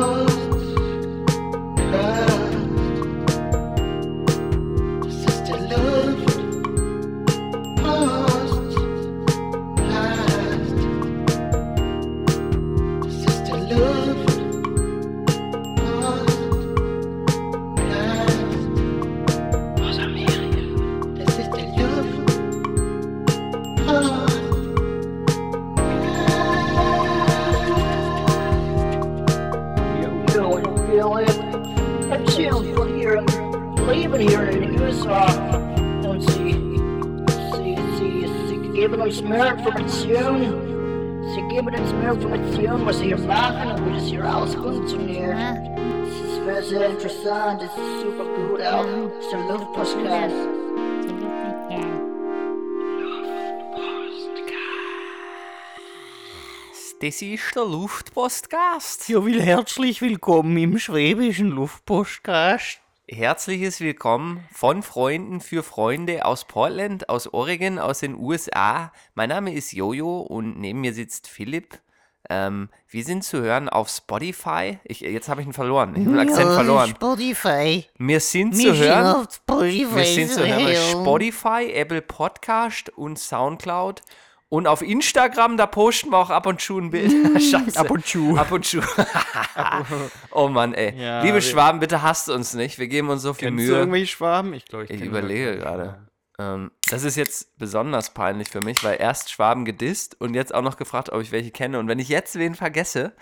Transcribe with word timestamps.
Oh. 0.00 0.27
Interessant, 47.28 47.62
es 47.62 47.70
ist 47.70 48.00
super 48.02 48.24
gut 48.24 48.60
auch. 48.62 49.18
Ist 49.20 49.32
der 49.32 49.40
Luftpostcast. 49.40 50.34
Das 57.00 57.22
ist 57.22 57.54
der 57.54 57.64
Luftpostcast. 57.64 59.08
Ja, 59.08 59.24
will 59.24 59.40
herzlich 59.40 60.02
willkommen 60.02 60.56
im 60.56 60.78
schwäbischen 60.78 61.48
Luftpostcast. 61.48 62.80
Herzliches 63.06 63.80
Willkommen 63.80 64.44
von 64.52 64.82
Freunden 64.82 65.40
für 65.40 65.62
Freunde 65.62 66.24
aus 66.24 66.44
Portland, 66.44 67.08
aus 67.08 67.32
Oregon, 67.32 67.78
aus 67.78 68.00
den 68.00 68.16
USA. 68.16 68.92
Mein 69.14 69.28
Name 69.28 69.54
ist 69.54 69.72
Jojo 69.72 70.20
und 70.20 70.58
neben 70.58 70.80
mir 70.80 70.92
sitzt 70.92 71.28
Philipp. 71.28 71.78
Ähm, 72.30 72.68
wir 72.90 73.04
sind 73.04 73.24
zu 73.24 73.40
hören 73.40 73.68
auf 73.70 73.88
Spotify. 73.88 74.78
Ich, 74.84 75.00
jetzt 75.00 75.28
habe 75.30 75.40
ich 75.40 75.46
ihn 75.46 75.52
verloren. 75.54 75.94
Ich 75.96 76.04
habe 76.06 76.10
den 76.16 76.28
Akzent 76.28 76.52
verloren. 76.52 76.90
Spotify. 76.90 77.86
Wir 77.96 78.20
sind 78.20 78.54
zu 78.54 78.74
hören. 78.74 79.06
sind 79.06 79.16
auf 79.16 79.34
Spotify. 79.34 79.96
Wir 79.96 80.04
sind 80.04 80.30
zu 80.30 80.46
hören 80.46 80.66
auf 80.66 80.90
Spotify, 80.90 81.72
Apple 81.72 82.02
Podcast 82.02 82.90
und 82.90 83.18
Soundcloud. 83.18 84.02
Und 84.50 84.66
auf 84.66 84.80
Instagram, 84.80 85.58
da 85.58 85.66
posten 85.66 86.10
wir 86.10 86.16
auch 86.18 86.30
ab 86.30 86.46
und 86.46 86.60
zu 86.60 86.78
ein 86.78 86.90
Bild. 86.90 87.12
Scheiße. 87.42 87.78
ab 87.78 87.90
und 87.90 88.06
zu. 88.06 88.34
Ab 88.38 88.50
und 88.50 88.64
zu. 88.64 88.80
oh 90.30 90.48
Mann, 90.48 90.72
ey. 90.74 90.94
Ja, 90.98 91.22
Liebe 91.22 91.42
Schwaben, 91.42 91.80
bitte 91.80 92.02
hasst 92.02 92.30
uns 92.30 92.54
nicht. 92.54 92.78
Wir 92.78 92.88
geben 92.88 93.10
uns 93.10 93.22
so 93.22 93.34
viel 93.34 93.48
Kennst 93.48 93.64
du 93.66 93.70
Mühe. 93.70 93.78
irgendwelche 93.78 94.06
Schwaben? 94.06 94.54
Ich 94.54 94.64
glaube, 94.64 94.84
ich, 94.84 94.90
Ich 94.90 95.02
überlege 95.02 95.58
gerade. 95.58 96.07
Ähm, 96.38 96.70
das 96.88 97.02
ist 97.04 97.16
jetzt 97.16 97.58
besonders 97.58 98.14
peinlich 98.14 98.48
für 98.48 98.60
mich, 98.60 98.82
weil 98.84 99.00
erst 99.00 99.30
Schwaben 99.30 99.64
gedisst 99.64 100.20
und 100.20 100.34
jetzt 100.34 100.54
auch 100.54 100.62
noch 100.62 100.76
gefragt, 100.76 101.10
ob 101.10 101.20
ich 101.20 101.32
welche 101.32 101.50
kenne. 101.50 101.78
Und 101.78 101.88
wenn 101.88 101.98
ich 101.98 102.08
jetzt 102.08 102.36
wen 102.36 102.54
vergesse, 102.54 103.12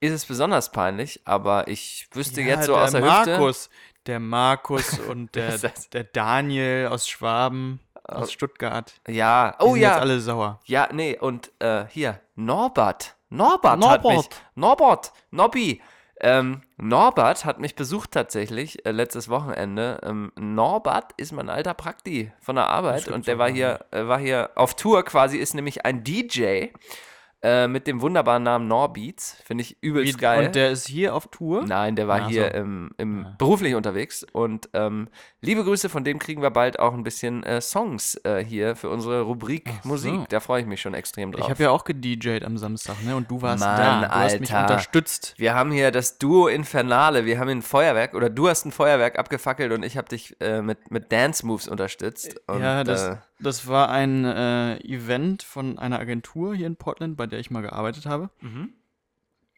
ist 0.00 0.12
es 0.12 0.24
besonders 0.26 0.70
peinlich. 0.72 1.20
Aber 1.24 1.68
ich 1.68 2.08
wüsste 2.12 2.40
Ja, 2.42 2.48
jetzt 2.48 2.66
so 2.66 2.76
aus 2.76 2.92
der 2.92 3.02
Hüfte. 3.02 3.30
Markus. 3.30 3.70
Der 4.06 4.20
Markus 4.20 4.98
und 5.08 5.34
der, 5.34 5.58
der 5.92 6.04
Daniel 6.04 6.88
aus 6.90 7.08
Schwaben, 7.08 7.80
aus 8.04 8.32
Stuttgart. 8.32 8.94
Ja, 9.08 9.56
Die 9.60 9.64
oh 9.64 9.72
sind 9.72 9.82
ja. 9.82 9.90
jetzt 9.90 10.00
alle 10.00 10.20
sauer. 10.20 10.60
Ja, 10.64 10.88
nee, 10.92 11.18
und 11.18 11.50
äh, 11.58 11.86
hier, 11.88 12.20
Norbert. 12.36 13.16
Norbert, 13.28 13.84
hat 13.84 14.04
mich. 14.04 14.12
Norbert. 14.12 14.42
Norbert, 14.54 15.12
Nobby. 15.32 15.82
Ähm, 16.20 16.62
Norbert 16.78 17.44
hat 17.44 17.60
mich 17.60 17.74
besucht 17.74 18.12
tatsächlich 18.12 18.86
äh, 18.86 18.90
letztes 18.90 19.28
Wochenende. 19.28 20.00
Ähm, 20.02 20.32
Norbert 20.36 21.12
ist 21.18 21.32
mein 21.32 21.50
alter 21.50 21.74
Prakti 21.74 22.32
von 22.40 22.56
der 22.56 22.68
Arbeit 22.68 23.08
und 23.08 23.26
der 23.26 23.38
war 23.38 23.50
hier, 23.50 23.84
äh, 23.90 24.06
war 24.06 24.18
hier 24.18 24.50
auf 24.54 24.76
Tour 24.76 25.04
quasi, 25.04 25.36
ist 25.36 25.54
nämlich 25.54 25.84
ein 25.84 26.04
DJ 26.04 26.68
äh, 27.42 27.68
mit 27.68 27.86
dem 27.86 28.00
wunderbaren 28.00 28.42
Namen 28.42 28.66
Norbeats. 28.66 29.36
Finde 29.44 29.62
ich 29.62 29.76
übelst 29.82 30.14
Wie- 30.14 30.20
geil. 30.20 30.46
Und 30.46 30.54
der 30.54 30.70
ist 30.70 30.86
hier 30.88 31.14
auf 31.14 31.28
Tour? 31.28 31.64
Nein, 31.66 31.94
der 31.94 32.08
war 32.08 32.22
Ach 32.22 32.28
hier 32.28 32.50
so. 32.52 32.58
im, 32.58 32.90
im 32.96 33.26
beruflich 33.38 33.74
unterwegs. 33.74 34.24
Und 34.32 34.68
ähm, 34.72 35.08
liebe 35.40 35.62
Grüße, 35.62 35.88
von 35.88 36.02
dem 36.02 36.18
kriegen 36.18 36.42
wir 36.42 36.50
bald 36.50 36.78
auch 36.78 36.94
ein 36.94 37.02
bisschen 37.04 37.42
äh, 37.44 37.60
Songs 37.60 38.14
äh, 38.24 38.44
hier 38.44 38.74
für 38.74 38.88
unsere 38.88 39.20
Rubrik 39.22 39.70
so. 39.82 39.88
Musik. 39.90 40.28
Da 40.30 40.40
freue 40.40 40.62
ich 40.62 40.66
mich 40.66 40.80
schon 40.80 40.94
extrem 40.94 41.32
drauf. 41.32 41.44
Ich 41.44 41.50
habe 41.50 41.62
ja 41.62 41.70
auch 41.70 41.84
gedjed 41.84 42.44
am 42.44 42.56
Samstag, 42.58 43.02
ne? 43.04 43.14
Und 43.14 43.30
du 43.30 43.42
warst 43.42 43.62
Mann, 43.64 44.02
da. 44.02 44.08
Du 44.08 44.14
hast 44.14 44.40
mich 44.40 44.52
Alter. 44.52 44.72
unterstützt. 44.74 45.34
wir 45.36 45.54
haben 45.54 45.70
hier 45.72 45.90
das 45.90 46.18
Duo 46.18 46.48
Infernale. 46.48 47.26
Wir 47.26 47.38
haben 47.38 47.48
ein 47.48 47.62
Feuerwerk 47.62 48.14
oder 48.14 48.30
du 48.30 48.48
hast 48.48 48.64
ein 48.64 48.72
Feuerwerk 48.72 49.18
abgefackelt 49.18 49.72
und 49.72 49.84
ich 49.84 49.96
habe 49.96 50.08
dich 50.08 50.36
äh, 50.40 50.62
mit, 50.62 50.90
mit 50.90 51.12
Dance 51.12 51.46
Moves 51.46 51.68
unterstützt. 51.68 52.40
Und, 52.46 52.60
ja, 52.60 52.82
das, 52.82 53.08
äh, 53.08 53.16
das 53.38 53.66
war 53.68 53.90
ein 53.90 54.24
äh, 54.24 54.78
Event 54.78 55.42
von 55.42 55.78
einer 55.78 55.98
Agentur 55.98 56.54
hier 56.54 56.66
in 56.66 56.76
Portland, 56.76 57.16
bei 57.16 57.26
der 57.26 57.38
ich 57.38 57.50
mal 57.50 57.62
gearbeitet 57.62 58.06
habe. 58.06 58.30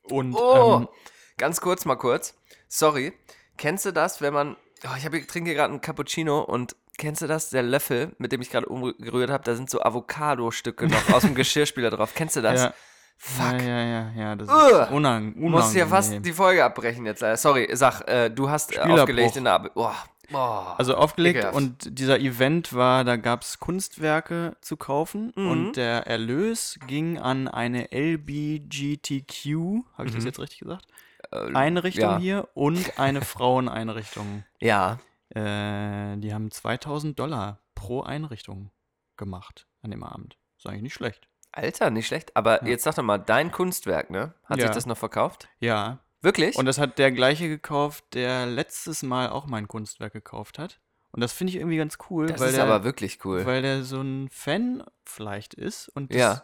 Und 0.04 0.34
Oh, 0.34 0.78
ähm, 0.80 0.88
ganz 1.36 1.60
kurz 1.60 1.84
mal 1.84 1.96
kurz. 1.96 2.34
Sorry. 2.68 3.12
Kennst 3.56 3.84
du 3.86 3.92
das, 3.92 4.20
wenn 4.20 4.32
man. 4.34 4.56
Oh, 4.84 4.94
ich, 4.96 5.04
hab, 5.04 5.14
ich 5.14 5.26
trinke 5.26 5.54
gerade 5.54 5.70
einen 5.72 5.80
Cappuccino 5.80 6.40
und 6.40 6.76
kennst 6.96 7.22
du 7.22 7.26
das? 7.26 7.50
Der 7.50 7.62
Löffel, 7.62 8.14
mit 8.18 8.30
dem 8.32 8.40
ich 8.40 8.50
gerade 8.50 8.66
umgerührt 8.66 9.30
habe, 9.30 9.42
da 9.44 9.54
sind 9.54 9.68
so 9.70 9.80
Avocado-Stücke 9.82 10.86
noch 10.86 11.10
aus 11.12 11.22
dem 11.22 11.34
Geschirrspüler 11.36 11.90
drauf. 11.90 12.12
Kennst 12.14 12.36
du 12.36 12.42
das? 12.42 12.60
ja, 12.62 12.74
Fuck. 13.16 13.60
ja, 13.60 13.66
ja, 13.66 13.82
ja, 13.84 14.12
ja, 14.16 14.36
das 14.36 14.48
Ugh. 14.48 14.82
ist 14.82 14.90
unang 14.92 15.34
Du 15.34 15.48
musst 15.48 15.74
ja 15.74 15.86
fast 15.88 16.10
unangenehm. 16.10 16.22
die 16.22 16.32
Folge 16.32 16.64
abbrechen 16.64 17.04
jetzt. 17.04 17.20
leider. 17.20 17.36
Sorry, 17.36 17.68
sag, 17.72 18.02
äh, 18.08 18.30
du 18.30 18.48
hast 18.48 18.76
äh, 18.76 18.78
aufgelegt 18.80 19.36
in 19.36 19.44
der 19.44 19.54
Ab 19.54 19.70
oh, 19.74 19.90
oh. 20.32 20.36
Also 20.36 20.94
aufgelegt 20.96 21.36
Ekelhaft. 21.38 21.56
und 21.56 21.98
dieser 21.98 22.18
Event 22.20 22.72
war, 22.72 23.04
da 23.04 23.16
gab 23.16 23.42
es 23.42 23.58
Kunstwerke 23.58 24.56
zu 24.60 24.76
kaufen 24.76 25.32
Mhm. 25.36 25.50
und 25.50 25.72
der 25.76 26.06
Erlös 26.06 26.78
ging 26.86 27.18
an 27.18 27.48
eine 27.48 27.90
LBGTQ, 27.92 29.84
habe 29.96 30.08
ich 30.08 30.14
das 30.14 30.24
jetzt 30.24 30.38
richtig 30.38 30.60
gesagt? 30.60 30.86
Einrichtung 31.30 32.04
Äh, 32.04 32.12
ja. 32.14 32.18
hier 32.18 32.48
und 32.54 32.98
eine 32.98 33.22
Fraueneinrichtung. 33.22 34.44
Ja. 34.60 34.98
Äh, 35.30 36.16
die 36.18 36.32
haben 36.32 36.50
2000 36.50 37.18
Dollar 37.18 37.58
pro 37.74 38.00
Einrichtung 38.02 38.70
gemacht 39.16 39.66
an 39.82 39.90
dem 39.90 40.02
Abend. 40.02 40.38
Ist 40.56 40.66
eigentlich 40.66 40.82
nicht 40.82 40.94
schlecht. 40.94 41.28
Alter, 41.52 41.90
nicht 41.90 42.06
schlecht. 42.06 42.34
Aber 42.36 42.62
Ja. 42.62 42.68
jetzt 42.70 42.84
sag 42.84 42.94
doch 42.94 43.02
mal, 43.02 43.18
dein 43.18 43.52
Kunstwerk, 43.52 44.10
ne? 44.10 44.34
Hat 44.44 44.58
Ja. 44.58 44.66
sich 44.66 44.74
das 44.74 44.86
noch 44.86 44.96
verkauft? 44.96 45.48
Ja. 45.60 45.98
Wirklich? 46.20 46.56
Und 46.56 46.66
das 46.66 46.78
hat 46.78 46.98
der 46.98 47.12
gleiche 47.12 47.48
gekauft, 47.48 48.04
der 48.14 48.46
letztes 48.46 49.02
Mal 49.02 49.28
auch 49.28 49.46
mein 49.46 49.68
Kunstwerk 49.68 50.12
gekauft 50.12 50.58
hat. 50.58 50.80
Und 51.12 51.20
das 51.20 51.32
finde 51.32 51.52
ich 51.52 51.56
irgendwie 51.56 51.76
ganz 51.76 51.96
cool, 52.10 52.26
das 52.26 52.40
weil, 52.40 52.48
ist 52.48 52.56
der, 52.56 52.64
aber 52.64 52.84
wirklich 52.84 53.24
cool. 53.24 53.46
weil 53.46 53.62
der 53.62 53.82
so 53.82 54.00
ein 54.00 54.28
Fan 54.30 54.84
vielleicht 55.04 55.54
ist. 55.54 55.88
Und 55.88 56.12
das, 56.12 56.18
Ja. 56.18 56.42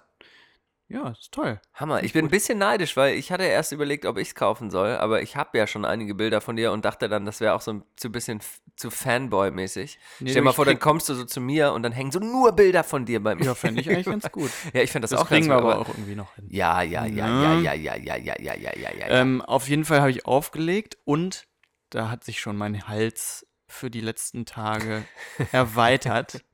Ja, 0.89 1.11
ist 1.11 1.33
toll. 1.33 1.61
Hammer. 1.73 2.03
Ich 2.03 2.13
bin 2.13 2.27
ein 2.27 2.31
bisschen 2.31 2.59
neidisch, 2.59 2.97
weil 2.97 3.15
ich 3.15 3.33
hatte 3.33 3.45
erst 3.45 3.73
überlegt, 3.73 4.05
ob 4.05 4.19
ich 4.19 4.29
es 4.29 4.35
kaufen 4.35 4.71
soll, 4.71 4.97
aber 4.97 5.23
ich 5.23 5.35
habe 5.35 5.57
ja 5.57 5.67
schon 5.67 5.85
einige 5.87 6.15
Bilder 6.15 6.43
von 6.43 6.57
dir 6.57 6.73
und 6.73 6.85
dachte 6.85 7.09
dann, 7.09 7.25
das 7.25 7.41
wäre 7.41 7.55
auch 7.55 7.63
so 7.63 7.73
ein 7.73 7.85
zu 7.97 8.13
bisschen 8.13 8.41
zu 8.77 8.91
Fanboy-mäßig. 8.91 9.99
Nee, 10.21 10.31
Stell 10.31 10.35
dir 10.35 10.43
mal 10.43 10.53
vor, 10.53 10.67
dann 10.67 10.79
kommst 10.79 11.09
du 11.09 11.15
so 11.15 11.25
zu 11.25 11.41
mir 11.41 11.73
und 11.73 11.83
dann 11.83 11.93
hängen 11.93 12.13
so 12.13 12.19
nur 12.19 12.53
Bilder 12.53 12.85
von 12.85 13.07
dir 13.07 13.23
bei 13.23 13.35
mir. 13.35 13.45
Ja, 13.45 13.55
fände 13.55 13.81
ich 13.81 13.89
eigentlich 13.89 14.07
ganz 14.07 14.31
gut. 14.31 14.51
Ja, 14.75 14.83
ich 14.83 14.93
finde 14.93 15.05
das, 15.05 15.11
Das, 15.11 15.21
auch 15.21 15.29
kriegen 15.29 15.49
ganz 15.49 15.59
wir 15.59 15.63
gut, 15.63 15.73
aber 15.73 15.81
auch 15.81 15.89
irgendwie 15.89 16.17
noch 16.17 16.35
hin. 16.35 16.49
Ja, 16.51 16.83
ja, 16.83 17.07
ja, 17.07 17.29
ja, 17.29 17.55
ja, 17.61 17.75
ja, 17.75 17.95
ja, 17.97 18.17
ja, 18.17 18.35
ja, 18.39 18.55
ja, 18.55 18.71
ja, 18.77 18.91
ja. 18.99 19.07
Ähm, 19.09 19.41
auf 19.41 19.69
jeden 19.69 19.85
Fall 19.85 20.01
habe 20.01 20.11
ich 20.11 20.27
aufgelegt 20.27 20.99
und 21.05 21.47
da 21.91 22.11
hat 22.11 22.25
sich 22.25 22.41
schon 22.41 22.57
mein 22.57 22.89
Hals 22.89 23.47
für 23.69 23.91
die 23.91 24.01
letzten 24.01 24.45
Tage 24.47 25.05
erweitert, 25.53 26.45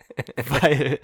weil 0.49 1.01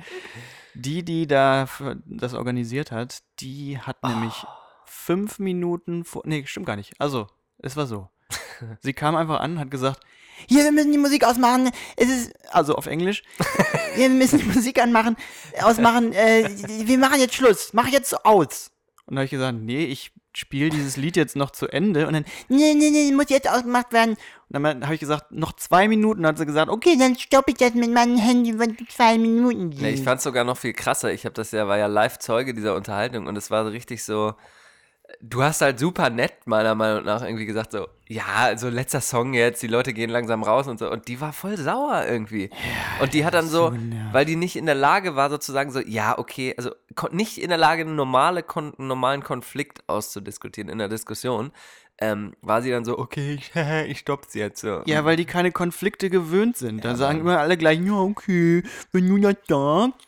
die, 0.76 1.02
die 1.02 1.26
da 1.26 1.68
das 2.04 2.34
organisiert 2.34 2.92
hat, 2.92 3.22
die 3.40 3.78
hat 3.78 4.02
nämlich 4.02 4.44
fünf 4.84 5.38
Minuten 5.38 6.04
vor. 6.04 6.22
Nee, 6.24 6.44
stimmt 6.46 6.66
gar 6.66 6.76
nicht. 6.76 7.00
Also, 7.00 7.26
es 7.58 7.76
war 7.76 7.86
so. 7.86 8.08
Sie 8.80 8.92
kam 8.92 9.16
einfach 9.16 9.40
an, 9.40 9.58
hat 9.58 9.70
gesagt, 9.70 10.00
hier, 10.46 10.64
wir 10.64 10.72
müssen 10.72 10.92
die 10.92 10.98
Musik 10.98 11.24
ausmachen. 11.24 11.70
Es 11.96 12.08
ist, 12.08 12.32
also 12.52 12.74
auf 12.74 12.86
Englisch, 12.86 13.22
hier, 13.94 14.10
wir 14.10 14.16
müssen 14.16 14.38
die 14.38 14.44
Musik 14.44 14.82
anmachen, 14.82 15.16
ausmachen. 15.62 16.12
Äh, 16.12 16.50
wir 16.86 16.98
machen 16.98 17.18
jetzt 17.18 17.34
Schluss. 17.34 17.72
Mach 17.72 17.88
jetzt 17.88 18.24
aus. 18.24 18.70
Und 19.06 19.16
da 19.16 19.20
habe 19.20 19.24
ich 19.24 19.30
gesagt, 19.30 19.58
nee, 19.58 19.84
ich 19.84 20.12
spiele 20.34 20.68
dieses 20.68 20.96
Lied 20.96 21.16
jetzt 21.16 21.36
noch 21.36 21.50
zu 21.50 21.68
Ende. 21.68 22.06
Und 22.06 22.12
dann, 22.12 22.24
nee, 22.48 22.74
nee, 22.74 22.90
nee, 22.90 23.10
muss 23.12 23.30
jetzt 23.30 23.48
ausgemacht 23.48 23.92
werden. 23.92 24.16
Und 24.48 24.62
dann 24.62 24.84
habe 24.84 24.94
ich 24.94 25.00
gesagt, 25.00 25.32
noch 25.32 25.54
zwei 25.54 25.88
Minuten. 25.88 26.20
Und 26.20 26.26
hat 26.26 26.38
sie 26.38 26.46
gesagt, 26.46 26.70
okay, 26.70 26.96
dann 26.98 27.16
stoppe 27.16 27.50
ich 27.50 27.56
das 27.56 27.74
mit 27.74 27.92
meinem 27.92 28.16
Handy, 28.16 28.56
wenn 28.58 28.76
zwei 28.88 29.18
Minuten 29.18 29.72
sind. 29.72 29.82
Nee, 29.82 29.90
ich 29.90 30.02
fand 30.02 30.18
es 30.18 30.24
sogar 30.24 30.44
noch 30.44 30.56
viel 30.56 30.72
krasser. 30.72 31.12
Ich 31.12 31.24
habe 31.24 31.34
das 31.34 31.50
ja, 31.50 31.66
war 31.66 31.78
ja 31.78 31.86
live 31.86 32.18
Zeuge 32.18 32.54
dieser 32.54 32.76
Unterhaltung 32.76 33.26
und 33.26 33.36
es 33.36 33.50
war 33.50 33.64
so 33.64 33.70
richtig 33.70 34.04
so. 34.04 34.34
Du 35.20 35.42
hast 35.42 35.60
halt 35.60 35.78
super 35.78 36.10
nett, 36.10 36.46
meiner 36.46 36.74
Meinung 36.74 37.04
nach, 37.04 37.22
irgendwie 37.22 37.46
gesagt, 37.46 37.72
so, 37.72 37.86
ja, 38.08 38.56
so 38.56 38.68
letzter 38.68 39.00
Song 39.00 39.34
jetzt, 39.34 39.62
die 39.62 39.68
Leute 39.68 39.92
gehen 39.92 40.10
langsam 40.10 40.42
raus 40.42 40.66
und 40.66 40.78
so. 40.78 40.90
Und 40.90 41.08
die 41.08 41.20
war 41.20 41.32
voll 41.32 41.56
sauer 41.56 42.04
irgendwie. 42.06 42.50
und 43.00 43.14
die 43.14 43.24
hat 43.24 43.34
dann 43.34 43.48
so, 43.48 43.70
genervt. 43.70 44.12
weil 44.12 44.24
die 44.24 44.36
nicht 44.36 44.56
in 44.56 44.66
der 44.66 44.74
Lage 44.74 45.16
war, 45.16 45.30
sozusagen 45.30 45.70
so, 45.70 45.80
ja, 45.80 46.18
okay, 46.18 46.54
also 46.56 46.70
nicht 47.12 47.38
in 47.38 47.48
der 47.48 47.58
Lage, 47.58 47.82
einen 47.82 47.96
normale, 47.96 48.42
kon 48.42 48.74
einen 48.78 48.88
normalen 48.88 49.22
Konflikt 49.22 49.88
auszudiskutieren 49.88 50.68
in 50.68 50.78
der 50.78 50.88
Diskussion, 50.88 51.52
ähm, 51.98 52.34
war 52.42 52.62
sie 52.62 52.70
dann 52.70 52.84
so, 52.84 52.98
okay, 52.98 53.34
ich, 53.34 53.52
ich 53.88 53.98
stopp's 53.98 54.34
jetzt. 54.34 54.60
So. 54.60 54.82
Ja, 54.86 55.04
weil 55.04 55.16
die 55.16 55.24
keine 55.24 55.52
Konflikte 55.52 56.10
gewöhnt 56.10 56.56
sind. 56.56 56.84
Da 56.84 56.94
sagen 56.94 57.20
immer 57.20 57.38
alle 57.38 57.56
gleich, 57.56 57.80
ja, 57.80 57.94
okay, 57.94 58.62
wenn 58.92 59.08
du 59.08 59.18
das 59.18 59.36
sagst. 59.48 60.06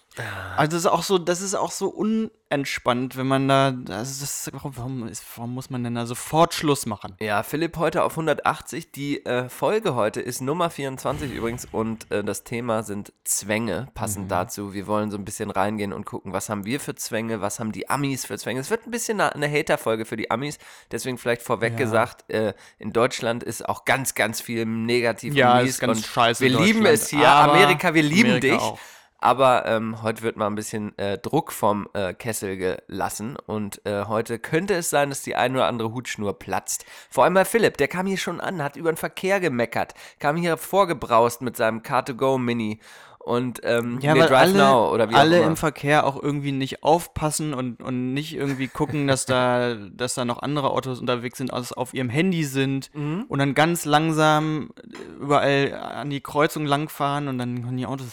Also 0.56 0.70
das 0.76 0.81
ist 0.81 0.87
auch 0.87 1.03
so, 1.03 1.19
das 1.19 1.41
ist 1.41 1.55
auch 1.55 1.70
so 1.70 1.88
unentspannt, 1.88 3.17
wenn 3.17 3.26
man 3.26 3.49
da, 3.49 3.70
das 3.73 4.23
ist, 4.23 4.50
warum, 4.53 5.06
ist, 5.06 5.23
warum 5.37 5.55
muss 5.55 5.70
man 5.70 5.85
denn 5.85 5.94
da 5.94 6.06
sofort 6.06 6.55
Schluss 6.55 6.87
machen? 6.87 7.15
Ja, 7.20 7.43
Philipp 7.43 7.76
heute 7.76 8.03
auf 8.03 8.12
180. 8.12 8.91
Die 8.93 9.25
äh, 9.25 9.49
Folge 9.49 9.94
heute 9.94 10.20
ist 10.20 10.41
Nummer 10.41 10.70
24 10.70 11.32
übrigens 11.32 11.67
und 11.70 12.11
äh, 12.11 12.25
das 12.25 12.44
Thema 12.44 12.82
sind 12.82 13.12
Zwänge, 13.25 13.88
passend 13.94 14.31
dazu. 14.31 14.73
Wir 14.75 14.87
wollen 14.87 15.11
so 15.11 15.19
ein 15.19 15.25
bisschen 15.25 15.50
reingehen 15.50 15.93
und 15.93 16.05
gucken, 16.06 16.32
was 16.32 16.49
haben 16.49 16.65
wir 16.65 16.81
für 16.81 16.94
Zwänge, 16.94 17.41
was 17.41 17.61
haben 17.61 17.73
die 17.73 17.88
Amis 17.88 18.25
für 18.26 18.38
Zwänge. 18.38 18.61
Es 18.61 18.70
wird 18.70 18.87
ein 18.87 18.91
bisschen 18.91 19.20
eine, 19.20 19.35
eine 19.35 19.50
Hater-Folge 19.50 20.05
für 20.05 20.17
die 20.17 20.31
Amis, 20.31 20.59
deswegen 20.91 21.19
vielleicht 21.19 21.43
vorweg 21.43 21.73
Ja. 21.73 21.79
gesagt, 21.79 22.31
äh, 22.31 22.55
in 22.79 22.93
Deutschland 22.93 23.43
ist 23.43 23.69
auch 23.69 23.85
ganz, 23.85 24.15
ganz 24.15 24.41
viel 24.41 24.65
negativ 24.67 25.35
Ja, 25.35 25.61
und 25.61 25.67
ist 25.67 25.81
ganz 25.81 25.99
und 25.99 26.06
scheiße 26.06 26.43
Wir 26.43 26.59
lieben 26.59 26.85
es 26.87 27.09
hier, 27.09 27.29
Amerika, 27.29 27.94
wir 27.94 28.03
lieben 28.03 28.31
Amerika 28.31 28.47
dich. 28.55 28.61
auch. 28.62 28.79
Aber 29.20 29.67
ähm, 29.67 30.00
heute 30.03 30.23
wird 30.23 30.37
mal 30.37 30.47
ein 30.47 30.55
bisschen 30.55 30.97
äh, 30.97 31.19
Druck 31.19 31.50
vom 31.53 31.88
äh, 31.93 32.15
Kessel 32.15 32.56
gelassen 32.56 33.37
und 33.47 33.85
äh, 33.85 34.05
heute 34.05 34.38
könnte 34.38 34.75
es 34.75 34.91
sein, 34.91 35.09
dass 35.09 35.23
die 35.23 35.35
ein 35.35 35.55
oder 35.56 35.67
andere 35.67 35.93
Hutschnur 35.93 36.38
platzt. 36.38 36.85
Vor 37.11 37.25
allem 37.25 37.35
bei 37.35 37.44
Philipp, 37.44 37.76
der 37.79 37.88
kam 37.88 38.06
hier 38.06 38.17
schon 38.17 38.41
an, 38.41 38.62
hat 38.62 38.76
über 38.76 38.93
den 38.93 38.97
Verkehr 38.97 39.41
gemeckert, 39.41 39.94
kam 40.20 40.37
hier 40.37 40.56
vorgebraust 40.56 41.43
mit 41.43 41.56
seinem 41.56 41.81
Car2Go 41.81 42.38
Mini 42.38 42.79
und 43.19 43.61
ähm, 43.65 43.99
Ja, 44.00 44.15
nee, 44.15 44.20
weil 44.20 44.32
alle, 44.35 44.53
Now 44.56 44.91
oder 44.94 45.11
wie 45.11 45.15
alle 45.17 45.37
auch 45.37 45.41
immer. 45.41 45.49
im 45.49 45.56
Verkehr 45.56 46.06
auch 46.06 46.23
irgendwie 46.23 46.53
nicht 46.53 46.85
aufpassen 46.85 47.53
und, 47.55 47.82
und 47.82 48.15
nicht 48.15 48.35
irgendwie 48.37 48.69
gucken, 48.69 49.09
dass 49.09 49.26
da, 49.26 49.75
dass 49.93 50.15
da 50.15 50.25
noch 50.25 50.41
andere 50.43 50.70
Autos 50.70 51.00
unterwegs 51.00 51.38
sind, 51.38 51.53
also 51.53 51.75
auf 51.75 51.93
ihrem 51.93 52.09
Handy 52.09 52.44
sind 52.44 52.94
Mhm. 52.94 53.25
und 53.29 53.41
dann 53.41 53.55
ganz 53.55 53.85
langsam 53.85 54.70
überall 55.20 55.75
an 55.75 56.09
die 56.09 56.20
Kreuzung 56.20 56.65
langfahren 56.67 57.26
und 57.26 57.38
dann 57.38 57.65
können 57.65 57.76
die 57.79 57.87
Autos. 57.87 58.06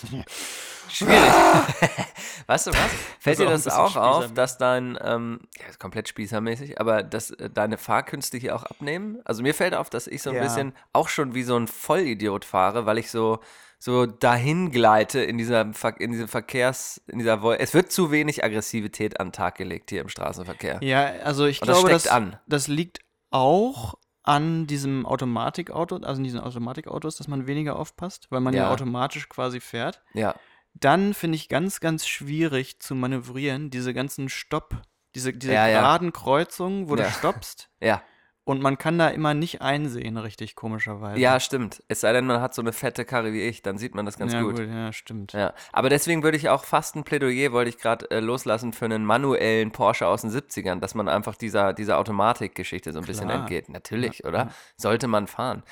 Schwierig. 0.90 1.20
weißt 2.48 2.68
du 2.68 2.72
was? 2.72 2.92
Fällt 3.20 3.40
dir 3.40 3.46
das 3.46 3.68
auch 3.68 3.96
auf, 3.96 4.34
dass 4.34 4.58
dein, 4.58 4.98
ähm, 5.02 5.40
ja, 5.60 5.68
ist 5.68 5.80
komplett 5.80 6.08
spießermäßig, 6.08 6.80
aber 6.80 7.04
dass 7.04 7.32
äh, 7.32 7.50
deine 7.50 7.78
Fahrkünste 7.78 8.38
hier 8.38 8.56
auch 8.56 8.64
abnehmen? 8.64 9.20
Also 9.26 9.42
mir 9.44 9.54
fällt 9.54 9.74
auf, 9.74 9.90
dass 9.90 10.08
ich 10.08 10.22
so 10.22 10.30
ein 10.30 10.36
Ja. 10.38 10.44
bisschen 10.44 10.74
auch 10.94 11.08
schon 11.10 11.34
wie 11.34 11.44
so 11.44 11.56
ein 11.58 11.68
Vollidiot 11.68 12.46
fahre, 12.46 12.86
weil 12.86 12.98
ich 12.98 13.10
so 13.12 13.40
so 13.78 14.06
dahin 14.06 14.72
gleite 14.72 15.20
in 15.20 15.38
dieser 15.38 15.74
Ver 15.74 16.00
in 16.00 16.12
diesem 16.12 16.28
Verkehrs 16.30 17.02
in 17.08 17.20
dieser 17.20 17.42
Wol 17.42 17.58
es 17.60 17.74
wird 17.74 17.92
zu 17.92 18.10
wenig 18.10 18.44
Aggressivität 18.44 19.20
an 19.20 19.28
den 19.28 19.34
Tag 19.34 19.56
gelegt 19.56 19.90
hier 19.90 20.02
im 20.02 20.08
Straßenverkehr. 20.10 20.80
Ja, 20.82 21.06
also 21.24 21.46
ich 21.46 21.62
Und 21.62 21.68
das 21.68 21.78
glaube, 21.80 21.90
das, 21.92 22.08
an. 22.08 22.40
das 22.48 22.68
liegt 22.68 23.00
auch 23.32 23.96
an 24.24 24.66
diesem 24.66 25.06
Automatikauto, 25.06 25.98
also 25.98 26.18
in 26.20 26.24
diesen 26.24 26.40
Automatikautos, 26.40 27.18
dass 27.18 27.28
man 27.28 27.46
weniger 27.46 27.76
aufpasst, 27.78 28.26
weil 28.32 28.40
man 28.42 28.54
ja, 28.56 28.64
Ja. 28.64 28.72
automatisch 28.72 29.30
quasi 29.30 29.60
fährt. 29.60 30.02
Ja. 30.14 30.34
Dann 30.76 31.14
finde 31.14 31.36
ich 31.38 31.50
ganz, 31.50 31.80
ganz 31.80 32.08
schwierig 32.08 32.80
zu 32.80 32.96
manövrieren, 32.96 33.70
diese 33.70 33.94
ganzen 33.94 34.30
Stopp, 34.30 34.82
diese, 35.16 35.32
diese 35.34 35.54
Ja, 35.54 35.68
ja. 35.68 35.80
geraden 35.80 36.12
Kreuzungen, 36.14 36.90
wo 36.90 36.96
Ja. 36.96 37.06
du 37.06 37.12
stoppst. 37.12 37.70
Ja. 37.82 38.02
Und 38.48 38.62
man 38.62 38.78
kann 38.78 39.00
da 39.00 39.08
immer 39.08 39.34
nicht 39.34 39.64
einsehen, 39.64 40.18
richtig 40.18 40.54
komischerweise. 40.56 41.20
Ja, 41.20 41.40
stimmt. 41.40 41.82
Es 41.88 42.02
sei 42.02 42.14
denn, 42.14 42.28
man 42.28 42.42
hat 42.42 42.54
so 42.54 42.62
eine 42.62 42.74
fette 42.74 43.04
Karre 43.04 43.34
wie 43.34 43.42
ich, 43.42 43.64
dann 43.64 43.80
sieht 43.80 43.96
man 43.96 44.06
das 44.06 44.20
ganz 44.20 44.34
ja, 44.34 44.42
gut. 44.44 44.60
Ja, 44.60 44.94
stimmt. 44.94 45.34
Ja, 45.34 45.56
aber 45.74 45.90
deswegen 45.90 46.22
würde 46.22 46.38
ich 46.38 46.48
auch 46.50 46.64
fast 46.64 46.96
ein 46.96 47.04
Plädoyer, 47.04 47.54
wollte 47.54 47.70
ich 47.70 47.80
gerade 47.80 48.08
äh, 48.12 48.20
loslassen 48.20 48.72
für 48.72 48.86
einen 48.86 49.04
manuellen 49.04 49.72
Porsche 49.72 50.06
aus 50.06 50.22
den 50.22 50.30
70ern, 50.30 50.80
dass 50.80 50.94
man 50.94 51.10
einfach 51.10 51.36
dieser, 51.36 51.74
dieser 51.74 51.98
Automatikgeschichte 51.98 52.94
so 52.94 53.00
ein 53.00 53.06
bisschen 53.06 53.30
Klar. 53.30 53.40
entgeht. 53.40 53.68
Natürlich, 53.70 54.20
Ja, 54.20 54.30
oder? 54.30 54.38
ja. 54.38 54.52
Sollte 54.78 55.08
man 55.08 55.26
fahren. 55.26 55.64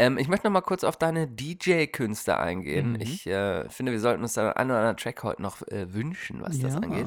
Ähm, 0.00 0.18
ich 0.18 0.28
möchte 0.28 0.46
noch 0.46 0.52
mal 0.52 0.60
kurz 0.62 0.82
auf 0.84 0.96
deine 0.96 1.28
DJ-Künste 1.28 2.38
eingehen. 2.38 2.92
Mhm. 2.94 3.00
Ich 3.00 3.26
äh, 3.26 3.68
finde, 3.68 3.92
wir 3.92 4.00
sollten 4.00 4.22
uns 4.22 4.34
da 4.34 4.50
einen 4.52 4.70
oder 4.70 4.78
anderen 4.80 4.96
Track 4.96 5.22
heute 5.22 5.42
noch 5.42 5.62
äh, 5.68 5.92
wünschen, 5.92 6.40
was 6.42 6.58
das 6.58 6.74
Ja. 6.74 6.80
angeht. 6.80 7.06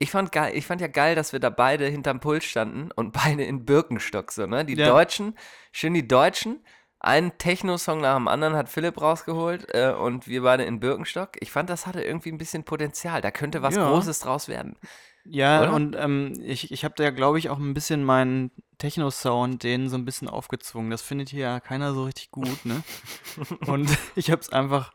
Ich 0.00 0.10
fand, 0.12 0.30
geil, 0.30 0.52
ich 0.54 0.64
fand 0.66 0.80
ja 0.80 0.86
geil, 0.86 1.14
dass 1.16 1.32
wir 1.32 1.40
da 1.40 1.50
beide 1.50 1.86
hinterm 1.86 2.20
Pult 2.20 2.44
standen 2.44 2.90
und 2.92 3.12
beide 3.40 3.44
in 3.44 3.64
Birkenstock 3.64 4.30
so, 4.30 4.46
ne? 4.46 4.64
Die 4.64 4.74
Ja. 4.76 4.86
Deutschen, 4.86 5.34
schön 5.72 5.94
die 5.94 6.06
Deutschen. 6.06 6.64
Einen 7.00 7.38
Techno-Song 7.38 8.00
nach 8.00 8.16
dem 8.16 8.26
anderen 8.26 8.56
hat 8.56 8.68
Philipp 8.68 9.00
rausgeholt 9.00 9.72
äh, 9.72 9.92
und 9.92 10.26
wir 10.26 10.42
beide 10.42 10.64
in 10.64 10.80
Birkenstock. 10.80 11.30
Ich 11.40 11.52
fand, 11.52 11.70
das 11.70 11.86
hatte 11.86 12.02
irgendwie 12.02 12.30
ein 12.32 12.38
bisschen 12.38 12.64
Potenzial. 12.64 13.20
Da 13.20 13.30
könnte 13.30 13.62
was 13.62 13.76
Ja. 13.76 13.88
Großes 13.88 14.18
draus 14.18 14.48
werden. 14.48 14.76
Ja, 15.30 15.62
Oder? 15.62 15.74
und 15.74 15.96
ähm, 15.98 16.32
ich, 16.42 16.70
ich 16.70 16.84
habe 16.84 16.94
da, 16.96 17.10
glaube 17.10 17.38
ich, 17.38 17.50
auch 17.50 17.58
ein 17.58 17.74
bisschen 17.74 18.02
meinen 18.04 18.50
Techno-Sound 18.78 19.62
denen 19.62 19.88
so 19.88 19.96
ein 19.96 20.04
bisschen 20.04 20.28
aufgezwungen. 20.28 20.90
Das 20.90 21.02
findet 21.02 21.28
hier 21.28 21.40
ja 21.40 21.60
keiner 21.60 21.92
so 21.92 22.04
richtig 22.04 22.30
gut, 22.30 22.64
ne? 22.64 22.82
und 23.66 23.90
ich 24.16 24.30
habe 24.30 24.40
es 24.40 24.50
einfach, 24.50 24.92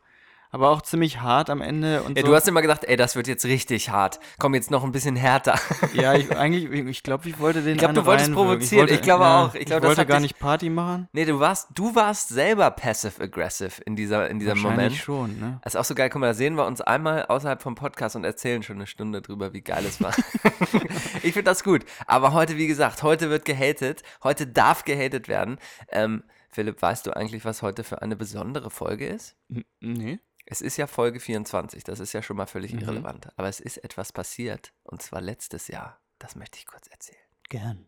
aber 0.54 0.70
auch 0.70 0.82
ziemlich 0.82 1.20
hart 1.20 1.50
am 1.50 1.60
Ende 1.60 2.02
und 2.04 2.16
Ja, 2.16 2.22
so. 2.22 2.28
du 2.30 2.34
hast 2.36 2.46
immer 2.48 2.62
gedacht, 2.62 2.84
ey, 2.84 2.96
das 2.96 3.16
wird 3.16 3.26
jetzt 3.26 3.44
richtig 3.44 3.90
hart. 3.90 4.20
Komm 4.38 4.54
jetzt 4.54 4.70
noch 4.70 4.84
ein 4.84 4.92
bisschen 4.92 5.16
härter. 5.16 5.58
ja, 5.92 6.14
ich, 6.14 6.30
eigentlich, 6.36 6.70
ich 6.70 7.02
glaube, 7.02 7.28
ich 7.28 7.38
wollte 7.40 7.60
den 7.62 7.72
Ich 7.72 7.78
glaub, 7.78 7.92
du 7.94 8.06
wolltest 8.06 8.32
provozieren. 8.32 8.80
wollte- 8.82 8.94
Ich 8.94 9.02
glaube 9.02 9.24
ja, 9.24 9.44
auch. 9.44 9.54
Ich 9.54 9.66
glaub, 9.66 9.80
das 9.82 9.88
wollte 9.88 10.06
gar 10.06 10.18
dich- 10.18 10.22
nicht 10.30 10.38
Party 10.38 10.70
machen. 10.70 11.08
nee, 11.12 11.24
du 11.24 11.40
warst, 11.40 11.68
du 11.74 11.94
warst 11.94 12.28
selber 12.28 12.70
passive-aggressive 12.70 13.82
in, 13.84 13.96
dieser, 13.96 14.30
in 14.30 14.38
diesem 14.38 14.58
Moment. 14.58 14.78
Wahrscheinlich 14.78 15.02
schon, 15.02 15.38
ne? 15.40 15.58
Das 15.62 15.74
ist 15.74 15.80
auch 15.80 15.84
so 15.84 15.94
geil. 15.94 16.08
Guck 16.08 16.20
mal, 16.20 16.28
da 16.28 16.34
sehen 16.34 16.54
wir 16.54 16.66
uns 16.66 16.80
einmal 16.80 17.26
außerhalb 17.26 17.60
vom 17.60 17.74
Podcast 17.74 18.14
und 18.16 18.24
erzählen 18.24 18.62
schon 18.62 18.76
eine 18.76 18.86
Stunde 18.86 19.20
drüber, 19.22 19.52
wie 19.52 19.60
geil 19.62 19.84
es 19.86 20.00
war. 20.00 20.14
ich 21.22 21.32
finde 21.32 21.44
das 21.44 21.64
gut. 21.64 21.84
Aber 22.06 22.32
heute, 22.32 22.56
wie 22.56 22.66
gesagt, 22.66 23.02
heute 23.02 23.28
wird 23.30 23.44
gehatet. 23.44 24.02
Heute 24.22 24.46
darf 24.46 24.84
gehatet 24.84 25.28
werden. 25.28 25.58
Ähm, 25.90 26.22
Philipp, 26.50 26.80
weißt 26.80 27.06
du 27.06 27.16
eigentlich, 27.16 27.44
was 27.44 27.62
heute 27.62 27.82
für 27.82 28.00
eine 28.00 28.14
besondere 28.14 28.70
Folge 28.70 29.06
ist? 29.08 29.34
Nee. 29.80 30.20
Es 30.46 30.60
ist 30.60 30.76
ja 30.76 30.86
Folge 30.86 31.20
24. 31.20 31.84
Das 31.84 32.00
ist 32.00 32.12
ja 32.12 32.22
schon 32.22 32.36
mal 32.36 32.46
völlig 32.46 32.72
Mhm. 32.74 32.80
irrelevant. 32.80 33.28
Aber 33.36 33.48
es 33.48 33.60
ist 33.60 33.78
etwas 33.78 34.12
passiert. 34.12 34.72
Und 34.82 35.02
zwar 35.02 35.20
letztes 35.20 35.68
Jahr. 35.68 36.00
Das 36.18 36.36
möchte 36.36 36.58
ich 36.58 36.66
kurz 36.66 36.86
erzählen. 36.88 37.18
Gern. 37.48 37.86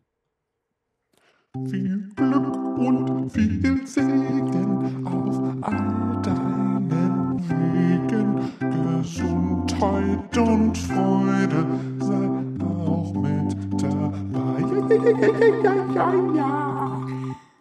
Viel 1.69 2.09
Glück 2.15 2.55
und 2.77 3.31
viel 3.31 3.87
Segen 3.87 5.05
auf 5.07 5.63
all 5.67 6.21
deinen 6.21 7.39
Wegen. 7.49 8.37
Gesundheit 8.99 10.37
und 10.37 10.77
Freude 10.77 11.65
sei 11.99 12.27
auch 12.85 13.13
mit 13.13 13.81
dabei. 13.81 14.59
Ja, 14.67 14.87
ja, 15.63 15.73
ja, 15.93 15.93
ja, 15.95 16.35
ja. 16.35 16.96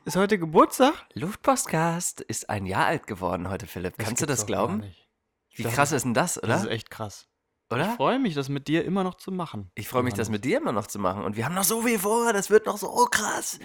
Ist 0.07 0.15
heute 0.15 0.39
Geburtstag? 0.39 0.95
Luftpostcast 1.15 2.21
ist 2.21 2.49
ein 2.49 2.65
Jahr 2.65 2.87
alt 2.87 3.09
geworden 3.09 3.51
heute, 3.51 3.67
Philipp. 3.67 3.99
Kannst 3.99 4.23
du 4.23 4.27
das 4.27 4.47
glauben? 4.47 4.79
nicht. 4.79 5.09
Wie 5.57 5.65
Das 5.65 5.73
krass 5.75 5.91
ist- 5.91 5.97
ist 5.97 6.03
denn 6.05 6.15
das, 6.15 6.35
Das 6.35 6.45
oder? 6.45 6.57
ist 6.59 6.67
echt 6.67 6.91
krass. 6.91 7.27
Ich 7.69 7.75
oder? 7.75 7.91
freue 7.97 8.21
mich, 8.21 8.35
das 8.35 8.49
mit 8.49 8.69
dir 8.69 8.85
immer 8.85 9.03
noch 9.03 9.15
zu 9.17 9.33
machen. 9.33 9.71
Ich 9.75 9.89
freue 9.89 10.05
mich, 10.05 10.15
das 10.15 10.31
mit 10.31 10.45
dir 10.45 10.59
immer 10.59 10.71
noch 10.71 10.87
zu 10.87 11.01
machen. 11.01 11.25
Und 11.25 11.37
wir 11.37 11.45
haben 11.45 11.55
noch 11.57 11.65
so 11.65 11.83
viel 11.83 11.99
vor. 11.99 12.33
Das 12.33 12.49
wird 12.49 12.65
noch 12.67 12.77
so 12.77 12.87
krass. 13.11 13.59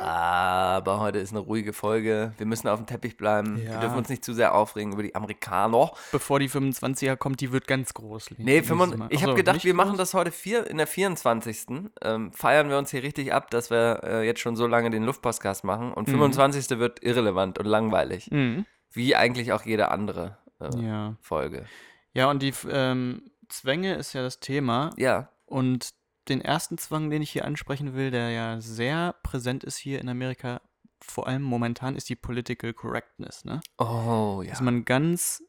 Aber 0.00 1.00
heute 1.00 1.18
ist 1.18 1.32
eine 1.32 1.40
ruhige 1.40 1.74
Folge. 1.74 2.32
Wir 2.38 2.46
müssen 2.46 2.66
auf 2.68 2.78
dem 2.80 2.86
Teppich 2.86 3.18
bleiben. 3.18 3.58
Wir 3.58 3.72
Ja. 3.72 3.80
dürfen 3.80 3.98
uns 3.98 4.08
nicht 4.08 4.24
zu 4.24 4.32
sehr 4.32 4.54
aufregen 4.54 4.92
über 4.92 5.02
die 5.02 5.14
Amerikaner. 5.14 5.92
Bevor 6.12 6.38
die 6.40 6.48
25er 6.48 7.16
kommt, 7.16 7.40
die 7.40 7.52
wird 7.52 7.66
ganz 7.66 7.92
groß. 7.92 8.30
Nee, 8.38 8.60
Dieses 8.60 8.68
25, 8.68 8.98
Mal. 8.98 9.08
ich 9.10 9.22
habe 9.22 9.34
gedacht, 9.34 9.64
wir 9.64 9.74
machen 9.74 9.90
groß? 9.90 9.98
das 9.98 10.14
heute 10.14 10.32
vier, 10.32 10.66
in 10.66 10.78
der 10.78 10.86
24. 10.86 11.66
Ähm, 12.02 12.32
feiern 12.32 12.70
wir 12.70 12.78
uns 12.78 12.90
hier 12.90 13.02
richtig 13.02 13.34
ab, 13.34 13.50
dass 13.50 13.68
wir 13.70 14.00
äh, 14.02 14.26
jetzt 14.26 14.40
schon 14.40 14.56
so 14.56 14.66
lange 14.66 14.88
den 14.90 15.04
Luftpostcast 15.04 15.64
machen. 15.64 15.92
Und 15.92 16.08
25. 16.08 16.78
wird 16.78 17.02
irrelevant 17.02 17.58
und 17.58 17.66
langweilig. 17.66 18.30
Mhm. 18.30 18.64
Wie 18.92 19.14
eigentlich 19.14 19.52
auch 19.52 19.62
jede 19.66 19.90
andere 19.90 20.38
äh, 20.60 20.70
Ja. 20.80 21.16
Folge. 21.20 21.66
Ja, 22.14 22.30
und 22.30 22.42
die 22.42 22.52
ähm, 22.70 23.22
Zwänge 23.52 23.94
ist 23.94 24.12
ja 24.12 24.22
das 24.22 24.40
Thema. 24.40 24.90
Ja. 24.96 25.30
Und 25.44 25.90
den 26.28 26.40
ersten 26.40 26.78
Zwang, 26.78 27.10
den 27.10 27.22
ich 27.22 27.30
hier 27.30 27.44
ansprechen 27.44 27.94
will, 27.94 28.10
der 28.10 28.30
ja 28.30 28.60
sehr 28.60 29.14
präsent 29.22 29.64
ist 29.64 29.76
hier 29.76 30.00
in 30.00 30.08
Amerika, 30.08 30.60
vor 31.00 31.26
allem 31.26 31.42
momentan, 31.42 31.96
ist 31.96 32.08
die 32.08 32.16
Political 32.16 32.72
Correctness, 32.72 33.44
ne? 33.44 33.60
Oh, 33.78 34.42
ja. 34.44 34.50
Dass 34.50 34.60
man 34.60 34.84
ganz, 34.84 35.42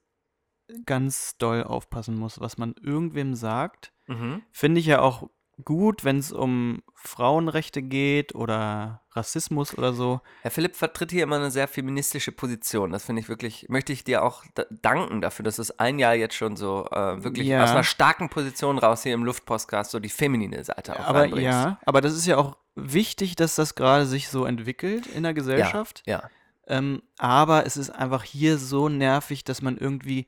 ganz 0.86 1.38
doll 1.38 1.64
aufpassen 1.64 2.18
muss, 2.18 2.40
was 2.40 2.58
man 2.58 2.74
irgendwem 2.82 3.36
sagt. 3.36 3.94
Mhm. 4.08 4.42
Finde 4.52 4.80
ich 4.80 4.88
ja 4.88 5.02
auch 5.02 5.30
gut, 5.64 6.04
wenn 6.04 6.18
es 6.18 6.32
um 6.32 6.82
Frauenrechte 6.96 7.82
geht 7.82 8.34
oder 8.34 9.02
Rassismus 9.12 9.78
oder 9.78 9.94
so. 9.94 10.22
Herr 10.42 10.52
Philipp 10.52 10.76
vertritt 10.76 11.12
hier 11.12 11.24
immer 11.24 11.36
eine 11.36 11.52
sehr 11.52 11.68
feministische 11.68 12.32
Position. 12.32 12.92
Das 12.92 13.06
finde 13.06 13.22
ich 13.22 13.30
wirklich, 13.30 13.68
möchte 13.70 13.94
ich 13.94 14.04
dir 14.04 14.24
auch 14.24 14.44
da- 14.56 14.66
danken 14.72 15.22
dafür, 15.22 15.44
dass 15.44 15.60
es 15.60 15.78
ein 15.80 16.00
Jahr 16.00 16.16
jetzt 16.16 16.36
schon 16.36 16.56
so 16.56 16.88
äh, 16.92 17.24
wirklich 17.24 17.48
Ja. 17.48 17.64
aus 17.64 17.72
einer 17.72 17.84
starken 17.84 18.30
Position 18.30 18.78
raus 18.80 19.04
hier 19.04 19.14
im 19.14 19.24
Luftpostcast 19.24 19.92
so 19.92 20.00
die 20.00 20.10
feminine 20.10 20.64
Seite 20.64 21.00
auch 21.00 21.06
Aber 21.06 21.20
reinbringst. 21.22 21.46
ja, 21.46 21.78
aber 21.86 22.02
das 22.02 22.14
ist 22.14 22.26
ja 22.26 22.38
auch 22.38 22.58
wichtig, 22.76 23.36
dass 23.36 23.56
das 23.56 23.76
gerade 23.76 24.06
sich 24.08 24.30
so 24.30 24.46
entwickelt 24.46 25.06
in 25.08 25.24
der 25.24 25.34
Gesellschaft. 25.36 26.02
Ja. 26.08 26.30
Ähm, 26.66 27.04
aber 27.18 27.66
es 27.66 27.78
ist 27.78 27.90
einfach 27.90 28.24
hier 28.24 28.58
so 28.58 28.88
nervig, 28.90 29.44
dass 29.44 29.62
man 29.62 29.78
irgendwie 29.78 30.28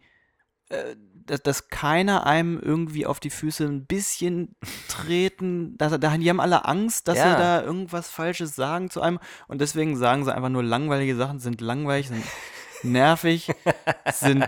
äh, 0.69 0.95
dass, 1.25 1.41
dass 1.41 1.69
keiner 1.69 2.25
einem 2.25 2.59
irgendwie 2.59 3.05
auf 3.05 3.19
die 3.19 3.29
Füße 3.29 3.65
ein 3.65 3.85
bisschen 3.85 4.55
treten. 4.87 5.77
Dass, 5.77 5.97
da, 5.99 6.17
die 6.17 6.29
haben 6.29 6.39
alle 6.39 6.65
Angst, 6.65 7.07
dass 7.07 7.17
Ja. 7.17 7.31
sie 7.31 7.41
da 7.41 7.63
irgendwas 7.63 8.09
Falsches 8.09 8.55
sagen 8.55 8.89
zu 8.89 9.01
einem. 9.01 9.19
Und 9.47 9.61
deswegen 9.61 9.97
sagen 9.97 10.25
sie 10.25 10.33
einfach 10.33 10.49
nur 10.49 10.63
langweilige 10.63 11.15
Sachen, 11.15 11.39
sind 11.39 11.61
langweilig, 11.61 12.09
sind 12.09 12.23
nervig, 12.83 13.51
sind, 14.13 14.47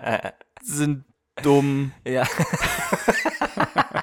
sind 0.62 1.06
dumm. 1.42 1.92
Ja. 2.06 2.26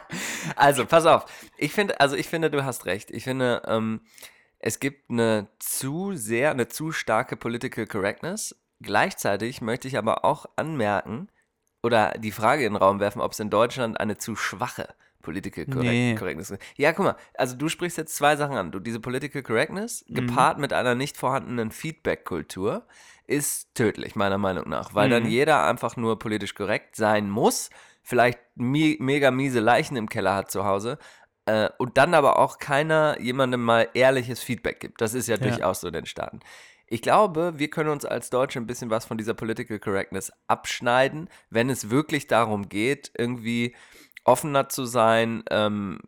also, 0.57 0.87
pass 0.87 1.07
auf. 1.07 1.27
Ich 1.57 1.73
finde, 1.73 2.01
also 2.01 2.17
ich 2.17 2.29
finde, 2.29 2.51
du 2.51 2.65
hast 2.65 2.87
recht. 2.87 3.11
Ich 3.11 3.25
finde, 3.25 3.63
ähm, 3.67 4.01
es 4.59 4.81
gibt 4.81 5.11
eine 5.11 5.49
zu 5.59 6.15
sehr, 6.15 6.51
eine 6.51 6.69
zu 6.69 6.93
starke 6.93 7.37
Political 7.37 7.87
Correctness. 7.87 8.57
Gleichzeitig 8.81 9.61
möchte 9.61 9.89
ich 9.89 9.99
aber 9.99 10.25
auch 10.25 10.47
anmerken 10.57 11.29
oder 11.85 12.15
die 12.19 12.33
Frage 12.33 12.65
in 12.65 12.73
den 12.73 12.83
Raum 12.83 12.99
werfen, 12.99 13.21
ob 13.21 13.33
es 13.33 13.41
in 13.41 13.51
Deutschland 13.51 14.01
eine 14.01 14.17
zu 14.17 14.35
schwache 14.37 14.89
Political 15.23 15.67
Correct 15.67 15.85
Nee. 15.85 16.15
Correctness 16.15 16.51
gibt. 16.51 16.63
Ja, 16.77 16.93
guck 16.93 17.05
mal, 17.07 17.17
also 17.35 17.57
du 17.57 17.69
sprichst 17.69 17.99
jetzt 17.99 18.15
zwei 18.15 18.37
Sachen 18.37 18.57
an. 18.57 18.73
Du, 18.73 18.79
diese 18.79 19.01
Political 19.01 19.43
Correctness, 19.43 20.05
gepaart 20.09 20.59
mit 20.59 20.73
einer 20.73 20.95
nicht 20.95 21.17
vorhandenen 21.17 21.71
Feedback-Kultur, 21.71 22.87
ist 23.27 23.75
tödlich, 23.75 24.17
meiner 24.17 24.39
Meinung 24.39 24.69
nach. 24.69 24.95
Weil 24.95 25.09
dann 25.09 25.27
jeder 25.27 25.67
einfach 25.67 25.97
nur 25.97 26.19
politisch 26.19 26.55
korrekt 26.55 26.97
sein 26.97 27.31
muss, 27.31 27.71
vielleicht 28.03 28.39
mi 28.55 28.97
mega 29.01 29.31
miese 29.31 29.61
Leichen 29.61 29.97
im 29.97 30.09
Keller 30.09 30.35
hat 30.35 30.51
zu 30.51 30.65
Hause, 30.65 30.99
äh, 31.47 31.71
und 31.79 31.97
dann 31.99 32.15
aber 32.15 32.39
auch 32.39 32.59
keiner 32.59 33.19
jemandem 33.21 33.63
mal 33.63 33.89
ehrliches 33.95 34.43
Feedback 34.43 34.81
gibt. 34.81 35.01
Das 35.01 35.15
ist 35.15 35.27
ja, 35.27 35.37
durchaus 35.37 35.81
so 35.81 35.89
in 35.89 35.95
den 35.95 36.07
Staaten. 36.07 36.41
Ich 36.95 37.03
glaube, 37.03 37.55
wir 37.57 37.71
können 37.71 37.91
uns 37.91 38.05
als 38.05 38.31
Deutsche 38.31 38.61
ein 38.61 38.69
bisschen 38.69 38.89
was 38.89 39.05
von 39.05 39.19
dieser 39.19 39.35
Political 39.35 39.81
Correctness 39.81 40.33
abschneiden, 40.47 41.29
wenn 41.51 41.69
es 41.69 41.91
wirklich 41.91 42.29
darum 42.29 42.69
geht, 42.69 43.11
irgendwie 43.19 43.75
offener 44.25 44.69
zu 44.71 44.87
sein, 44.87 45.45
ähm, 45.51 45.99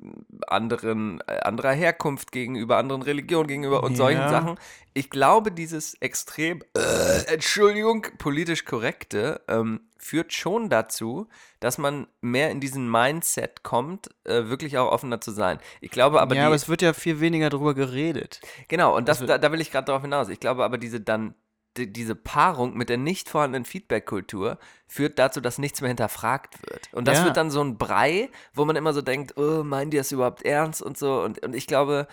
anderen, 0.46 1.20
äh, 1.26 1.38
anderer 1.40 1.72
Herkunft 1.72 2.32
gegenüber, 2.32 2.78
anderen 2.78 3.02
Religionen 3.02 3.46
gegenüber 3.46 3.82
und 3.82 3.96
solchen 3.96 4.20
Ja. 4.20 4.28
Sachen. 4.30 4.58
Ich 4.94 5.10
glaube, 5.10 5.52
dieses 5.52 5.94
extrem, 6.00 6.62
äh, 6.74 7.24
Entschuldigung, 7.32 8.06
politisch 8.16 8.64
korrekte 8.64 9.42
ähm, 9.48 9.80
führt 9.98 10.32
schon 10.32 10.70
dazu, 10.70 11.28
dass 11.60 11.76
man 11.76 12.06
mehr 12.22 12.50
in 12.50 12.60
diesen 12.60 12.90
Mindset 12.90 13.62
kommt, 13.62 14.08
äh, 14.24 14.44
wirklich 14.48 14.78
auch 14.78 14.90
offener 14.90 15.20
zu 15.20 15.30
sein. 15.32 15.58
Ich 15.82 15.90
glaube 15.90 16.20
aber, 16.22 16.34
ja, 16.34 16.42
die, 16.42 16.46
aber 16.46 16.54
es 16.54 16.68
wird 16.68 16.80
ja 16.80 16.94
viel 16.94 17.20
weniger 17.20 17.50
drüber 17.50 17.74
geredet. 17.74 18.40
Genau, 18.68 18.96
und 18.96 19.08
das, 19.08 19.20
wird- 19.20 19.28
da, 19.30 19.36
da 19.38 19.52
will 19.52 19.60
ich 19.60 19.70
gerade 19.70 19.84
darauf 19.86 20.02
hinaus. 20.02 20.30
Ich 20.30 20.40
glaube 20.40 20.64
aber, 20.64 20.78
diese 20.78 21.00
dann 21.00 21.34
diese 21.78 22.14
Paarung 22.14 22.76
mit 22.76 22.88
der 22.88 22.96
nicht 22.96 23.28
vorhandenen 23.28 23.64
Feedback-Kultur 23.64 24.58
führt 24.86 25.18
dazu, 25.18 25.40
dass 25.40 25.58
nichts 25.58 25.80
mehr 25.80 25.88
hinterfragt 25.88 26.62
wird. 26.70 26.88
Und 26.92 27.06
das 27.08 27.18
Ja. 27.18 27.24
wird 27.26 27.36
dann 27.36 27.50
so 27.50 27.60
ein 27.62 27.76
Brei, 27.76 28.30
wo 28.54 28.64
man 28.64 28.76
immer 28.76 28.92
so 28.94 29.02
denkt, 29.02 29.36
oh, 29.36 29.62
meinen 29.62 29.90
die 29.90 29.96
das 29.98 30.12
überhaupt 30.12 30.42
ernst 30.42 30.80
und 30.82 30.96
so. 30.96 31.22
Und, 31.22 31.44
und 31.44 31.54
ich 31.54 31.66
glaube, 31.66 32.06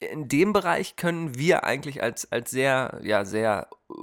in 0.00 0.28
dem 0.28 0.52
Bereich 0.52 0.94
können 0.96 1.36
wir 1.36 1.64
eigentlich 1.64 2.02
als, 2.02 2.30
als 2.30 2.50
sehr, 2.52 3.00
ja, 3.02 3.24
sehr 3.24 3.68
äh, 3.90 3.94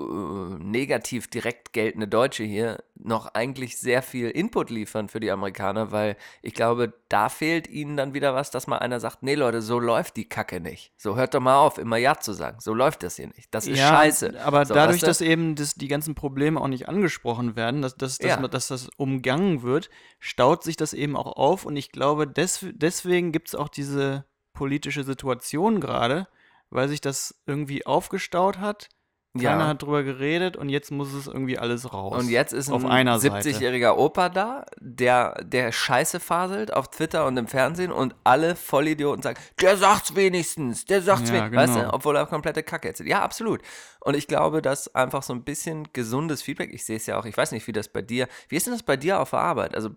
negativ 0.59 1.29
direkt 1.29 1.71
geltende 1.71 2.07
Deutsche 2.07 2.43
hier 2.43 2.83
noch 2.95 3.27
eigentlich 3.33 3.77
sehr 3.77 4.01
viel 4.01 4.29
Input 4.29 4.69
liefern 4.69 5.07
für 5.07 5.19
die 5.21 5.31
Amerikaner, 5.31 5.91
weil 5.93 6.17
ich 6.41 6.53
glaube, 6.53 6.93
da 7.07 7.29
fehlt 7.29 7.67
ihnen 7.69 7.95
dann 7.95 8.13
wieder 8.13 8.33
was, 8.35 8.51
dass 8.51 8.67
mal 8.67 8.79
einer 8.79 8.99
sagt, 8.99 9.23
nee 9.23 9.35
Leute, 9.35 9.61
so 9.61 9.79
läuft 9.79 10.17
die 10.17 10.27
Kacke 10.27 10.59
nicht. 10.59 10.91
So 10.97 11.15
hört 11.15 11.33
doch 11.33 11.39
mal 11.39 11.57
auf, 11.59 11.77
immer 11.77 11.97
Ja 11.97 12.19
zu 12.19 12.33
sagen. 12.33 12.57
So 12.59 12.73
läuft 12.73 13.03
das 13.03 13.15
hier 13.15 13.27
nicht. 13.27 13.47
Das 13.51 13.65
ist 13.67 13.77
ja, 13.79 13.87
scheiße. 13.89 14.37
Aber 14.43 14.65
so, 14.65 14.73
dadurch, 14.73 14.99
dass 15.01 15.21
eben 15.21 15.55
das, 15.55 15.75
die 15.75 15.87
ganzen 15.87 16.13
Probleme 16.13 16.59
auch 16.59 16.67
nicht 16.67 16.89
angesprochen 16.89 17.55
werden, 17.55 17.81
dass, 17.81 17.95
dass, 17.95 18.17
dass, 18.17 18.31
Ja. 18.31 18.39
man- 18.41 18.51
dass 18.51 18.67
das 18.67 18.89
umgangen 18.97 19.61
wird, 19.61 19.89
staut 20.19 20.63
sich 20.63 20.75
das 20.75 20.93
eben 20.93 21.15
auch 21.15 21.37
auf. 21.37 21.65
Und 21.65 21.77
ich 21.77 21.91
glaube, 21.91 22.27
des, 22.27 22.65
deswegen 22.73 23.31
gibt 23.31 23.47
es 23.49 23.55
auch 23.55 23.69
diese 23.69 24.25
politische 24.55 25.03
Situation 25.03 25.79
gerade, 25.79 26.27
weil 26.71 26.89
sich 26.89 27.01
das 27.01 27.35
irgendwie 27.45 27.85
aufgestaut 27.85 28.57
hat. 28.57 28.89
Ja. 29.37 29.51
Keiner 29.51 29.67
hat 29.67 29.81
drüber 29.81 30.03
geredet 30.03 30.55
und 30.55 30.69
jetzt 30.69 30.91
muss 30.91 31.13
es 31.13 31.27
irgendwie 31.27 31.59
alles 31.59 31.91
raus. 31.91 32.17
Und 32.17 32.29
jetzt 32.29 32.53
ist 32.53 32.71
auf 32.71 32.85
ein 32.85 32.91
einer 32.91 33.19
Seite. 33.19 33.49
70-jähriger 33.49 33.97
Opa 33.97 34.29
da, 34.29 34.65
der, 34.79 35.43
der 35.43 35.73
Scheiße 35.73 36.21
faselt 36.21 36.71
auf 36.71 36.89
Twitter 36.89 37.25
und 37.25 37.35
im 37.35 37.47
Fernsehen 37.47 37.91
und 37.91 38.15
alle 38.23 38.55
Vollidioten 38.55 39.21
sagen, 39.21 39.37
der 39.59 39.75
sagt's 39.75 40.15
wenigstens, 40.15 40.85
der 40.85 41.01
sagt's 41.01 41.31
Ja, 41.31 41.35
wenigstens, 41.35 41.57
weißt 41.57 41.75
du, 41.75 41.79
genau. 41.81 41.93
obwohl 41.93 42.15
er 42.15 42.25
komplette 42.27 42.63
Kacke 42.63 42.87
erzählt. 42.87 43.09
Ja, 43.09 43.23
absolut. 43.23 43.61
Und 43.99 44.15
ich 44.15 44.27
glaube, 44.27 44.61
dass 44.61 44.95
einfach 44.95 45.21
so 45.21 45.33
ein 45.33 45.43
bisschen 45.43 45.91
gesundes 45.91 46.41
Feedback, 46.41 46.73
ich 46.73 46.85
sehe 46.85 46.95
es 46.95 47.05
ja 47.05 47.19
auch, 47.19 47.25
ich 47.25 47.35
weiß 47.35 47.51
nicht, 47.51 47.67
wie 47.67 47.73
das 47.73 47.89
bei 47.89 48.01
dir, 48.01 48.29
wie 48.47 48.55
ist 48.55 48.67
denn 48.67 48.73
das 48.73 48.83
bei 48.83 48.95
dir 48.95 49.19
auf 49.19 49.31
der 49.31 49.39
Arbeit? 49.39 49.75
Also 49.75 49.89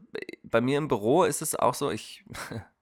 bei 0.42 0.60
mir 0.60 0.78
im 0.78 0.88
Büro 0.88 1.22
ist 1.22 1.42
es 1.42 1.54
auch 1.54 1.74
so, 1.74 1.92
ich, 1.92 2.24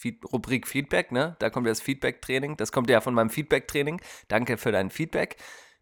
Feed, 0.00 0.24
Rubrik 0.32 0.66
Feedback, 0.66 1.12
ne? 1.12 1.36
Da 1.38 1.50
kommt 1.50 1.66
ja 1.66 1.70
das 1.70 1.82
Feedback-Training. 1.82 2.56
Das 2.56 2.72
kommt 2.72 2.88
ja 2.88 3.00
von 3.02 3.12
meinem 3.12 3.28
Feedback-Training. 3.28 4.00
Danke 4.28 4.56
für 4.56 4.72
dein 4.72 4.90
Feedback. 4.90 5.36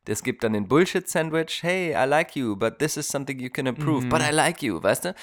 Das 0.06 0.24
gibt 0.24 0.42
dann 0.42 0.54
den 0.54 0.66
Bullshit-Sandwich. 0.66 1.62
Hey, 1.62 1.92
I 1.92 2.08
like 2.08 2.34
you, 2.34 2.56
but 2.56 2.78
this 2.78 2.96
is 2.96 3.06
something 3.06 3.38
you 3.38 3.50
can 3.50 3.66
improve. 3.66 4.06
Mhm. 4.06 4.08
But 4.08 4.22
I 4.22 4.32
like 4.32 4.62
you, 4.62 4.82
weißt 4.82 5.04
du? 5.04 5.14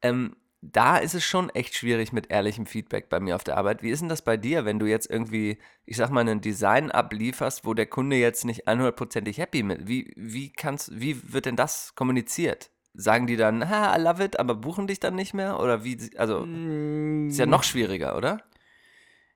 Ähm, 0.00 0.36
da 0.62 0.98
ist 0.98 1.14
es 1.14 1.24
schon 1.24 1.50
echt 1.50 1.74
schwierig 1.74 2.12
mit 2.12 2.30
ehrlichem 2.30 2.64
Feedback 2.64 3.08
bei 3.08 3.20
mir 3.20 3.34
auf 3.34 3.44
der 3.44 3.56
Arbeit. 3.56 3.82
Wie 3.82 3.90
ist 3.90 4.00
denn 4.00 4.08
das 4.08 4.22
bei 4.22 4.36
dir, 4.36 4.64
wenn 4.64 4.78
du 4.78 4.86
jetzt 4.86 5.10
irgendwie, 5.10 5.58
ich 5.84 5.96
sag 5.96 6.10
mal, 6.10 6.26
ein 6.26 6.40
Design 6.40 6.90
ablieferst, 6.90 7.64
wo 7.66 7.74
der 7.74 7.86
Kunde 7.86 8.16
jetzt 8.16 8.44
nicht 8.44 8.68
100%ig 8.68 9.38
happy 9.38 9.62
mit? 9.62 9.86
Wie, 9.86 10.12
wie 10.16 10.50
kannst, 10.50 10.98
wie 10.98 11.32
wird 11.32 11.46
denn 11.46 11.56
das 11.56 11.94
kommuniziert? 11.94 12.70
Sagen 12.94 13.26
die 13.26 13.36
dann, 13.36 13.68
ha, 13.68 13.96
I 13.96 14.00
love 14.00 14.22
it, 14.24 14.38
aber 14.38 14.54
buchen 14.54 14.86
dich 14.86 15.00
dann 15.00 15.14
nicht 15.14 15.32
mehr? 15.32 15.60
Oder 15.60 15.84
wie, 15.84 15.98
also, 16.16 16.44
ist 16.44 17.38
ja 17.38 17.46
noch 17.46 17.62
schwieriger, 17.62 18.16
oder? 18.16 18.42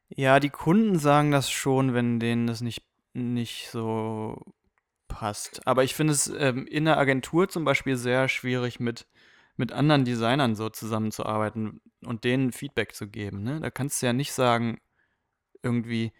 Ja, 0.08 0.40
die 0.40 0.50
Kunden 0.50 0.98
sagen 0.98 1.30
das 1.30 1.50
schon, 1.50 1.94
wenn 1.94 2.20
denen 2.20 2.46
das 2.46 2.60
nicht, 2.60 2.84
nicht 3.14 3.68
so 3.70 4.40
passt. 5.08 5.66
Aber 5.66 5.84
ich 5.84 5.94
finde 5.94 6.12
es 6.12 6.26
ähm, 6.28 6.66
in 6.66 6.84
der 6.84 6.98
Agentur 6.98 7.48
zum 7.48 7.64
Beispiel 7.64 7.96
sehr 7.96 8.28
schwierig, 8.28 8.80
mit, 8.80 9.06
mit 9.56 9.72
anderen 9.72 10.04
Designern 10.04 10.56
so 10.56 10.68
zusammenzuarbeiten 10.68 11.80
und 12.04 12.24
denen 12.24 12.52
Feedback 12.52 12.94
zu 12.94 13.08
geben. 13.08 13.42
Ne? 13.42 13.60
Da 13.60 13.70
kannst 13.70 14.02
du 14.02 14.06
ja 14.06 14.12
nicht 14.12 14.32
sagen, 14.32 14.80
irgendwie, 15.62 16.12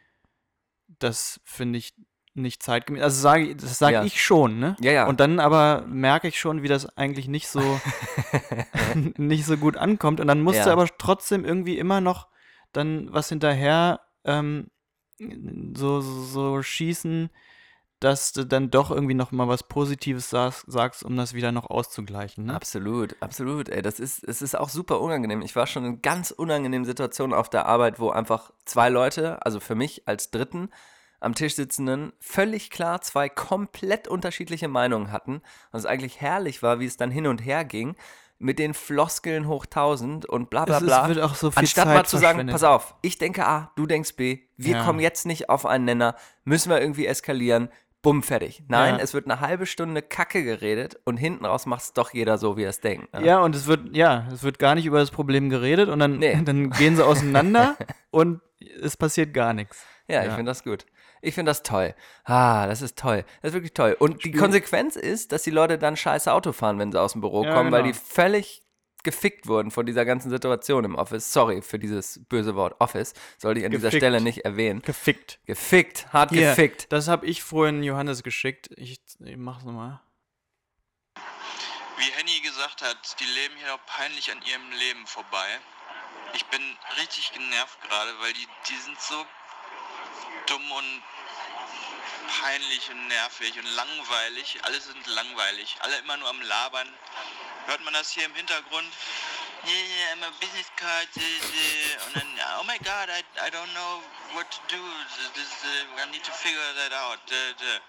das 0.99 1.41
finde 1.45 1.79
ich 1.79 1.95
nicht 2.35 2.63
zeitgemäß. 2.63 3.03
Also 3.03 3.21
sage, 3.21 3.55
das 3.57 3.79
sage 3.79 3.95
Ja. 3.95 4.05
ich 4.05 4.23
schon, 4.23 4.59
ne? 4.59 4.77
Ja, 4.81 4.93
ja. 4.93 5.07
Und 5.07 5.21
dann 5.21 5.39
aber 5.41 5.85
merke 5.87 6.29
ich 6.29 6.39
schon, 6.41 6.63
wie 6.63 6.69
das 6.69 6.97
eigentlich 6.97 7.29
nicht 7.29 7.49
so, 7.49 7.61
nicht 9.17 9.47
so 9.47 9.57
gut 9.57 9.77
ankommt. 9.77 10.21
Und 10.21 10.27
dann 10.27 10.43
musst 10.43 10.59
Ja. 10.59 10.65
du 10.67 10.71
aber 10.73 10.89
trotzdem 10.99 11.45
irgendwie 11.45 11.79
immer 11.79 12.01
noch 12.01 12.29
dann 12.73 13.09
was 13.13 13.29
hinterher 13.29 14.01
ähm, 14.25 14.69
so, 15.77 16.01
so, 16.01 16.23
so 16.25 16.63
schießen, 16.63 17.31
dass 18.01 18.33
du 18.33 18.45
dann 18.45 18.71
doch 18.71 18.91
irgendwie 18.91 19.15
noch 19.15 19.31
mal 19.33 19.49
was 19.49 19.63
Positives 19.63 20.29
sagst, 20.29 20.65
sagst 20.67 21.05
um 21.05 21.17
das 21.17 21.33
wieder 21.35 21.53
noch 21.53 21.71
auszugleichen. 21.71 22.47
Ne? 22.47 22.55
Absolut, 22.55 23.17
absolut. 23.21 23.69
Ey, 23.69 23.81
das 23.81 24.01
ist, 24.01 24.25
es 24.25 24.43
ist 24.43 24.59
auch 24.59 24.69
super 24.69 25.01
unangenehm. 25.01 25.41
Ich 25.41 25.55
war 25.57 25.67
schon 25.67 25.85
in 25.85 26.03
ganz 26.03 26.31
unangenehmen 26.33 26.85
Situationen 26.85 27.33
auf 27.33 27.49
der 27.49 27.67
Arbeit, 27.67 28.01
wo 28.01 28.11
einfach 28.11 28.51
zwei 28.65 28.89
Leute, 28.89 29.45
also 29.47 29.61
für 29.61 29.75
mich 29.75 30.07
als 30.07 30.31
Dritten, 30.31 30.69
am 31.25 31.35
Tisch 31.35 31.55
sitzenden, 31.55 32.13
völlig 32.21 32.71
klar 32.71 33.01
zwei 33.01 33.29
komplett 33.29 34.07
unterschiedliche 34.09 34.69
Meinungen 34.69 35.11
hatten. 35.11 35.37
Und 35.73 35.79
es 35.79 35.87
eigentlich 35.87 36.21
herrlich 36.21 36.63
war, 36.63 36.81
wie 36.81 36.87
es 36.87 36.97
dann 36.97 37.11
hin 37.11 37.27
und 37.27 37.45
her 37.45 37.65
ging, 37.65 37.97
mit 38.39 38.59
den 38.59 38.75
Floskeln 38.75 39.47
hoch 39.49 39.65
1000 39.65 40.27
und 40.27 40.51
bla 40.51 40.65
bla 40.65 40.79
Es 40.79 40.85
bla. 40.85 41.09
wird 41.09 41.21
auch 41.21 41.35
so 41.35 41.51
viel 41.51 41.61
Anstatt 41.61 41.85
Zeit 41.87 41.95
mal 41.97 42.05
zu 42.05 42.19
sagen, 42.19 42.47
pass 42.49 42.65
auf, 42.65 42.95
ich 43.01 43.17
denke 43.19 43.47
A, 43.47 43.73
du 43.77 43.87
denkst 43.87 44.17
B, 44.17 44.41
wir 44.57 44.77
Ja. 44.77 44.85
kommen 44.85 45.01
jetzt 45.01 45.25
nicht 45.25 45.49
auf 45.49 45.65
einen 45.67 45.85
Nenner, 45.85 46.17
müssen 46.45 46.69
wir 46.71 46.81
irgendwie 46.81 47.07
eskalieren, 47.07 47.69
bumm, 48.03 48.23
fertig. 48.23 48.63
Nein, 48.69 48.97
Ja. 48.97 49.01
es 49.03 49.15
wird 49.15 49.25
eine 49.31 49.41
halbe 49.41 49.65
Stunde 49.67 50.03
Kacke 50.03 50.43
geredet 50.45 51.01
und 51.05 51.17
hinten 51.17 51.47
raus 51.47 51.65
macht 51.65 51.85
es 51.85 51.93
doch 51.95 52.13
jeder 52.13 52.37
so, 52.37 52.57
wie 52.59 52.65
er 52.65 52.71
es 52.71 52.81
denkt. 52.81 53.15
ne? 53.15 53.25
Ja, 53.25 53.39
und 53.41 53.55
es 53.57 53.67
wird, 53.67 53.97
ja, 53.97 54.27
es 54.31 54.43
wird 54.43 54.59
gar 54.59 54.75
nicht 54.75 54.85
über 54.85 54.99
das 54.99 55.11
Problem 55.11 55.49
geredet 55.49 55.89
und 55.89 56.01
dann, 56.01 56.19
Nee. 56.19 56.39
dann 56.45 56.71
gehen 56.71 56.97
sie 56.97 57.07
auseinander 57.07 57.77
und 58.11 58.41
es 58.83 58.97
passiert 58.97 59.33
gar 59.33 59.55
nichts. 59.55 59.87
Ja, 60.07 60.21
ich 60.23 60.27
Ja. 60.31 60.35
finde 60.35 60.51
das 60.51 60.65
gut. 60.65 60.85
Ich 61.25 61.35
finde 61.35 61.51
das 61.51 61.63
toll. 61.63 61.95
Ah, 62.25 62.67
das 62.67 62.83
ist 62.83 62.99
toll. 62.99 63.25
Das 63.43 63.51
ist 63.51 63.55
wirklich 63.55 63.75
toll. 63.75 63.97
Und 63.99 64.25
die 64.25 64.33
Konsequenz 64.33 64.97
ist, 64.97 65.33
dass 65.33 65.43
die 65.43 65.51
Leute 65.51 65.79
dann 65.79 65.97
scheiße 65.97 66.33
Auto 66.33 66.53
fahren, 66.53 66.79
wenn 66.79 66.93
sie 66.93 67.01
aus 67.01 67.13
dem 67.13 67.21
Büro 67.21 67.45
Ja, 67.45 67.55
kommen, 67.55 67.73
weil 67.73 67.83
genau. 67.83 67.95
die 67.95 67.99
völlig 67.99 68.63
gefickt 69.03 69.47
wurden 69.47 69.71
von 69.71 69.85
dieser 69.87 70.05
ganzen 70.05 70.31
Situation 70.31 70.85
im 70.85 70.95
Office. 70.97 71.33
Sorry 71.33 71.63
für 71.63 71.79
dieses 71.79 72.21
böse 72.29 72.55
Wort 72.57 72.81
Office. 72.81 73.13
Sollte 73.39 73.61
ich 73.61 73.67
an 73.67 73.73
dieser 73.73 73.89
Gefickt. 73.89 74.01
Stelle 74.01 74.21
nicht 74.21 74.45
erwähnen. 74.45 74.83
Gefickt. 74.83 75.41
Gefickt, 75.45 76.13
hart 76.13 76.31
Hier, 76.31 76.51
gefickt. 76.51 76.91
Das 76.91 77.09
habe 77.09 77.27
ich 77.27 77.43
vorhin 77.43 77.83
Johannes 77.83 78.23
geschickt. 78.23 78.71
Ich, 78.77 79.01
ich 79.21 79.37
mach's 79.37 79.65
nochmal. 79.65 80.01
Wie 81.97 82.11
Henny 82.17 82.41
gesagt 82.43 82.83
hat, 82.83 83.17
die 83.21 83.25
leben 83.25 83.55
hier 83.59 83.69
noch 83.69 83.85
peinlich 83.87 84.33
an 84.33 84.39
ihrem 84.51 84.71
Leben 84.79 85.07
vorbei. 85.07 85.47
Ich 86.35 86.45
bin 86.47 86.61
richtig 87.01 87.33
genervt 87.33 87.79
gerade, 87.83 88.11
weil 88.21 88.33
die, 88.33 88.47
die 88.69 88.77
sind 88.77 88.99
so 89.01 89.15
dumm 90.47 90.73
und 90.73 91.03
peinlich 92.41 92.91
und 92.91 93.09
nervig 93.09 93.59
und 93.59 93.67
langweilig. 93.67 94.59
Alle 94.63 94.81
sind 94.81 95.07
langweilig. 95.07 95.77
Alle 95.81 95.97
immer 95.99 96.17
nur 96.17 96.29
am 96.29 96.41
Labern. 96.43 96.89
hört 97.67 97.83
man 97.85 97.95
das 97.95 98.11
hier 98.11 98.25
im 98.25 98.35
Hintergrund. 98.35 98.93
Yeah, 99.67 100.13
I'm 100.13 100.23
a 100.23 100.31
business 100.41 100.71
card. 100.77 101.09
äh, 101.17 101.21
äh, 101.21 102.07
Und 102.07 102.17
dann, 102.17 102.29
oh 102.61 102.65
my 102.65 102.77
god, 102.79 103.09
I, 103.09 103.25
I 103.41 103.49
don't 103.51 103.73
know 103.73 104.03
what 104.35 104.51
to 104.51 104.61
do. 104.69 104.83
This, 105.33 105.49
uh, 105.65 106.03
I 106.03 106.11
need 106.11 106.23
to 106.25 106.33
figure 106.33 106.61
that 106.75 106.93
out. 106.93 107.19
Äh, 107.31 107.51
äh. 107.51 107.81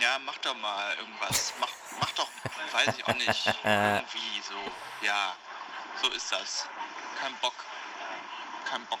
Ja, 0.00 0.18
mach 0.20 0.38
doch 0.38 0.54
mal 0.54 0.96
irgendwas. 0.96 1.52
Mach, 1.60 1.68
mach 2.00 2.10
doch, 2.12 2.28
weiß 2.72 2.96
ich 2.96 3.06
auch 3.06 3.14
nicht. 3.14 3.46
Irgendwie 3.64 4.40
so. 4.48 4.72
Ja, 5.02 5.36
so 6.00 6.08
ist 6.08 6.32
das. 6.32 6.66
Kein 7.20 7.34
Bock. 7.40 7.54
Kein 8.70 8.86
Bock. 8.86 9.00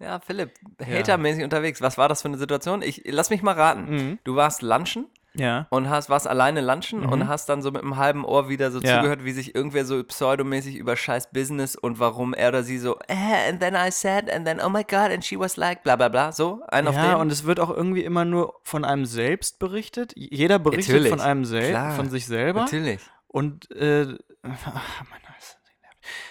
Ja, 0.00 0.20
Philipp, 0.20 0.52
hatermäßig 0.84 1.44
unterwegs. 1.44 1.80
Was 1.80 1.96
war 1.98 2.08
das 2.08 2.22
für 2.22 2.28
eine 2.28 2.38
Situation? 2.38 2.82
Ich 2.82 3.02
lass 3.06 3.30
mich 3.30 3.42
mal 3.42 3.52
raten. 3.54 3.84
Mhm. 3.90 4.18
Du 4.24 4.34
warst 4.36 4.60
lunchen 4.62 5.06
Ja. 5.34 5.66
und 5.70 5.88
hast 5.88 6.10
warst 6.10 6.26
alleine 6.26 6.60
lunchen 6.60 7.04
und 7.04 7.26
hast 7.28 7.48
dann 7.48 7.62
so 7.62 7.70
mit 7.70 7.82
einem 7.82 7.96
halben 7.96 8.24
Ohr 8.24 8.48
wieder 8.48 8.70
so 8.70 8.78
Mhm. 8.78 8.84
Ja. 8.86 8.96
zugehört, 8.96 9.24
wie 9.24 9.32
sich 9.32 9.54
irgendwer 9.54 9.84
so 9.84 10.02
pseudomäßig 10.04 10.76
über 10.76 10.96
scheiß 10.96 11.30
Business 11.32 11.74
und 11.76 11.98
warum 12.00 12.34
er 12.34 12.48
oder 12.50 12.62
sie 12.64 12.78
so 12.78 12.98
eh, 13.08 13.48
and 13.50 13.60
then 13.60 13.74
I 13.74 13.90
said 13.90 14.30
and 14.30 14.44
then 14.46 14.60
oh 14.60 14.68
my 14.68 14.82
god 14.82 15.10
and 15.12 15.24
she 15.24 15.38
was 15.38 15.56
like 15.56 15.82
bla 15.84 15.96
bla 15.96 16.08
bla 16.08 16.32
so 16.32 16.60
ein 16.68 16.86
auf 16.88 16.94
Ja, 16.96 17.12
den. 17.12 17.20
und 17.20 17.32
es 17.32 17.44
wird 17.44 17.58
auch 17.60 17.70
irgendwie 17.70 18.04
immer 18.04 18.24
nur 18.24 18.54
von 18.62 18.84
einem 18.84 19.06
selbst 19.06 19.58
berichtet. 19.58 20.12
Jeder 20.16 20.58
berichtet 20.58 20.88
Natürlich, 20.94 21.10
von 21.10 21.20
einem 21.20 21.44
selbst, 21.44 21.96
von 21.96 22.10
sich 22.10 22.26
selber. 22.26 22.60
Natürlich. 22.62 23.00
Und 23.28 23.70
äh, 23.72 24.06
ach, 24.42 25.00
Mann, 25.10 25.20
das- 25.36 25.56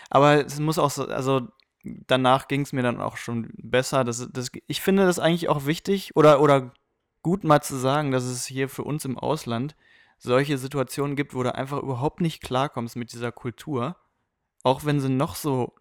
aber 0.10 0.46
es 0.46 0.60
muss 0.60 0.78
auch 0.78 0.92
so, 0.92 1.08
also 1.08 1.48
danach 1.84 2.48
ging 2.48 2.62
es 2.62 2.74
mir 2.74 2.84
dann 2.84 3.02
auch 3.02 3.18
schon 3.18 3.50
besser. 3.58 4.04
Das, 4.04 4.28
das, 4.32 4.52
ich 4.68 4.82
finde 4.82 5.06
das 5.06 5.20
eigentlich 5.20 5.50
auch 5.50 5.66
wichtig 5.66 6.16
oder, 6.16 6.42
oder 6.42 6.74
gut 7.22 7.44
mal 7.44 7.62
zu 7.62 7.78
sagen, 7.78 8.12
dass 8.12 8.24
es 8.24 8.46
hier 8.46 8.70
für 8.70 8.84
uns 8.84 9.06
im 9.06 9.18
Ausland 9.18 9.76
solche 10.18 10.58
Situationen 10.58 11.16
gibt, 11.16 11.34
wo 11.34 11.44
du 11.44 11.54
einfach 11.54 11.82
überhaupt 11.82 12.22
nicht 12.22 12.42
klarkommst 12.42 12.96
mit 12.96 13.12
dieser 13.14 13.32
Kultur. 13.32 13.98
Auch 14.64 14.86
wenn 14.86 15.00
sie 15.02 15.10
noch 15.10 15.36
so. 15.36 15.76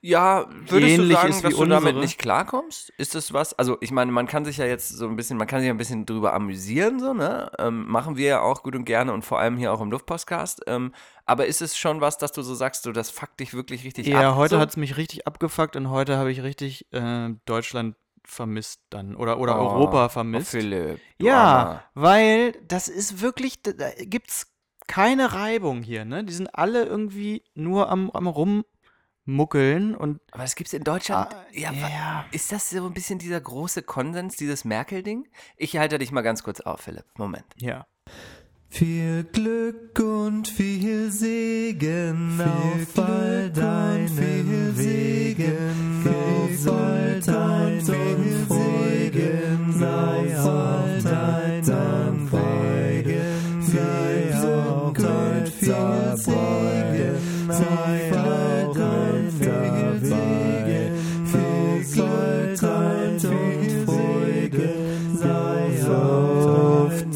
Ja, 0.00 0.46
würdest 0.48 0.72
du 0.72 1.02
Ähnlich 1.02 1.16
sagen, 1.16 1.30
ist 1.30 1.44
dass 1.44 1.50
wie 1.50 1.54
du 1.54 1.66
damit 1.66 1.84
unsere? 1.86 2.04
nicht 2.04 2.18
klarkommst? 2.18 2.90
Ist 2.98 3.16
das 3.16 3.32
was? 3.32 3.52
Also, 3.54 3.78
ich 3.80 3.90
meine, 3.90 4.12
man 4.12 4.28
kann 4.28 4.44
sich 4.44 4.58
ja 4.58 4.64
jetzt 4.64 4.90
so 4.90 5.08
ein 5.08 5.16
bisschen, 5.16 5.36
man 5.38 5.48
kann 5.48 5.60
sich 5.60 5.68
ein 5.68 5.76
bisschen 5.76 6.06
drüber 6.06 6.34
amüsieren, 6.34 7.00
so, 7.00 7.14
ne? 7.14 7.50
Ähm, 7.58 7.84
machen 7.88 8.16
wir 8.16 8.26
ja 8.28 8.40
auch 8.40 8.62
gut 8.62 8.76
und 8.76 8.84
gerne 8.84 9.12
und 9.12 9.24
vor 9.24 9.40
allem 9.40 9.56
hier 9.56 9.72
auch 9.72 9.80
im 9.80 9.90
Luftpostcast. 9.90 10.62
Ähm, 10.68 10.94
aber 11.26 11.46
ist 11.46 11.62
es 11.62 11.76
schon 11.76 12.00
was, 12.00 12.16
dass 12.16 12.30
du 12.30 12.42
so 12.42 12.54
sagst, 12.54 12.84
so, 12.84 12.92
das 12.92 13.10
fuckt 13.10 13.40
dich 13.40 13.54
wirklich 13.54 13.84
richtig 13.84 14.06
Ja, 14.06 14.30
ab? 14.30 14.36
heute 14.36 14.50
so? 14.54 14.60
hat 14.60 14.70
es 14.70 14.76
mich 14.76 14.96
richtig 14.96 15.26
abgefuckt 15.26 15.74
und 15.74 15.90
heute 15.90 16.16
habe 16.16 16.30
ich 16.30 16.42
richtig 16.42 16.86
äh, 16.92 17.30
Deutschland 17.44 17.96
vermisst 18.24 18.82
dann. 18.90 19.16
Oder, 19.16 19.40
oder 19.40 19.56
Oh, 19.56 19.62
Europa 19.66 20.04
Oh, 20.06 20.08
vermisst. 20.10 20.50
Philipp. 20.50 21.00
du 21.18 21.26
Ja, 21.26 21.34
Armer. 21.36 21.84
weil 21.94 22.52
das 22.68 22.86
ist 22.86 23.20
wirklich, 23.20 23.62
da, 23.62 23.72
da 23.72 23.90
gibt's 23.98 24.46
keine 24.86 25.32
Reibung 25.34 25.82
hier, 25.82 26.04
ne? 26.04 26.22
Die 26.24 26.32
sind 26.32 26.54
alle 26.54 26.84
irgendwie 26.84 27.42
nur 27.54 27.90
am, 27.90 28.10
am 28.12 28.26
rummuckeln 29.28 29.94
und 29.94 30.20
Aber 30.32 30.44
es 30.44 30.54
gibt's 30.54 30.72
in 30.72 30.82
Deutschland. 30.82 31.32
Ah, 31.34 31.44
ja, 31.52 31.72
ja. 31.72 32.24
Ist 32.32 32.50
das 32.50 32.70
so 32.70 32.86
ein 32.86 32.94
bisschen 32.94 33.18
dieser 33.18 33.40
große 33.40 33.82
Konsens, 33.82 34.36
dieses 34.36 34.64
Merkel-Ding? 34.64 35.28
Ich 35.56 35.76
halte 35.76 35.98
dich 35.98 36.10
mal 36.10 36.22
ganz 36.22 36.42
kurz 36.42 36.60
auf, 36.60 36.80
Philipp. 36.80 37.04
Moment. 37.16 37.44
ja. 37.56 37.86
Viel 38.70 39.24
Glück 39.24 39.98
und 39.98 40.46
viel 40.46 41.10
Segen 41.10 42.38
auf 42.38 42.98
all 43.02 43.48
deinen 43.50 44.76
Wegen, 44.76 46.06
auf 46.06 46.66
all 46.70 47.18
deinen 47.18 47.80
Freuden, 48.46 49.72
sei 49.72 50.38
auf 50.38 51.02
deinen 51.02 52.30
Wegen, 52.30 53.62
sei 53.62 54.36
auf 54.36 54.92
dein 54.92 55.46
viel 55.46 56.16
Segen, 56.18 57.16
sei 57.50 58.12
auf 58.12 58.47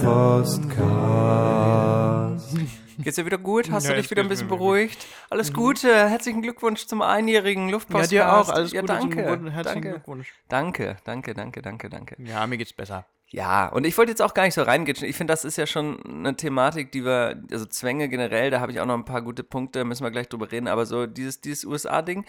auf 0.06 0.60
Podcast. 0.60 2.56
Geht's 2.98 3.16
dir 3.16 3.26
wieder 3.26 3.38
gut? 3.38 3.70
Hast 3.70 3.84
Ja, 3.84 3.90
du 3.94 3.96
dich 4.00 4.10
wieder 4.10 4.22
ein 4.22 4.28
bisschen 4.28 4.48
beruhigt? 4.48 5.06
Alles 5.30 5.52
Gute. 5.52 6.08
Herzlichen 6.08 6.42
Glückwunsch 6.42 6.86
zum 6.86 7.02
einjährigen 7.02 7.66
Ja, 7.68 7.72
Luftpostcast. 7.72 8.12
dir 8.12 8.32
auch. 8.32 8.48
Alles 8.48 8.72
ja, 8.72 8.80
Gute 8.80 8.98
zum 8.98 9.10
danke. 9.10 9.22
Geburtstag. 9.24 9.52
Herzlichen 9.54 9.82
danke. 9.82 9.90
Glückwunsch. 9.90 10.32
Danke, 10.48 10.96
danke, 11.04 11.34
danke, 11.34 11.62
danke, 11.62 11.88
danke. 11.88 12.16
Ja, 12.22 12.46
mir 12.46 12.58
geht's 12.58 12.72
besser. 12.72 13.06
Ja, 13.28 13.68
und 13.68 13.84
ich 13.86 13.96
wollte 13.96 14.10
jetzt 14.12 14.20
auch 14.22 14.34
gar 14.34 14.44
nicht 14.44 14.54
so 14.54 14.62
reingitschen. 14.62 15.08
Ich 15.08 15.16
finde, 15.16 15.32
das 15.32 15.44
ist 15.44 15.56
ja 15.56 15.66
schon 15.66 16.02
eine 16.04 16.36
Thematik, 16.36 16.92
die 16.92 17.04
wir, 17.04 17.42
also 17.50 17.64
Zwänge 17.66 18.08
generell, 18.08 18.50
da 18.50 18.60
habe 18.60 18.72
ich 18.72 18.80
auch 18.80 18.86
noch 18.86 18.94
ein 18.94 19.04
paar 19.06 19.22
gute 19.22 19.42
Punkte, 19.42 19.84
müssen 19.84 20.04
wir 20.04 20.10
gleich 20.10 20.28
drüber 20.28 20.52
reden, 20.52 20.68
aber 20.68 20.84
so 20.84 21.06
dieses, 21.06 21.40
dieses 21.40 21.64
USA-Ding, 21.64 22.26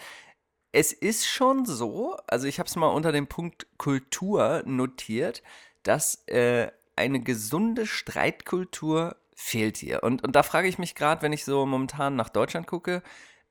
es 0.72 0.92
ist 0.92 1.26
schon 1.26 1.66
so, 1.66 2.16
also 2.26 2.46
ich 2.46 2.58
habe 2.58 2.68
es 2.68 2.74
mal 2.76 2.88
unter 2.88 3.12
dem 3.12 3.26
Punkt 3.26 3.66
Kultur 3.76 4.62
notiert, 4.64 5.42
dass 5.82 6.26
äh, 6.26 6.68
eine 6.96 7.20
gesunde 7.20 7.86
Streitkultur 7.86 9.16
fehlt 9.34 9.76
hier. 9.76 10.02
Und, 10.02 10.22
und 10.22 10.36
da 10.36 10.42
frage 10.42 10.68
ich 10.68 10.78
mich 10.78 10.94
gerade, 10.94 11.22
wenn 11.22 11.32
ich 11.32 11.44
so 11.44 11.66
momentan 11.66 12.16
nach 12.16 12.28
Deutschland 12.28 12.66
gucke, 12.66 13.02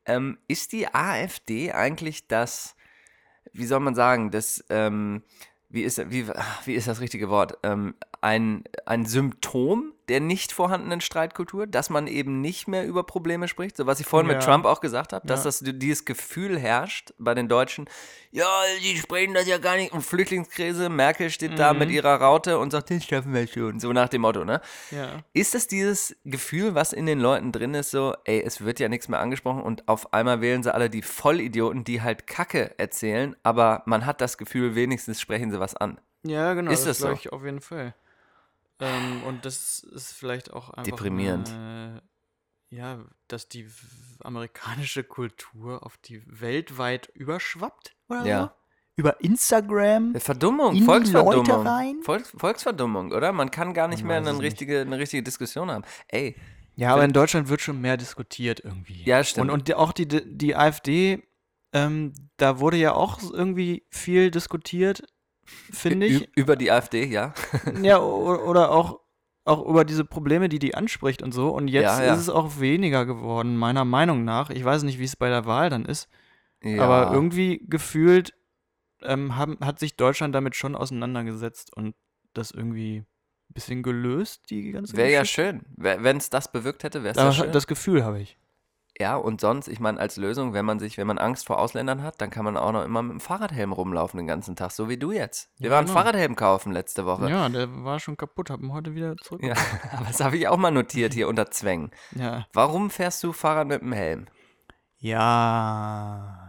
ähm, 0.06 0.38
ist 0.48 0.72
die 0.72 0.94
AfD 0.94 1.72
eigentlich 1.72 2.28
das, 2.28 2.76
wie 3.52 3.66
soll 3.66 3.80
man 3.80 3.96
sagen, 3.96 4.32
das, 4.32 4.64
ähm, 4.70 5.24
wie 5.70 5.84
ist, 5.84 5.98
wie, 6.12 6.28
wie 6.66 6.74
ist 6.74 6.88
das 6.88 7.02
richtige 7.02 7.30
Wort? 7.30 7.58
Ähm, 7.64 7.96
ein, 8.24 8.64
ein 8.86 9.06
Symptom 9.06 9.92
der 10.10 10.20
nicht 10.20 10.52
vorhandenen 10.52 11.00
Streitkultur, 11.00 11.66
dass 11.66 11.90
man 11.90 12.08
eben 12.08 12.42
nicht 12.42 12.68
mehr 12.68 12.86
über 12.86 13.04
Probleme 13.06 13.48
spricht, 13.48 13.78
so 13.78 13.86
was 13.86 14.02
ich 14.02 14.06
vorhin 14.06 14.28
mit 14.28 14.36
Ja. 14.36 14.42
Trump 14.42 14.66
auch 14.66 14.82
gesagt 14.82 15.14
habe, 15.14 15.26
dass 15.26 15.42
Ja. 15.42 15.46
das 15.46 15.62
dieses 15.64 16.04
Gefühl 16.04 16.60
herrscht 16.60 17.14
bei 17.18 17.34
den 17.34 17.48
Deutschen, 17.48 17.90
ja, 18.32 18.46
die 18.82 18.98
sprechen 18.98 19.34
das 19.34 19.48
ja 19.48 19.60
gar 19.60 19.78
nicht, 19.78 19.94
und 19.94 20.02
Flüchtlingskrise, 20.02 20.90
Merkel 20.90 21.30
steht 21.30 21.58
da 21.58 21.74
mit 21.74 21.90
ihrer 21.90 22.16
Raute 22.16 22.60
und 22.60 22.72
sagt, 22.72 22.92
das 22.92 23.06
schaffen 23.06 23.34
wir 23.34 23.48
schon, 23.48 23.80
so 23.80 23.94
nach 23.94 24.10
dem 24.10 24.22
Motto, 24.22 24.44
ne? 24.44 24.60
Ja. 24.92 25.24
Ist 25.32 25.56
es 25.56 25.68
dieses 25.68 26.18
Gefühl, 26.26 26.76
was 26.76 26.92
in 26.92 27.06
den 27.06 27.20
Leuten 27.22 27.54
drin 27.54 27.74
ist, 27.74 27.92
so, 27.92 28.14
ey, 28.26 28.42
es 28.42 28.64
wird 28.66 28.82
ja 28.82 28.90
nichts 28.90 29.08
mehr 29.08 29.22
angesprochen 29.22 29.62
und 29.64 29.88
auf 29.88 30.12
einmal 30.14 30.42
wählen 30.42 30.64
sie 30.64 30.74
alle 30.74 30.90
die 30.90 31.02
Vollidioten, 31.02 31.86
die 31.86 32.02
halt 32.02 32.28
Kacke 32.28 32.78
erzählen, 32.78 33.38
aber 33.44 33.84
man 33.86 34.06
hat 34.06 34.20
das 34.20 34.38
Gefühl, 34.38 34.76
wenigstens 34.76 35.22
sprechen 35.22 35.50
sie 35.50 35.62
was 35.62 35.76
an. 35.76 35.98
Ja, 36.26 36.54
genau. 36.54 36.72
Ist 36.72 36.88
das 36.88 36.98
das 37.00 37.10
so? 37.10 37.14
ich 37.14 37.32
auf 37.32 37.44
jeden 37.44 37.62
Fall. 37.62 37.94
Ähm, 38.80 39.24
und 39.24 39.46
das 39.46 39.80
ist 39.80 40.12
vielleicht 40.14 40.52
auch 40.54 40.70
einfach. 40.72 40.84
Deprimierend. 40.92 41.50
Äh, 41.50 42.02
ja, 42.76 43.06
dass 43.28 43.50
die 43.50 43.68
amerikanische 44.24 45.04
Kultur 45.04 45.86
auf 45.86 45.98
die 45.98 46.24
weltweit 46.26 47.10
überschwappt 47.14 47.96
oder 48.10 48.26
Ja. 48.26 48.44
so. 48.44 48.50
Über 48.96 49.22
Instagram. 49.22 50.14
Verdummung, 50.20 50.76
In 50.76 50.84
Volksverdummung. 50.86 51.46
Leute 51.48 51.66
rein? 51.66 52.00
Volks, 52.04 52.32
Volksverdummung, 52.38 53.12
oder? 53.12 53.32
Man 53.32 53.50
kann 53.50 53.74
gar 53.74 53.88
nicht 53.88 54.02
Man 54.04 54.08
mehr 54.10 54.18
eine 54.18 54.34
nicht. 54.34 54.42
richtige, 54.44 54.82
eine 54.82 55.00
richtige 55.00 55.24
Diskussion 55.24 55.72
haben. 55.72 55.84
Ey, 56.10 56.36
Ja, 56.76 56.94
aber 56.94 57.04
in 57.04 57.14
Deutschland 57.14 57.50
wird 57.50 57.62
schon 57.62 57.82
mehr 57.82 57.98
diskutiert 57.98 58.60
irgendwie. 58.64 59.04
Ja, 59.04 59.24
stimmt. 59.24 59.50
Und, 59.52 59.70
und 59.70 59.74
auch 59.76 59.94
die, 59.94 60.08
die 60.08 60.56
AfD, 60.56 61.24
ähm, 61.74 62.14
da 62.38 62.60
wurde 62.60 62.78
ja 62.78 62.94
auch 62.94 63.20
irgendwie 63.32 63.84
viel 63.90 64.30
diskutiert, 64.30 65.04
finde 65.46 66.08
ich. 66.08 66.30
über 66.36 66.56
die 66.56 66.72
AfD, 66.72 67.06
ja. 67.06 67.34
Ja, 67.82 68.00
oder 68.00 68.72
auch, 68.72 69.00
auch 69.46 69.66
über 69.66 69.86
diese 69.86 70.06
Probleme, 70.06 70.50
die 70.50 70.60
die 70.60 70.76
anspricht 70.76 71.22
und 71.22 71.32
so. 71.34 71.50
Und 71.50 71.68
jetzt 71.68 72.00
Ja, 72.00 72.04
ja. 72.06 72.14
ist 72.14 72.22
es 72.22 72.30
auch 72.30 72.60
weniger 72.60 73.06
geworden, 73.06 73.58
meiner 73.58 73.86
Meinung 73.86 74.24
nach. 74.24 74.50
Ich 74.50 74.64
weiß 74.64 74.84
nicht, 74.84 75.00
wie 75.00 75.04
es 75.06 75.16
bei 75.16 75.30
der 75.30 75.46
Wahl 75.46 75.70
dann 75.70 75.86
ist. 75.86 76.08
ja. 76.64 76.84
Aber 76.84 77.14
irgendwie 77.14 77.62
gefühlt 77.68 78.34
ähm, 79.02 79.36
haben, 79.36 79.58
hat 79.62 79.80
sich 79.80 79.96
Deutschland 79.98 80.34
damit 80.34 80.56
schon 80.56 80.76
auseinandergesetzt 80.76 81.76
und 81.76 81.96
das 82.34 82.52
irgendwie 82.52 83.00
ein 83.00 83.54
bisschen 83.54 83.84
gelöst, 83.84 84.50
die 84.50 84.72
ganze 84.72 84.96
Wäre 84.98 85.12
ja 85.12 85.26
schön. 85.26 85.62
Wenn 85.76 86.18
es 86.18 86.30
das 86.30 86.52
bewirkt 86.52 86.84
hätte, 86.84 87.04
wäre 87.04 87.12
es 87.16 87.18
ja 87.18 87.32
schön. 87.32 87.52
das 87.52 87.68
Gefühl 87.68 88.04
habe 88.04 88.22
ich. 88.22 88.38
Ja, 89.00 89.16
und 89.16 89.42
sonst, 89.42 89.68
ich 89.68 89.80
meine, 89.80 90.00
als 90.00 90.18
Lösung, 90.18 90.54
wenn 90.54 90.66
man 90.66 90.78
sich, 90.80 91.00
wenn 91.00 91.08
man 91.08 91.18
Angst 91.18 91.48
vor 91.48 91.58
Ausländern 91.58 92.04
hat, 92.04 92.22
dann 92.22 92.30
kann 92.30 92.46
man 92.46 92.58
auch 92.58 92.72
noch 92.72 92.84
immer 92.86 93.02
mit 93.02 93.14
dem 93.14 93.20
Fahrradhelm 93.20 93.72
rumlaufen 93.72 94.18
den 94.20 94.28
ganzen 94.28 94.56
Tag, 94.56 94.70
so 94.72 94.88
wie 94.88 94.98
du 94.98 95.12
jetzt. 95.12 95.50
Wir 95.58 95.70
Ja, 95.72 95.76
waren 95.76 95.86
genau. 95.86 95.98
Fahrradhelm 95.98 96.36
kaufen 96.36 96.72
letzte 96.72 97.06
Woche. 97.06 97.28
Ja, 97.28 97.50
der 97.50 97.84
war 97.84 98.00
schon 98.00 98.18
kaputt, 98.18 98.52
hab 98.52 98.62
ihn 98.62 98.72
heute 98.72 98.94
wieder 98.94 99.18
zurück. 99.18 99.42
Ja, 99.44 99.56
aber 99.98 100.06
das 100.06 100.20
habe 100.24 100.38
ich 100.38 100.48
auch 100.48 100.58
mal 100.58 100.70
notiert 100.70 101.14
hier 101.14 101.28
unter 101.28 101.50
Zwängen. 101.50 101.90
Ja. 102.12 102.46
Warum 102.54 102.92
fährst 102.92 103.24
du 103.24 103.34
Fahrrad 103.34 103.68
mit 103.68 103.82
dem 103.82 103.94
Helm? 103.94 104.28
Ja. 105.00 106.43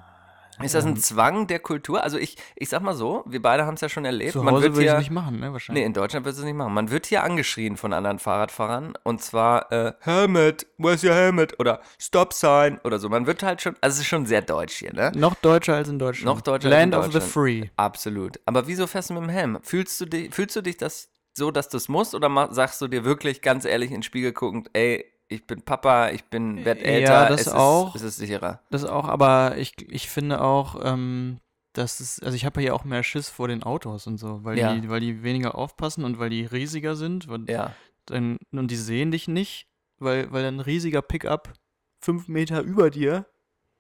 Ist 0.63 0.75
das 0.75 0.85
ein 0.85 0.93
Ähm, 0.93 0.97
Zwang 1.01 1.47
der 1.47 1.59
Kultur? 1.59 2.03
Also 2.03 2.19
ich, 2.19 2.37
ich 2.57 2.69
sag 2.69 2.83
mal 2.83 2.95
so, 2.95 3.25
wir 3.27 3.43
beide 3.43 3.67
haben 3.67 3.75
es 3.75 3.81
ja 3.81 3.89
schon 3.89 4.05
erlebt. 4.05 4.33
Zu 4.33 4.43
man 4.43 4.55
Hause 4.55 4.75
würde 4.75 4.85
ich 4.85 4.93
es 4.93 4.99
nicht 4.99 5.11
machen, 5.11 5.41
ne? 5.41 5.53
Wahrscheinlich. 5.53 5.83
Nee, 5.83 5.87
in 5.87 5.93
Deutschland 5.93 6.25
wird 6.27 6.37
es 6.37 6.43
nicht 6.43 6.55
machen. 6.55 6.73
Man 6.75 6.91
wird 6.91 7.07
hier 7.07 7.23
angeschrien 7.23 7.77
von 7.77 7.93
anderen 7.93 8.19
Fahrradfahrern 8.19 8.95
und 9.03 9.23
zwar 9.23 9.73
äh, 9.73 9.93
Helmet, 10.01 10.67
where's 10.79 11.03
your 11.03 11.15
helmet? 11.15 11.59
Oder 11.59 11.81
Stop 11.99 12.33
Sign 12.33 12.79
oder 12.85 12.99
so. 12.99 13.09
Man 13.09 13.27
wird 13.27 13.43
halt 13.43 13.63
schon, 13.63 13.75
also 13.81 13.95
es 13.95 14.01
ist 14.01 14.07
schon 14.07 14.27
sehr 14.27 14.43
deutsch 14.43 14.75
hier, 14.77 14.93
ne? 14.93 15.13
Noch 15.15 15.35
deutscher 15.37 15.75
als 15.75 15.89
in 15.89 15.99
Deutschland. 15.99 16.27
Noch 16.37 16.41
deutscher 16.43 16.69
als 16.69 16.75
in 16.85 16.91
Land 16.91 16.95
of 16.95 17.07
the 17.07 17.13
Deutschland. 17.13 17.33
Free. 17.33 17.69
Absolut. 17.77 18.41
Aber 18.47 18.67
wieso 18.67 18.87
fährst 18.87 19.11
du 19.11 19.15
mit 19.15 19.23
dem 19.23 19.29
Helm? 19.31 19.59
Fühlst 19.63 20.01
du 20.01 20.07
dich, 20.07 20.35
fühlst 20.35 20.57
du 20.57 20.61
dich 20.63 20.77
das 20.77 21.09
so, 21.37 21.51
dass 21.51 21.69
du 21.69 21.77
es 21.77 21.89
musst 21.89 22.15
oder 22.15 22.49
sagst 22.53 22.81
du 22.81 22.87
dir 22.87 23.05
wirklich 23.05 23.43
ganz 23.43 23.65
ehrlich 23.65 23.91
in 23.91 23.97
den 23.97 24.03
Spiegel 24.05 24.33
guckend, 24.33 24.71
ey, 24.73 25.05
ich 25.29 25.47
bin 25.47 25.63
Papa, 25.63 26.11
ich 26.11 26.25
bin, 26.25 26.65
werd 26.65 26.81
Ja, 26.83 26.89
älter, 26.89 27.27
das 27.29 27.43
es 27.43 27.49
auch. 27.53 27.95
Ist, 27.95 28.03
es 28.03 28.09
ist 28.11 28.17
sicherer. 28.19 28.61
Das 28.71 28.85
auch, 28.85 29.09
aber 29.09 29.57
ich, 29.57 29.75
ich 29.91 30.09
finde 30.09 30.41
auch, 30.41 30.81
ähm, 30.85 31.39
dass 31.73 32.01
es, 32.01 32.21
also 32.21 32.37
ich 32.37 32.45
habe 32.45 32.63
ja 32.63 32.73
auch 32.73 32.85
mehr 32.85 33.03
Schiss 33.03 33.29
vor 33.29 33.49
den 33.49 33.63
Autos 33.63 34.07
und 34.07 34.19
so, 34.19 34.45
weil, 34.45 34.59
Ja. 34.59 34.75
die, 34.75 34.89
weil 34.89 35.01
die 35.01 35.23
weniger 35.23 35.57
aufpassen 35.57 36.05
und 36.05 36.19
weil 36.19 36.31
die 36.31 36.45
riesiger 36.45 36.95
sind. 36.95 37.27
Und, 37.29 37.49
Ja. 37.51 37.75
dann, 38.07 38.39
und 38.53 38.71
die 38.71 38.77
sehen 38.77 39.11
dich 39.11 39.27
nicht, 39.29 39.67
weil, 39.99 40.31
weil 40.33 40.45
ein 40.45 40.61
riesiger 40.61 41.03
Pickup 41.03 41.53
fünf 42.01 42.29
Meter 42.29 42.61
über 42.61 42.91
dir 42.91 43.27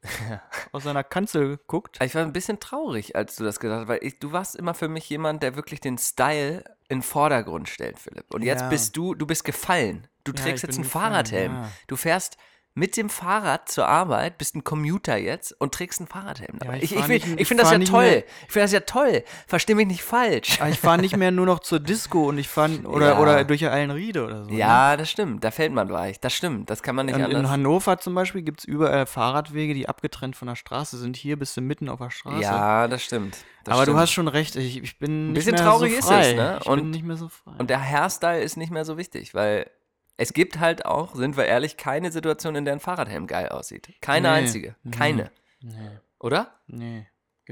aus 0.72 0.84
seiner 0.84 1.04
Kanzel 1.04 1.58
guckt. 1.66 1.98
Ich 2.02 2.14
war 2.14 2.22
ein 2.22 2.32
bisschen 2.32 2.58
traurig, 2.60 3.16
als 3.16 3.36
du 3.36 3.44
das 3.44 3.60
gesagt 3.60 3.82
hast, 3.82 3.88
weil 3.88 4.00
ich, 4.02 4.18
du 4.18 4.32
warst 4.32 4.56
immer 4.56 4.74
für 4.74 4.88
mich 4.88 5.08
jemand, 5.08 5.42
der 5.42 5.56
wirklich 5.56 5.80
den 5.80 5.98
Style 5.98 6.64
in 6.88 6.98
den 6.98 7.02
Vordergrund 7.02 7.68
stellt, 7.68 7.98
Philipp. 7.98 8.32
Und 8.34 8.42
jetzt 8.42 8.62
Ja. 8.62 8.68
bist 8.68 8.96
du, 8.96 9.14
du 9.14 9.26
bist 9.26 9.44
gefallen. 9.44 10.06
Du 10.24 10.32
Ja, 10.32 10.42
trägst 10.42 10.62
jetzt 10.62 10.76
einen 10.76 10.84
Fahrradhelm. 10.84 11.52
ja. 11.52 11.70
Du 11.86 11.96
fährst 11.96 12.36
mit 12.76 12.96
dem 12.96 13.08
Fahrrad 13.08 13.68
zur 13.68 13.86
Arbeit, 13.86 14.36
bist 14.36 14.56
ein 14.56 14.64
Commuter 14.64 15.16
jetzt 15.16 15.52
und 15.60 15.72
trägst 15.72 16.00
einen 16.00 16.08
Fahrradhelm. 16.08 16.58
dabei. 16.58 16.78
ich 16.82 16.92
ich 16.96 17.08
ich, 17.08 17.38
ich 17.38 17.46
finde 17.46 17.62
das 17.62 17.70
ja 17.70 17.78
toll. 17.78 18.02
mehr- 18.02 18.24
Ich 18.48 18.52
finde 18.52 18.62
das 18.64 18.72
ja 18.72 18.80
toll. 18.80 19.22
Versteh 19.46 19.76
mich 19.76 19.86
nicht 19.86 20.02
falsch. 20.02 20.60
Aber 20.60 20.70
ich 20.70 20.80
fahre 20.80 20.98
nicht 21.00 21.16
mehr 21.16 21.30
nur 21.30 21.46
noch 21.46 21.60
zur 21.60 21.78
Disco 21.78 22.28
und 22.30 22.36
ich 22.38 22.48
fahre 22.48 22.72
oder, 22.84 23.10
Ja. 23.10 23.18
oder 23.20 23.44
durch 23.44 23.64
Eilenriede 23.64 24.24
oder 24.24 24.42
so. 24.42 24.50
Ne? 24.50 24.56
Ja, 24.56 24.96
das 24.96 25.08
stimmt. 25.08 25.44
Da 25.44 25.52
fällt 25.52 25.72
man 25.72 25.88
weich. 25.92 26.18
Das 26.18 26.32
stimmt. 26.34 26.68
Das 26.68 26.82
kann 26.82 26.96
man 26.96 27.06
nicht 27.06 27.14
Und 27.14 27.20
in 27.20 27.36
anders. 27.36 27.52
Hannover 27.52 27.98
zum 27.98 28.12
Beispiel 28.16 28.42
gibt 28.42 28.58
es 28.58 28.64
überall 28.64 29.06
Fahrradwege, 29.06 29.72
die 29.72 29.88
abgetrennt 29.88 30.34
von 30.34 30.48
der 30.48 30.56
Straße 30.56 30.98
sind. 30.98 31.16
Hier 31.16 31.38
bist 31.38 31.56
du 31.56 31.60
mitten 31.60 31.88
auf 31.88 32.00
der 32.00 32.10
Straße. 32.10 32.42
Ja, 32.42 32.88
das 32.88 33.04
stimmt. 33.04 33.36
Das 33.62 33.74
Aber 33.74 33.82
stimmt. 33.84 33.96
du 33.96 34.00
hast 34.00 34.10
schon 34.10 34.26
recht, 34.26 34.56
ich, 34.56 34.82
ich 34.82 34.98
bin 34.98 35.28
nicht 35.28 35.34
bisschen 35.44 35.54
traurig 35.54 35.92
so 35.92 36.12
ist 36.12 36.26
es, 36.26 36.34
ne? 36.34 36.58
Ich 36.60 36.66
Und- 36.66 36.80
bin 36.80 36.90
nicht 36.90 37.04
mehr 37.04 37.16
so 37.16 37.28
frei. 37.28 37.52
Und 37.56 37.70
der 37.70 37.80
Hairstyle 37.80 38.40
ist 38.42 38.56
nicht 38.56 38.72
mehr 38.72 38.84
so 38.84 38.98
wichtig, 38.98 39.32
weil 39.32 39.70
es 40.16 40.32
gibt 40.32 40.60
halt 40.60 40.86
auch, 40.86 41.14
sind 41.14 41.36
wir 41.36 41.44
ehrlich, 41.46 41.76
keine 41.76 42.12
Situation, 42.12 42.54
in 42.54 42.64
der 42.64 42.74
ein 42.74 42.80
Fahrradhelm 42.80 43.26
geil 43.26 43.48
aussieht. 43.48 43.88
Keine 44.00 44.28
Nee. 44.28 44.34
einzige. 44.34 44.76
Mhm. 44.82 44.90
Keine. 44.90 45.30
nee, 45.60 45.98
Oder? 46.20 46.54
nee. 46.66 47.06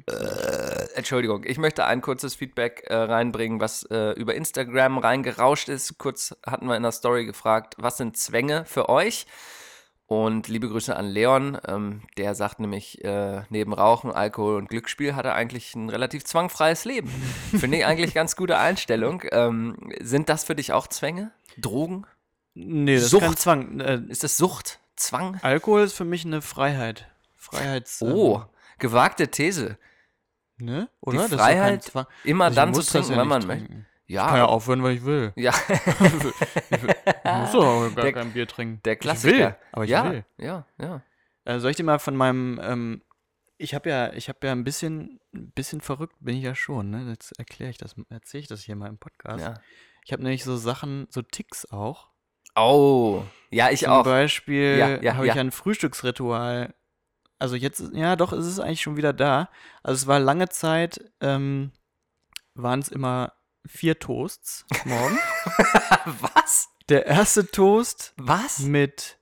Äh, 0.06 0.86
Entschuldigung, 0.94 1.44
ich 1.44 1.58
möchte 1.58 1.84
ein 1.84 2.00
kurzes 2.00 2.34
Feedback 2.34 2.84
äh, 2.86 2.94
reinbringen, 2.94 3.60
was 3.60 3.82
äh, 3.90 4.12
über 4.12 4.34
Instagram 4.34 4.96
reingerauscht 4.98 5.68
ist. 5.68 5.98
Kurz 5.98 6.34
hatten 6.46 6.66
wir 6.66 6.76
in 6.76 6.82
der 6.82 6.92
Story 6.92 7.26
gefragt, 7.26 7.74
was 7.78 7.98
sind 7.98 8.16
Zwänge 8.16 8.64
für 8.64 8.88
euch? 8.88 9.26
Und 10.06 10.48
liebe 10.48 10.68
Grüße 10.68 10.94
an 10.94 11.06
Leon, 11.06 11.58
ähm, 11.66 12.02
der 12.18 12.34
sagt 12.34 12.60
nämlich, 12.60 13.02
äh, 13.04 13.42
neben 13.50 13.72
Rauchen, 13.72 14.10
Alkohol 14.12 14.56
und 14.56 14.68
Glücksspiel 14.68 15.14
hat 15.14 15.24
er 15.24 15.34
eigentlich 15.34 15.74
ein 15.74 15.88
relativ 15.90 16.24
zwangfreies 16.24 16.84
Leben. 16.84 17.08
Finde 17.58 17.78
ich 17.78 17.84
eigentlich 17.86 18.14
ganz 18.14 18.36
gute 18.36 18.58
Einstellung. 18.58 19.22
Ähm, 19.30 19.76
sind 20.00 20.28
das 20.28 20.44
für 20.44 20.54
dich 20.54 20.72
auch 20.72 20.86
Zwänge? 20.86 21.32
Drogen? 21.58 22.06
Nee, 22.54 22.96
das 22.96 23.10
Sucht. 23.10 23.22
ist 23.22 23.28
kein 23.28 23.36
Zwang. 23.36 23.80
Äh, 23.80 24.02
Ist 24.08 24.24
das 24.24 24.36
Sucht? 24.36 24.78
Zwang? 24.96 25.38
Alkohol 25.42 25.82
ist 25.82 25.94
für 25.94 26.04
mich 26.04 26.24
eine 26.24 26.42
Freiheit. 26.42 27.08
Freiheits. 27.36 28.02
Oh, 28.02 28.44
gewagte 28.78 29.28
These. 29.28 29.78
ähm, 30.60 30.66
ne? 30.66 30.88
Oder? 31.00 31.28
Kein 31.28 31.38
Freiheit, 31.38 31.82
Zwang. 31.84 32.06
immer 32.24 32.44
Also 32.44 32.52
ich 32.52 32.56
dann 32.64 32.74
zu 32.74 32.82
trinken, 32.82 33.12
ja 33.12 33.18
wenn 33.18 33.28
man 33.28 33.46
möchte. 33.46 33.86
Ja, 34.06 34.24
Ich 34.24 34.28
kann 34.28 34.36
ja 34.38 34.44
aufhören, 34.46 34.82
weil 34.82 34.96
ich 34.96 35.04
will. 35.04 35.32
ja. 35.36 35.52
Ich 36.70 37.38
muss 37.40 37.52
doch 37.52 37.64
auch 37.66 37.94
gar 37.94 38.04
Der- 38.04 38.12
kein 38.12 38.32
Bier 38.32 38.46
trinken. 38.46 38.80
Der 38.84 38.94
Ich 38.94 38.98
Klassiker. 39.00 39.36
will, 39.36 39.56
aber 39.72 39.84
ich 39.84 39.90
ja, 39.90 40.10
will. 40.10 40.24
ja, 40.38 40.66
ja. 40.78 41.02
Äh, 41.44 41.58
soll 41.60 41.70
ich 41.70 41.76
dir 41.76 41.84
mal 41.84 41.98
von 41.98 42.14
meinem, 42.16 42.60
ähm, 42.62 43.02
ich 43.58 43.74
habe 43.74 43.88
ja, 43.88 44.12
ich 44.12 44.28
habe 44.28 44.46
ja 44.46 44.52
ein 44.52 44.64
bisschen, 44.64 45.20
ein 45.34 45.50
bisschen 45.52 45.80
verrückt 45.80 46.16
bin 46.20 46.36
ich 46.36 46.44
ja 46.44 46.54
schon, 46.54 46.90
ne? 46.90 47.08
Jetzt 47.08 47.32
erkläre 47.38 47.70
ich 47.70 47.78
das, 47.78 47.94
erzähle 48.10 48.42
ich 48.42 48.48
das 48.48 48.62
hier 48.62 48.76
mal 48.76 48.88
im 48.88 48.98
Podcast. 48.98 49.40
ja. 49.40 49.54
Ich 50.04 50.12
habe 50.12 50.22
nämlich 50.22 50.42
so 50.44 50.56
Sachen, 50.56 51.06
so 51.10 51.22
Ticks 51.22 51.64
auch. 51.70 52.08
Oh, 52.54 53.22
ja, 53.50 53.70
ich 53.70 53.80
Zum 53.80 53.90
auch. 53.92 54.04
Beispiel 54.04 54.76
Ja, 54.78 55.00
ja, 55.02 55.14
habe 55.14 55.26
ja. 55.26 55.34
ich 55.34 55.38
ein 55.40 55.50
Frühstücksritual. 55.52 56.74
Also 57.38 57.56
jetzt, 57.56 57.82
ja 57.92 58.16
doch, 58.16 58.32
es 58.32 58.46
ist 58.46 58.60
eigentlich 58.60 58.82
schon 58.82 58.96
wieder 58.96 59.12
da. 59.12 59.48
Also 59.82 60.02
es 60.02 60.06
war 60.06 60.20
lange 60.20 60.48
Zeit, 60.48 61.00
ähm, 61.20 61.72
waren 62.54 62.80
es 62.80 62.88
immer 62.88 63.32
vier 63.66 63.98
Toasts 63.98 64.64
morgen. 64.84 65.18
Was? 66.20 66.68
Der 66.88 67.06
erste 67.06 67.46
Toast 67.46 68.12
Was? 68.16 68.60
mit 68.60 69.18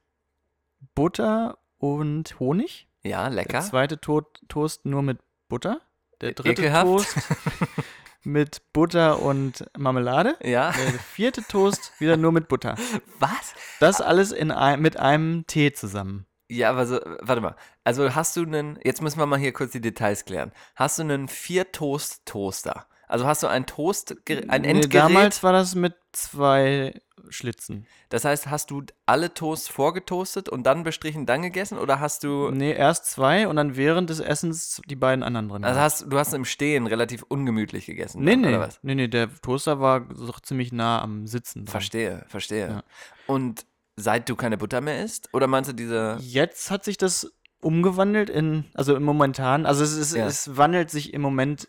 Butter 0.95 1.59
und 1.79 2.39
Honig. 2.41 2.89
Ja, 3.03 3.25
Der 3.25 3.31
lecker. 3.31 3.61
zweite 3.63 3.99
to 4.01 4.23
Toast 4.49 4.85
nur 4.85 5.03
mit 5.03 5.19
Butter. 5.49 5.81
Der 6.21 6.33
dritte 6.33 6.63
Ekelhaft. 6.63 6.85
Toast 6.87 7.17
mit 8.23 8.73
Butter 8.73 9.21
und 9.21 9.65
Marmelade. 9.77 10.37
Ja. 10.43 10.73
Der 10.73 10.93
vierte 10.99 11.43
Toast 11.43 11.93
wieder 11.99 12.17
nur 12.17 12.33
mit 12.33 12.49
Butter. 12.49 12.77
Was? 13.19 13.55
Das 13.79 14.01
alles 14.01 14.33
in 14.33 14.51
ein, 14.51 14.81
mit 14.81 14.99
einem 14.99 15.47
Tee 15.47 15.73
zusammen. 15.73 16.27
Ja, 16.49 16.71
aber 16.71 16.87
so, 16.87 17.01
warte 17.21 17.41
mal. 17.41 17.57
Also 17.85 18.15
hast 18.15 18.37
du 18.37 18.43
einen, 18.43 18.79
jetzt 18.83 19.03
müssen 19.03 19.19
wir 19.19 19.27
mal 19.27 19.39
hier 19.39 19.53
kurz 19.53 19.71
die 19.73 19.81
Details 19.81 20.25
klären. 20.25 20.53
Hast 20.75 20.99
du 20.99 21.03
einen 21.03 21.29
Vier-Toast-Toaster? 21.29 22.87
Also 23.11 23.27
hast 23.27 23.43
du 23.43 23.47
ein 23.49 23.67
Toast, 23.67 24.15
ein 24.29 24.63
Nee, 24.63 24.69
Endgerät? 24.69 24.95
damals 24.95 25.43
war 25.43 25.53
das 25.53 25.75
mit 25.75 25.95
zwei 26.13 26.95
Schlitzen. 27.29 27.87
Das 28.09 28.25
heißt, 28.25 28.49
hast 28.51 28.71
du 28.71 28.83
alle 29.07 29.35
Toasts 29.35 29.69
vorgetoastet 29.69 30.49
und 30.49 30.65
dann 30.65 30.83
bestrichen, 30.85 31.27
dann 31.27 31.43
gegessen? 31.43 31.79
Oder 31.79 32.01
hast 32.01 32.25
du, 32.25 32.51
Nee, 32.51 32.73
erst 32.73 33.07
zwei 33.07 33.47
und 33.47 33.57
dann 33.57 33.77
während 33.77 34.11
des 34.11 34.21
Essens 34.21 34.81
die 34.87 34.97
beiden 34.97 35.23
anderen 35.23 35.49
drin. 35.49 35.65
also 35.65 35.81
hast, 35.81 36.07
du 36.09 36.19
hast 36.19 36.33
im 36.35 36.45
Stehen 36.45 36.87
relativ 36.87 37.23
ungemütlich 37.29 37.87
gegessen? 37.87 38.23
nee, 38.25 38.33
dann, 38.33 38.41
nee, 38.43 38.49
Oder 38.49 38.61
was? 38.61 38.79
nee, 38.83 38.95
nee, 38.95 39.09
der 39.09 39.29
Toaster 39.43 39.81
war 39.81 40.07
so 40.15 40.33
ziemlich 40.43 40.73
nah 40.73 41.03
am 41.03 41.27
Sitzen. 41.27 41.65
dran. 41.67 41.73
Verstehe, 41.73 42.25
verstehe. 42.29 42.69
Ja. 42.69 42.83
Und 43.27 43.67
seit 43.97 44.29
du 44.29 44.35
keine 44.37 44.57
Butter 44.57 44.81
mehr 44.81 45.05
isst? 45.05 45.29
Oder 45.33 45.47
meinst 45.47 45.69
du 45.71 45.75
diese. 45.75 46.17
Jetzt 46.21 46.71
hat 46.71 46.85
sich 46.85 46.97
das 46.97 47.33
umgewandelt 47.61 48.31
in, 48.31 48.65
also 48.75 48.97
im 48.97 49.03
momentan, 49.03 49.67
also 49.67 49.85
es, 49.85 49.93
ist, 49.97 50.15
Ja. 50.17 50.27
es 50.27 50.57
wandelt 50.57 50.91
sich 50.91 51.13
im 51.13 51.21
Moment 51.23 51.69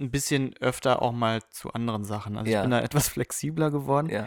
ein 0.00 0.10
bisschen 0.10 0.54
öfter 0.60 1.02
auch 1.02 1.12
mal 1.12 1.40
zu 1.50 1.72
anderen 1.72 2.04
Sachen. 2.04 2.36
Also 2.36 2.50
Ja. 2.50 2.58
ich 2.58 2.62
bin 2.62 2.70
da 2.70 2.80
etwas 2.80 3.08
flexibler 3.10 3.70
geworden. 3.70 4.08
Ja. 4.10 4.26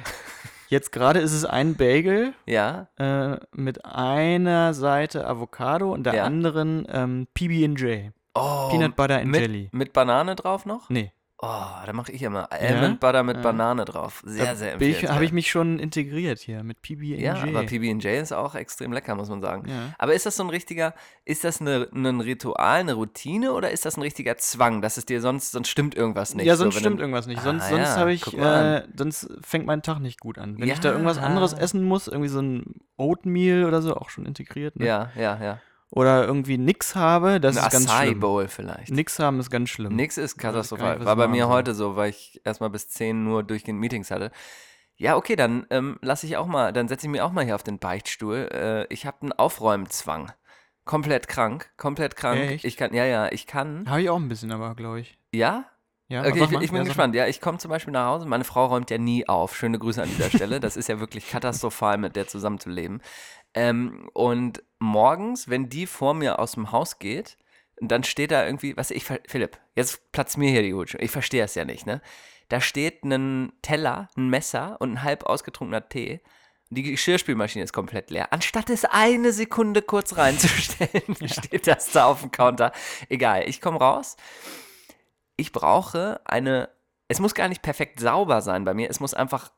Jetzt 0.68 0.92
gerade 0.92 1.20
ist 1.20 1.34
es 1.34 1.46
ein 1.46 1.76
Bagel 1.76 2.34
Ja? 2.46 2.90
äh, 2.98 3.38
mit 3.52 3.86
einer 3.86 4.74
Seite 4.76 5.26
Avocado 5.28 5.92
und 5.94 6.04
der 6.04 6.24
anderen 6.24 6.86
ähm, 6.92 7.28
PB&J. 7.34 8.12
Oh, 8.36 8.70
Peanut 8.70 8.96
Butter 8.96 9.18
and 9.18 9.28
mit, 9.32 9.42
Jelly. 9.42 9.70
Mit 9.72 9.94
Banane 9.94 10.36
drauf 10.36 10.66
noch? 10.68 10.90
Nee, 10.92 11.12
Oh, 11.42 11.48
da 11.86 11.94
mache 11.94 12.12
ich 12.12 12.22
immer 12.22 12.52
Almond 12.52 13.00
Butter 13.00 13.24
mit 13.24 13.38
Ja. 13.38 13.42
Banane 13.44 13.86
drauf. 13.86 14.22
Sehr, 14.26 14.44
da 14.46 14.56
sehr 14.56 14.74
empfehlenswert. 14.74 15.14
habe 15.14 15.24
ich 15.24 15.32
mich 15.32 15.50
schon 15.50 15.80
integriert 15.80 16.40
hier 16.40 16.64
mit 16.64 16.82
PB&J. 16.82 17.18
Ja, 17.18 17.36
aber 17.42 17.64
PB&J 17.64 18.04
ist 18.22 18.34
auch 18.34 18.56
extrem 18.56 18.92
lecker, 18.92 19.16
muss 19.16 19.30
man 19.30 19.40
sagen. 19.42 19.64
Ja. 19.70 19.94
Aber 19.98 20.14
ist 20.14 20.26
das 20.26 20.36
so 20.36 20.44
ein 20.44 20.50
richtiger, 20.50 20.94
ist 21.24 21.46
das 21.46 21.62
eine, 21.62 21.88
ein 21.94 22.20
Ritual, 22.20 22.82
eine 22.82 22.94
Routine 22.94 23.54
oder 23.54 23.72
ist 23.72 23.86
das 23.86 23.96
ein 23.96 24.02
richtiger 24.02 24.36
Zwang, 24.36 24.82
dass 24.82 24.98
es 24.98 25.06
dir 25.06 25.22
sonst, 25.22 25.52
sonst 25.54 25.70
stimmt 25.70 25.96
irgendwas 25.96 26.36
nicht? 26.36 26.46
ja, 26.46 26.58
so, 26.58 26.64
sonst 26.64 26.76
wenn 26.76 26.82
stimmt 26.82 27.00
irgendwas 27.00 27.26
nicht. 27.26 27.42
Sonst, 27.42 27.64
Ah, 27.64 27.70
sonst 27.70 27.88
ja, 27.88 27.96
habe 27.96 28.12
ich, 28.12 28.34
äh, 28.38 28.84
sonst 28.98 29.30
fängt 29.42 29.66
mein 29.66 29.82
Tag 29.82 30.00
nicht 30.02 30.20
gut 30.20 30.38
an. 30.38 30.60
Wenn 30.60 30.68
ich 30.68 30.80
da 30.82 30.92
irgendwas 30.92 31.16
Ja. 31.18 31.24
anderes 31.24 31.54
essen 31.54 31.84
muss, 31.84 32.10
irgendwie 32.10 32.28
so 32.30 32.42
ein 32.42 32.82
Oatmeal 32.98 33.64
oder 33.64 33.82
so, 33.82 33.96
auch 33.96 34.10
schon 34.10 34.26
integriert. 34.26 34.76
Ne? 34.78 34.86
Ja, 34.86 35.10
ja, 35.16 35.42
ja. 35.42 35.62
Oder 35.92 36.26
irgendwie 36.26 36.58
nix 36.60 36.96
habe, 36.96 37.40
das 37.40 37.58
Ein 37.58 37.64
ist 37.66 37.72
ganz 37.72 37.90
Acai 37.90 38.06
schlimm. 38.08 38.20
Bowl 38.20 38.48
vielleicht. 38.48 38.92
Nix 38.92 39.18
haben 39.18 39.40
ist 39.40 39.50
ganz 39.50 39.70
schlimm. 39.70 39.96
Nix 39.96 40.18
ist 40.18 40.38
gar 40.38 40.52
katastrophal. 40.52 41.04
War 41.04 41.16
bei 41.16 41.28
mir 41.28 41.48
heute 41.48 41.74
so, 41.74 41.96
weil 41.96 42.12
ich 42.12 42.42
erstmal 42.44 42.70
bis 42.70 42.90
10 42.90 43.24
nur 43.24 43.44
durchgehend 43.44 43.80
Meetings 43.80 44.12
hatte. 44.12 44.32
Ja, 44.98 45.16
okay, 45.16 45.36
dann 45.36 45.66
ähm, 45.72 45.98
lasse 46.02 46.28
ich 46.28 46.38
auch 46.38 46.46
mal, 46.46 46.74
dann 46.74 46.88
setze 46.88 47.08
ich 47.08 47.12
mich 47.12 47.22
auch 47.22 47.32
mal 47.32 47.44
hier 47.46 47.56
auf 47.56 47.64
den 47.64 47.80
Beichtstuhl. 47.80 48.50
Äh, 48.52 48.94
ich 48.94 49.06
habe 49.08 49.22
einen 49.22 49.32
Aufräumzwang. 49.32 50.32
Komplett 50.86 51.28
krank, 51.28 51.72
komplett 51.78 52.16
krank. 52.16 52.40
Echt? 52.40 52.66
Ich 52.66 52.76
kann, 52.78 52.94
ja, 52.94 53.06
ja, 53.06 53.32
ich 53.32 53.48
kann. 53.48 53.90
Habe 53.90 54.02
ich 54.02 54.10
auch 54.10 54.18
ein 54.18 54.28
bisschen, 54.28 54.52
aber 54.52 54.76
glaube 54.76 55.00
ich. 55.00 55.18
Ja? 55.32 55.66
Ja, 56.08 56.22
Okay, 56.22 56.44
ich, 56.44 56.52
ich 56.52 56.72
bin 56.72 56.78
Ja, 56.78 56.84
gespannt. 56.84 57.14
Ja, 57.16 57.28
ich 57.28 57.40
komme 57.40 57.60
zum 57.60 57.70
Beispiel 57.70 57.94
nach 57.94 58.08
Hause. 58.08 58.28
Meine 58.28 58.44
Frau 58.44 58.66
räumt 58.66 58.90
ja 58.90 58.98
nie 58.98 59.28
auf. 59.28 59.56
Schöne 59.56 59.78
Grüße 59.78 60.02
an 60.02 60.10
dieser 60.10 60.30
Stelle. 60.36 60.60
Das 60.60 60.76
ist 60.76 60.90
ja 60.90 61.00
wirklich 61.00 61.30
katastrophal, 61.30 61.98
mit 62.00 62.16
der 62.16 62.28
zusammenzuleben. 62.28 63.02
Ähm, 63.54 64.10
und 64.14 64.64
morgens, 64.80 65.50
wenn 65.50 65.70
die 65.70 65.86
vor 65.86 66.14
mir 66.14 66.40
aus 66.40 66.54
dem 66.54 66.72
Haus 66.72 67.00
geht, 67.00 67.38
dann 67.82 68.04
steht 68.04 68.32
da 68.32 68.46
irgendwie, 68.46 68.76
was 68.76 68.92
ich, 68.92 69.06
Philipp, 69.06 69.58
jetzt 69.76 70.12
platzt 70.12 70.38
mir 70.38 70.50
hier 70.50 70.64
die 70.64 70.74
Hut. 70.74 70.96
Ich 71.00 71.12
verstehe 71.12 71.44
es 71.44 71.56
ja 71.56 71.66
nicht, 71.66 71.86
ne? 71.86 72.02
Da 72.50 72.62
steht 72.62 73.04
ein 73.04 73.54
Teller, 73.62 74.10
ein 74.18 74.30
Messer 74.30 74.78
und 74.80 74.94
ein 74.94 75.04
halb 75.04 75.24
ausgetrunkener 75.24 75.88
Tee. 75.88 76.22
Die 76.72 76.84
Geschirrspülmaschine 76.84 77.64
ist 77.64 77.74
komplett 77.74 78.10
leer. 78.12 78.34
Anstatt 78.34 78.70
es 78.70 78.86
eine 78.86 79.32
Sekunde 79.32 79.82
kurz 79.82 80.18
reinzustellen, 80.18 81.16
steht 81.28 81.68
das 81.68 81.92
da 81.92 82.06
auf 82.06 82.22
dem 82.22 82.32
Counter. 82.32 82.72
Egal, 83.08 83.48
ich 83.48 83.62
komme 83.62 83.80
raus. 83.80 84.18
Ich 85.36 85.52
brauche 85.52 86.22
eine. 86.26 86.70
Es 87.08 87.20
muss 87.20 87.34
gar 87.34 87.48
nicht 87.48 87.62
perfekt 87.64 88.00
sauber 88.00 88.42
sein 88.42 88.66
bei 88.66 88.74
mir. 88.74 88.90
Es 88.90 89.00
muss 89.00 89.16
einfach 89.16 89.52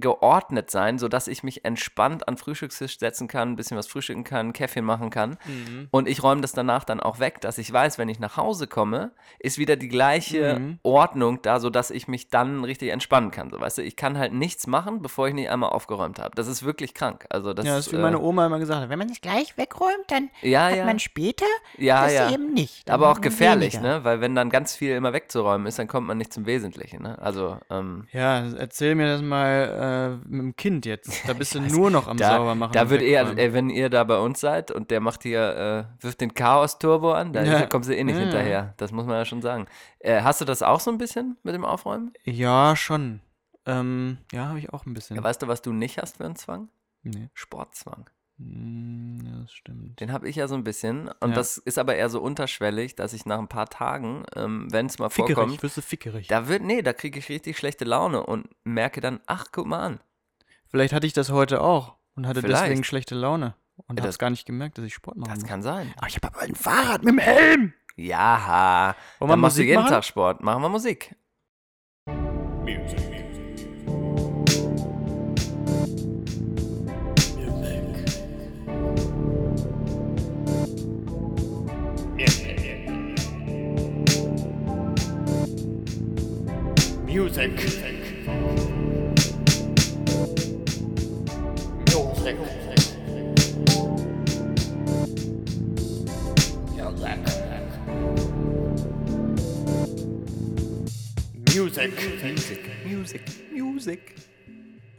geordnet 0.00 0.70
sein, 0.70 0.98
sodass 0.98 1.28
ich 1.28 1.42
mich 1.42 1.64
entspannt 1.64 2.28
an 2.28 2.36
Frühstückstisch 2.36 2.98
setzen 2.98 3.28
kann, 3.28 3.50
ein 3.52 3.56
bisschen 3.56 3.76
was 3.76 3.86
frühstücken 3.86 4.24
kann, 4.24 4.52
Kaffee 4.52 4.80
machen 4.82 5.10
kann. 5.10 5.38
Mhm. 5.46 5.88
Und 5.90 6.08
ich 6.08 6.22
räume 6.22 6.40
das 6.40 6.52
danach 6.52 6.84
dann 6.84 7.00
auch 7.00 7.18
weg, 7.18 7.40
dass 7.40 7.58
ich 7.58 7.72
weiß, 7.72 7.98
wenn 7.98 8.08
ich 8.08 8.18
nach 8.18 8.36
Hause 8.36 8.66
komme, 8.66 9.12
ist 9.38 9.58
wieder 9.58 9.76
die 9.76 9.88
gleiche 9.88 10.58
Mhm. 10.58 10.78
Ordnung 10.82 11.42
da, 11.42 11.60
sodass 11.60 11.90
ich 11.90 12.08
mich 12.08 12.28
dann 12.30 12.64
richtig 12.64 12.90
entspannen 12.90 13.30
kann. 13.30 13.50
So, 13.50 13.60
weißt 13.60 13.78
du, 13.78 13.82
ich 13.82 13.96
kann 13.96 14.18
halt 14.18 14.32
nichts 14.32 14.66
machen, 14.66 15.02
bevor 15.02 15.28
ich 15.28 15.34
nicht 15.34 15.50
einmal 15.50 15.70
aufgeräumt 15.70 16.18
habe. 16.18 16.30
Das 16.34 16.46
ist 16.46 16.62
wirklich 16.64 16.94
krank. 16.94 17.26
Also 17.30 17.52
das, 17.52 17.66
ja, 17.66 17.76
das 17.76 17.86
ist 17.86 17.92
wie 17.92 17.96
äh, 17.96 18.00
meine 18.00 18.20
Oma 18.20 18.46
immer 18.46 18.58
gesagt 18.58 18.82
hat, 18.82 18.88
wenn 18.88 18.98
man 18.98 19.08
nicht 19.08 19.22
gleich 19.22 19.56
wegräumt, 19.56 20.04
dann 20.08 20.30
ja, 20.42 20.66
hat 20.66 20.76
ja. 20.76 20.84
man 20.84 20.98
später 20.98 21.44
ja, 21.76 22.04
das 22.04 22.14
ja. 22.14 22.30
eben 22.30 22.52
nicht. 22.54 22.88
Dann 22.88 22.94
Aber 22.94 23.10
auch 23.10 23.20
gefährlich, 23.20 23.74
weniger. 23.74 23.98
ne? 23.98 24.04
Weil 24.04 24.20
wenn 24.20 24.34
dann 24.34 24.50
ganz 24.50 24.74
viel 24.74 24.94
immer 24.94 25.12
wegzuräumen 25.12 25.66
ist, 25.66 25.78
dann 25.78 25.88
kommt 25.88 26.06
man 26.06 26.18
nicht 26.18 26.32
zum 26.32 26.46
Wesentlichen, 26.46 27.02
ne? 27.02 27.18
Also, 27.20 27.58
ähm, 27.70 28.06
Ja, 28.12 28.44
erzähl 28.58 28.94
mir 28.94 29.06
das 29.06 29.22
mal 29.22 29.48
äh, 29.48 29.87
mit 30.26 30.40
dem 30.40 30.56
Kind 30.56 30.86
jetzt. 30.86 31.28
Da 31.28 31.32
bist 31.34 31.54
du 31.54 31.60
nur 31.60 31.90
noch 31.90 32.06
am 32.08 32.16
da, 32.16 32.36
Saubermachen. 32.36 32.72
da 32.72 32.90
wird 32.90 33.02
eher, 33.02 33.36
ey, 33.36 33.52
wenn 33.52 33.70
ihr 33.70 33.88
da 33.90 34.04
bei 34.04 34.18
uns 34.18 34.40
seid 34.40 34.70
und 34.70 34.90
der 34.90 35.00
macht 35.00 35.22
hier, 35.22 35.88
äh, 36.00 36.02
wirft 36.04 36.20
den 36.20 36.34
Chaos-Turbo 36.34 37.12
an, 37.12 37.32
da 37.32 37.42
Ja. 37.42 37.66
kommst 37.66 37.88
du 37.88 37.96
eh 37.96 38.04
nicht 38.04 38.16
ja. 38.16 38.22
hinterher. 38.22 38.74
Das 38.76 38.92
muss 38.92 39.06
man 39.06 39.16
ja 39.16 39.24
schon 39.24 39.42
sagen. 39.42 39.66
Äh, 40.00 40.22
hast 40.22 40.40
du 40.40 40.44
das 40.44 40.62
auch 40.62 40.80
so 40.80 40.90
ein 40.90 40.98
bisschen 40.98 41.36
mit 41.42 41.54
dem 41.54 41.64
Aufräumen? 41.64 42.12
Ja, 42.24 42.76
schon. 42.76 43.20
Ähm, 43.66 44.18
ja, 44.32 44.46
habe 44.46 44.58
ich 44.58 44.72
auch 44.72 44.86
ein 44.86 44.94
bisschen. 44.94 45.16
Ja, 45.16 45.22
weißt 45.22 45.42
du, 45.42 45.48
was 45.48 45.62
du 45.62 45.72
nicht 45.72 45.98
hast 45.98 46.16
für 46.16 46.24
einen 46.24 46.36
Zwang? 46.36 46.68
Nee. 47.02 47.28
Sportzwang. 47.34 48.08
Hm, 48.38 49.20
ja, 49.24 49.40
das 49.42 49.52
stimmt. 49.52 49.98
Den 50.00 50.12
habe 50.12 50.28
ich 50.28 50.36
ja 50.36 50.46
so 50.48 50.54
ein 50.54 50.64
bisschen. 50.64 51.08
Und 51.20 51.30
Ja. 51.30 51.34
das 51.36 51.58
ist 51.58 51.78
aber 51.78 51.96
eher 51.96 52.08
so 52.08 52.20
unterschwellig, 52.20 52.94
dass 52.94 53.12
ich 53.12 53.26
nach 53.26 53.38
ein 53.38 53.48
paar 53.48 53.66
Tagen, 53.66 54.24
ähm, 54.36 54.68
wenn 54.70 54.86
es 54.86 54.98
mal 54.98 55.08
Fickerig, 55.10 55.34
vorkommt, 55.36 55.62
wirst 55.62 55.76
du 55.76 55.82
fickerig. 55.82 56.28
da 56.28 56.46
wird, 56.48 56.62
nee, 56.62 56.82
da 56.82 56.92
kriege 56.92 57.18
ich 57.18 57.28
richtig 57.28 57.56
schlechte 57.58 57.84
Laune 57.84 58.24
und 58.24 58.48
merke 58.64 59.00
dann, 59.00 59.20
ach, 59.26 59.46
guck 59.52 59.66
mal 59.66 59.80
an. 59.80 60.00
Vielleicht 60.68 60.92
hatte 60.92 61.06
ich 61.06 61.12
das 61.12 61.30
heute 61.30 61.60
auch 61.62 61.96
und 62.14 62.26
hatte 62.26 62.40
Vielleicht. 62.42 62.64
deswegen 62.64 62.84
schlechte 62.84 63.14
Laune. 63.14 63.54
Und 63.86 63.98
Ja, 63.98 64.04
das- 64.04 64.18
gar 64.18 64.30
nicht 64.30 64.44
gemerkt, 64.46 64.76
dass 64.78 64.84
ich 64.84 64.94
Sport 64.94 65.16
machen 65.16 65.30
Das 65.30 65.40
muss. 65.40 65.48
kann 65.48 65.62
sein. 65.62 65.92
Aber 65.98 66.06
ich 66.08 66.16
habe 66.16 66.28
aber 66.28 66.40
ein 66.40 66.54
Fahrrad 66.54 67.02
mit 67.04 67.14
dem 67.14 67.18
Helm. 67.18 67.72
Ja, 67.96 68.94
Wollen 69.18 69.30
dann 69.30 69.40
machst 69.40 69.56
du 69.56 69.60
Musik 69.62 69.68
jeden 69.68 69.82
machen? 69.82 69.90
Tag 69.92 70.04
Sport. 70.04 70.42
Machen 70.42 70.62
wir 70.62 70.68
Musik. 70.68 71.14
Music. 87.38 87.54
Music. 101.54 101.92
Music. 102.24 102.60
Music, 102.84 103.22
Music. 103.52 104.14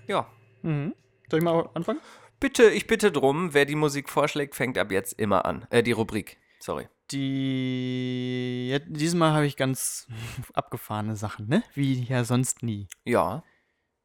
Ja. 0.08 0.32
Mhm. 0.62 0.96
Soll 1.30 1.40
ich 1.40 1.44
mal 1.44 1.70
anfangen? 1.74 2.00
Bitte, 2.40 2.70
ich 2.70 2.88
bitte 2.88 3.12
drum, 3.12 3.54
wer 3.54 3.66
die 3.66 3.76
Musik 3.76 4.08
vorschlägt, 4.08 4.56
fängt 4.56 4.78
ab 4.78 4.94
jetzt 4.94 5.20
immer 5.20 5.44
an. 5.44 5.68
Äh, 5.72 5.84
die 5.84 5.92
Rubrik. 5.92 6.38
Sorry. 6.60 6.88
Die. 7.12 8.70
Ja, 8.70 8.80
diesmal 8.80 9.34
habe 9.34 9.46
ich 9.46 9.58
ganz 9.58 10.08
abgefahrene 10.54 11.16
Sachen, 11.16 11.48
ne? 11.48 11.64
Wie 11.74 12.04
ja 12.04 12.24
sonst 12.24 12.64
nie. 12.64 12.88
Ja. 13.06 13.44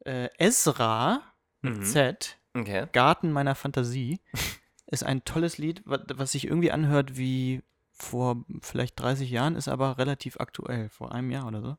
Äh, 0.05 0.29
Ezra 0.37 1.21
mit 1.61 1.77
Mhm. 1.77 1.83
Z, 1.83 2.37
Okay. 2.53 2.87
Garten 2.93 3.31
meiner 3.31 3.55
Fantasie, 3.55 4.21
ist 4.87 5.03
ein 5.03 5.25
tolles 5.25 5.57
Lied, 5.57 5.81
wa- 5.85 6.03
was 6.13 6.31
sich 6.33 6.45
irgendwie 6.45 6.71
anhört 6.71 7.17
wie 7.17 7.63
vor 7.91 8.43
vielleicht 8.61 8.99
30 8.99 9.29
Jahren, 9.29 9.55
ist 9.55 9.67
aber 9.67 9.97
relativ 9.97 10.37
aktuell, 10.39 10.89
vor 10.89 11.11
einem 11.13 11.31
Jahr 11.31 11.47
oder 11.47 11.61
so. 11.61 11.77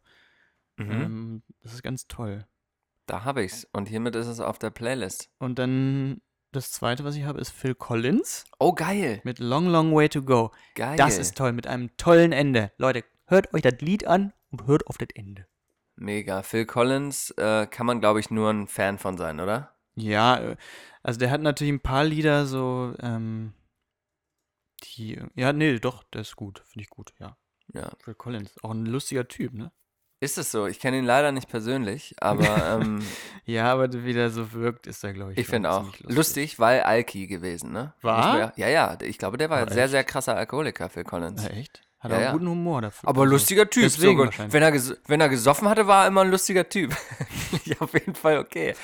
Mhm. 0.77 0.91
Ähm, 0.91 1.43
das 1.62 1.75
ist 1.75 1.83
ganz 1.83 2.07
toll. 2.09 2.47
Da 3.07 3.25
habe 3.25 3.45
ich's. 3.45 3.67
Und 3.73 3.89
hiermit 3.89 4.17
ist 4.17 4.27
es 4.27 4.41
auf 4.41 4.59
der 4.59 4.71
Playlist. 4.71 5.31
Und 5.39 5.59
dann 5.59 6.21
das 6.57 6.73
zweite, 6.73 7.05
was 7.05 7.14
ich 7.16 7.25
habe, 7.25 7.40
ist 7.40 7.51
Phil 7.51 7.75
Collins 7.75 8.45
Oh, 8.59 8.73
geil. 8.73 9.21
mit 9.25 9.38
Long, 9.38 9.66
Long 9.69 9.95
Way 9.95 10.09
to 10.09 10.23
Go. 10.23 10.51
Geil. 10.75 10.97
Das 10.97 11.19
ist 11.19 11.37
toll, 11.37 11.53
mit 11.53 11.66
einem 11.66 11.97
tollen 11.97 12.33
Ende. 12.33 12.73
Leute, 12.79 13.05
hört 13.27 13.53
euch 13.55 13.62
das 13.62 13.81
Lied 13.81 14.07
an 14.07 14.33
und 14.51 14.66
hört 14.66 14.87
auf 14.87 14.99
das 14.99 15.09
Ende. 15.14 15.47
Mega. 15.95 16.42
Phil 16.42 16.66
Collins 16.66 17.31
äh, 17.33 17.66
kann 17.66 17.87
man, 17.87 18.01
glaube 18.01 18.21
ich, 18.21 18.31
nur 18.31 18.51
ein 18.51 18.66
Fan 18.66 18.99
von 18.99 19.16
sein, 19.16 19.40
oder? 19.40 19.77
Ja, 19.95 20.38
äh, 20.38 20.57
also 21.03 21.19
der 21.19 21.31
hat 21.31 21.40
natürlich 21.40 21.73
ein 21.73 21.81
paar 21.81 22.05
Lieder 22.05 22.47
so, 22.47 22.95
ähm, 23.01 23.53
die, 24.85 25.19
ja, 25.35 25.53
nee, 25.53 25.79
doch, 25.79 26.03
der 26.05 26.21
ist 26.23 26.37
gut, 26.37 26.62
finde 26.66 26.83
ich 26.85 26.90
gut, 26.90 27.12
ja. 27.19 27.37
Ja. 27.73 27.90
Phil 28.03 28.14
Collins, 28.14 28.62
auch 28.62 28.71
ein 28.71 28.87
lustiger 28.87 29.27
Typ, 29.27 29.53
ne? 29.55 29.73
Ist 30.27 30.39
es 30.39 30.51
so? 30.51 30.67
Ich 30.67 30.81
kenne 30.81 30.99
ihn 30.99 31.05
leider 31.05 31.31
nicht 31.31 31.49
persönlich, 31.49 32.17
aber 32.21 32.79
ähm, 32.81 33.01
Ja, 33.45 33.73
aber 33.73 33.93
wie 33.93 34.12
der 34.12 34.31
so 34.31 34.53
wirkt, 34.53 34.89
ist 34.89 35.05
er, 35.05 35.12
glaube 35.12 35.33
ich, 35.33 35.39
ich 35.39 35.47
finde 35.47 35.71
auch 35.71 35.93
ziemlich 35.93 36.17
lustig. 36.17 36.59
weil 36.59 36.81
Alki 36.81 37.29
gewesen, 37.29 37.71
ne? 37.71 37.93
War? 38.03 38.37
Man 38.37 38.53
Ja, 38.57 38.69
ja, 38.69 38.99
ich 39.01 39.19
glaube, 39.19 39.39
der 39.39 39.51
war 39.51 39.59
ein 39.59 39.69
sehr, 39.69 39.89
sehr 39.89 40.03
krasser 40.03 40.37
Alkoholiker, 40.37 40.89
Phil 40.89 41.05
Collins. 41.05 41.45
Ja, 41.45 41.51
echt? 41.51 41.81
Hat 42.01 42.11
Ja, 42.11 42.17
auch 42.17 42.23
ja. 42.23 42.33
guten 42.33 42.49
Humor 42.49 42.83
dafür. 42.83 43.09
Aber 43.09 43.25
lustiger 43.25 43.71
Typ. 43.71 43.85
Deswegen 43.85 44.19
so, 44.33 44.53
wenn, 44.53 44.62
er 44.62 44.73
wenn 45.07 45.21
er 45.21 45.29
gesoffen 45.29 45.69
hatte, 45.69 45.87
war 45.87 46.03
er 46.03 46.09
immer 46.09 46.23
ein 46.23 46.31
lustiger 46.33 46.69
Typ. 46.69 46.95
ja, 47.71 47.77
auf 47.81 47.93
jeden 47.93 48.15
Fall 48.15 48.39
okay. 48.39 48.75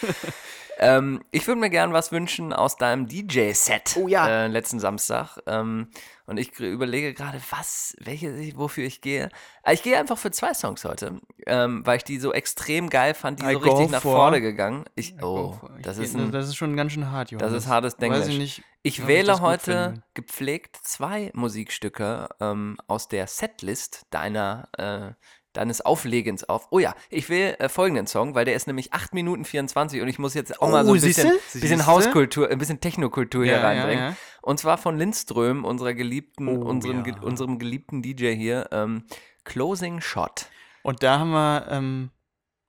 ähm, 0.79 1.23
ich 1.31 1.47
würde 1.47 1.61
mir 1.61 1.71
gern 1.71 1.93
was 1.93 2.13
wünschen 2.13 2.53
aus 2.53 2.77
deinem 2.77 3.07
DJ-Set 3.07 3.97
Oh 3.97 4.09
ja. 4.09 4.45
äh, 4.45 4.47
letzten 4.49 4.81
Samstag. 4.81 5.39
Ähm, 5.47 5.89
und 6.27 6.39
ich 6.39 6.59
überlege 6.59 7.15
gerade, 7.15 7.41
was, 7.51 7.97
welche, 8.01 8.57
wofür 8.57 8.85
ich 8.85 9.01
gehe. 9.01 9.29
Äh, 9.65 9.75
Ich 9.75 9.83
gehe 9.83 9.99
einfach 9.99 10.17
für 10.17 10.31
zwei 10.31 10.55
Songs 10.55 10.85
heute, 10.85 11.21
ähm, 11.47 11.85
weil 11.85 11.99
ich 11.99 12.05
die 12.05 12.19
so 12.19 12.33
extrem 12.33 12.91
geil 12.91 13.15
fand, 13.15 13.41
die 13.41 13.45
I 13.47 13.53
so 13.53 13.59
richtig 13.59 13.91
nach 13.91 14.03
vorne 14.03 14.41
gegangen. 14.41 14.85
Ich, 14.95 15.21
oh, 15.23 15.59
ich 15.77 15.83
das 15.83 15.99
ist 15.99 16.17
ein, 16.17 16.31
das 16.31 16.49
ist 16.49 16.57
schon 16.57 16.77
ganz 16.77 16.93
schön 16.93 17.11
hart, 17.11 17.31
Johannes. 17.31 17.53
das 17.53 17.65
ist 17.65 17.69
hartes 17.69 17.97
Weiß 18.01 18.29
ich 18.29 18.39
nicht. 18.39 18.63
Ich 18.85 19.07
wähle 19.07 19.33
gut 19.35 19.43
heute 19.43 20.03
gepflegt 20.15 20.77
zwei 20.83 21.31
Musikstücke 21.35 22.29
ähm, 22.41 22.77
aus 22.89 23.09
der 23.09 23.27
Setlist 23.29 24.07
deiner, 24.11 24.69
äh, 24.77 25.13
deines 25.53 25.81
Auflegens 25.83 26.45
auf. 26.45 26.69
Oh 26.71 26.79
ja, 26.79 26.95
ich 27.11 27.29
wähle 27.29 27.59
äh, 27.61 27.69
folgenden 27.69 28.07
Song, 28.07 28.35
weil 28.35 28.45
der 28.45 28.55
ist 28.55 28.67
nämlich 28.67 28.93
8 28.93 29.15
Minuten 29.15 29.45
24 29.45 30.01
und 30.01 30.09
ich 30.09 30.19
muss 30.19 30.35
jetzt 30.35 30.61
auch 30.61 30.71
mal 30.71 30.85
so 30.85 30.91
Oh, 30.93 30.95
ein 30.95 31.01
bisschen, 31.01 31.31
siehste? 31.49 31.61
bisschen? 31.61 31.87
Hauskultur, 31.87 32.49
ein 32.51 32.59
bisschen 32.59 32.81
Technokultur 32.81 33.45
hier 33.45 33.55
Ja, 33.55 33.59
ja, 33.61 33.67
reinbringen. 33.67 34.05
ja. 34.11 34.17
Und 34.41 34.59
zwar 34.61 34.79
von 34.79 34.97
Lindström, 34.99 35.65
unserer 35.65 35.95
geliebten, 35.95 36.49
Oh, 36.49 36.65
unserem, 36.65 36.99
ja. 36.99 37.03
ge 37.13 37.15
unserem 37.21 37.59
geliebten 37.59 38.03
DJ 38.03 38.35
hier, 38.35 38.69
ähm, 38.73 39.05
Closing 39.45 40.01
Shot. 40.01 40.47
Und 40.83 41.03
da 41.03 41.19
haben 41.19 41.31
wir, 41.31 41.67
ähm, 41.71 42.11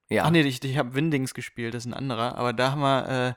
Ja. 0.09 0.23
ach 0.25 0.29
nee, 0.31 0.41
ich, 0.41 0.63
ich 0.63 0.77
habe 0.77 0.93
Windings 0.93 1.33
gespielt, 1.33 1.73
das 1.73 1.85
ist 1.85 1.91
ein 1.91 1.93
anderer, 1.95 2.35
aber 2.37 2.53
da 2.53 2.71
haben 2.71 2.81
wir, 2.81 3.09
äh, 3.09 3.33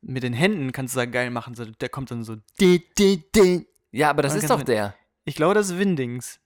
mit 0.00 0.22
den 0.22 0.32
Händen 0.32 0.72
kannst 0.72 0.94
du 0.94 1.00
da 1.00 1.06
geil 1.06 1.30
machen, 1.30 1.54
so, 1.54 1.64
der 1.64 1.88
kommt 1.88 2.10
dann 2.10 2.22
so, 2.24 2.36
di, 2.60 2.84
di, 2.98 3.24
di. 3.34 3.66
ja, 3.90 4.10
aber 4.10 4.22
das 4.22 4.34
ist 4.34 4.48
doch 4.48 4.62
der. 4.62 4.94
Ich 5.24 5.34
glaube, 5.34 5.54
das 5.54 5.70
ist 5.70 5.78
Windings. 5.78 6.40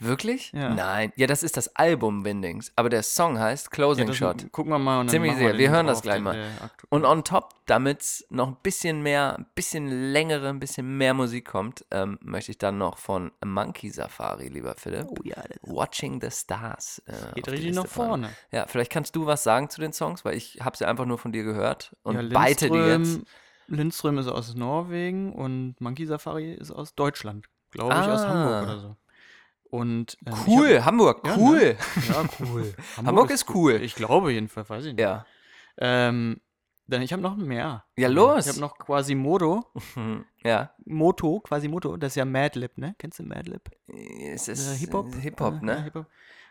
Wirklich? 0.00 0.52
Ja. 0.52 0.68
Nein. 0.74 1.12
Ja, 1.16 1.26
das 1.26 1.42
ist 1.42 1.56
das 1.56 1.74
Album 1.74 2.24
Windings. 2.24 2.72
Aber 2.76 2.88
der 2.88 3.02
Song 3.02 3.38
heißt 3.38 3.66
Ja, 3.66 3.70
Closing 3.70 4.06
das 4.06 4.16
Shot. 4.16 4.52
Gucken 4.52 4.70
wir 4.72 4.78
mal. 4.78 5.00
Und 5.00 5.06
dann 5.06 5.12
Ziemlich 5.12 5.34
sicher. 5.34 5.48
den 5.50 5.58
Wir 5.58 5.70
hören 5.70 5.86
das 5.88 6.02
gleich 6.02 6.20
mal. 6.20 6.36
aktu- 6.36 6.86
Und 6.90 7.04
on 7.04 7.24
top, 7.24 7.50
damit 7.66 8.00
es 8.02 8.26
noch 8.30 8.46
ein 8.48 8.56
bisschen 8.62 9.02
mehr, 9.02 9.36
ein 9.38 9.46
bisschen 9.56 9.88
längere, 10.12 10.48
ein 10.50 10.60
bisschen 10.60 10.96
mehr 10.96 11.14
Musik 11.14 11.46
kommt, 11.48 11.84
ähm, 11.90 12.16
möchte 12.22 12.52
ich 12.52 12.58
dann 12.58 12.78
noch 12.78 12.98
von 12.98 13.32
Monkey 13.44 13.90
Safari, 13.90 14.48
lieber 14.48 14.74
Philipp, 14.76 15.06
Oh 15.08 15.16
ja, 15.24 15.42
Watching 15.62 16.20
the 16.20 16.30
Stars. 16.30 17.02
Äh, 17.06 17.34
geht 17.34 17.48
richtig 17.48 17.74
nach 17.74 17.86
vorne. 17.88 18.30
Ja, 18.52 18.66
vielleicht 18.68 18.92
kannst 18.92 19.16
du 19.16 19.26
was 19.26 19.42
sagen 19.42 19.68
zu 19.68 19.80
den 19.80 19.92
Songs, 19.92 20.24
weil 20.24 20.36
ich 20.36 20.58
habe 20.62 20.76
sie 20.76 20.84
einfach 20.86 21.06
nur 21.06 21.18
von 21.18 21.32
dir 21.32 21.42
gehört 21.42 21.96
und 22.04 22.14
Ja, 22.14 22.22
beite 22.38 22.70
die 22.70 22.76
jetzt. 22.76 23.20
Lindström- 23.68 24.18
ist 24.20 24.28
aus 24.28 24.54
Norwegen 24.54 25.32
und 25.32 25.74
Monkey 25.80 26.06
Safari 26.06 26.54
ist 26.54 26.70
aus 26.70 26.94
Deutschland. 26.94 27.46
Glaube 27.72 27.92
ich, 27.94 28.00
aus 28.00 28.22
Ah. 28.22 28.28
Hamburg 28.28 28.62
oder 28.62 28.78
so. 28.78 28.96
Und, 29.70 30.16
ähm, 30.26 30.34
Cool, 30.46 30.84
Hamburg, 30.84 31.26
Ja, 31.26 31.36
cool. 31.36 31.76
Hab, 32.08 32.08
ja, 32.08 32.46
cool. 32.46 32.74
Hamburg 32.96 33.30
ist 33.30 33.48
cool. 33.54 33.74
Ich 33.82 33.94
glaube 33.94 34.32
jedenfalls, 34.32 34.70
weiß 34.70 34.84
ich 34.86 34.94
nicht. 34.94 35.00
Ja. 35.02 35.26
Ähm, 35.78 36.40
dann 36.86 37.02
ich 37.02 37.12
habe 37.12 37.22
noch 37.22 37.36
mehr. 37.36 37.84
Ja, 37.96 38.08
los. 38.08 38.46
Ich 38.46 38.52
habe 38.52 38.60
noch 38.60 38.78
Quasimodo. 38.78 39.64
Ja. 40.44 40.70
Moto, 40.86 41.40
Quasimodo, 41.40 41.96
das 41.96 42.12
ist 42.12 42.16
ja 42.16 42.24
Madlib, 42.24 42.78
ne? 42.78 42.94
Kennst 42.96 43.18
du 43.18 43.24
Madlib? 43.24 43.68
Es 44.32 44.46
ist 44.46 44.78
Hip-Hop? 44.78 45.12
Hip-Hop, 45.16 45.60
ne? 45.62 45.82
Hip-Hop. 45.82 46.06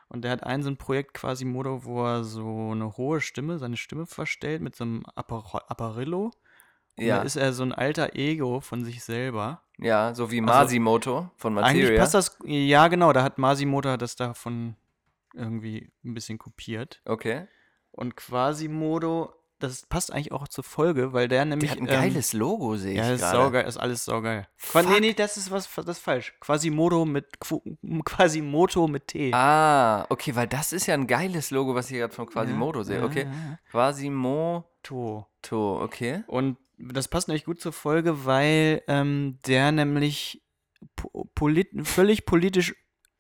Und 0.10 0.24
der 0.24 0.32
hat 0.32 0.44
ein 0.44 0.62
so 0.62 0.70
ein 0.70 0.78
Projekt 0.78 1.14
Quasimodo, 1.14 1.86
wo 1.86 2.06
er 2.06 2.24
so 2.26 2.72
eine 2.72 2.96
hohe 2.98 3.22
Stimme, 3.22 3.58
seine 3.60 3.78
Stimme 3.78 4.06
verstellt 4.06 4.62
mit 4.62 4.76
so 4.76 4.84
einem 4.84 5.06
Appar 5.16 5.64
Apparillo. 5.70 6.32
Und 6.98 7.06
Ja. 7.06 7.18
da 7.18 7.24
ist 7.24 7.36
er 7.36 7.54
so 7.54 7.64
ein 7.64 7.72
alter 7.74 8.16
Ego 8.16 8.60
von 8.60 8.84
sich 8.84 9.04
selber. 9.04 9.62
Ja, 9.78 10.14
so 10.16 10.32
wie 10.32 10.40
Also, 10.42 10.52
Masimoto 10.54 11.30
von 11.36 11.58
Eigentlich 11.60 11.84
Materia. 11.84 12.00
passt 12.02 12.14
das, 12.16 12.38
ja 12.46 12.88
genau, 12.88 13.14
da 13.14 13.22
hat 13.24 13.38
Masimoto 13.38 13.96
das 13.98 14.16
davon 14.16 14.76
irgendwie 15.36 15.92
ein 16.04 16.14
bisschen 16.16 16.38
kopiert. 16.40 17.02
Okay. 17.06 17.48
Und 17.92 18.16
Quasimodo 18.16 19.34
das 19.60 19.86
passt 19.88 20.12
eigentlich 20.14 20.32
auch 20.32 20.48
zur 20.48 20.64
Folge, 20.64 21.14
weil 21.14 21.28
der 21.28 21.46
nämlich. 21.46 21.72
hat 21.72 21.78
ein 21.80 21.88
ähm, 21.88 21.94
geiles 21.94 22.34
Logo, 22.34 22.76
sehe 22.78 22.92
ich 22.92 22.98
Ja, 22.98 23.12
ist 23.12 23.22
gerade. 23.22 23.38
saugeil, 23.38 23.66
ist 23.68 23.78
alles 23.78 24.06
saugeil. 24.06 24.48
Qua 24.62 24.82
nee, 24.84 24.88
Fuck. 24.90 25.00
nee, 25.02 25.14
das 25.14 25.38
ist 25.38 25.50
was, 25.52 25.70
das 25.74 25.86
ist 25.98 26.00
falsch. 26.00 26.34
Quasimodo 26.40 27.06
mit, 27.06 27.26
Qu- 27.40 27.78
Quasimoto 28.04 28.88
mit 28.88 29.08
T. 29.08 29.32
Ah, 29.34 30.06
okay, 30.10 30.36
weil 30.36 30.48
das 30.48 30.74
ist 30.74 30.86
ja 30.86 30.94
ein 30.94 31.08
geiles 31.08 31.52
Logo, 31.52 31.74
was 31.76 31.90
ich 31.92 31.98
gerade 31.98 32.14
von 32.14 32.28
Quasimodo 32.28 32.84
sehe. 32.84 33.00
ja, 33.00 33.06
Okay, 33.06 33.24
ja, 33.24 33.32
ja. 33.32 33.60
Quasimoto, 33.72 35.28
To. 35.44 35.82
okay. 35.82 36.24
Und 36.28 36.58
das 36.78 37.08
passt 37.08 37.28
nämlich 37.28 37.46
gut 37.46 37.60
zur 37.60 37.74
Folge, 37.74 38.26
weil 38.26 38.84
ähm, 38.88 39.40
der 39.48 39.72
nämlich 39.72 40.44
po 40.96 41.26
polit 41.34 41.70
völlig 41.88 42.26
politisch 42.26 42.76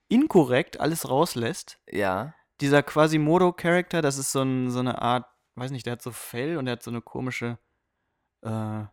inkorrekt 0.09 0.79
alles 0.79 1.09
rauslässt. 1.09 1.79
Ja. 1.89 2.33
Dieser 2.61 2.83
Quasimodo-Charakter, 2.83 4.01
das 4.01 4.17
ist 4.17 4.31
so, 4.31 4.41
ein, 4.41 4.69
so 4.71 4.79
eine 4.79 5.01
Art, 5.01 5.25
weiß 5.57 5.71
nicht, 5.71 5.85
der 5.85 5.93
hat 5.93 6.01
so 6.01 6.11
Fell 6.11 6.57
und 6.57 6.65
der 6.65 6.73
hat 6.73 6.83
so 6.83 6.91
eine 6.91 7.01
komische 7.01 7.57
äh, 8.41 8.83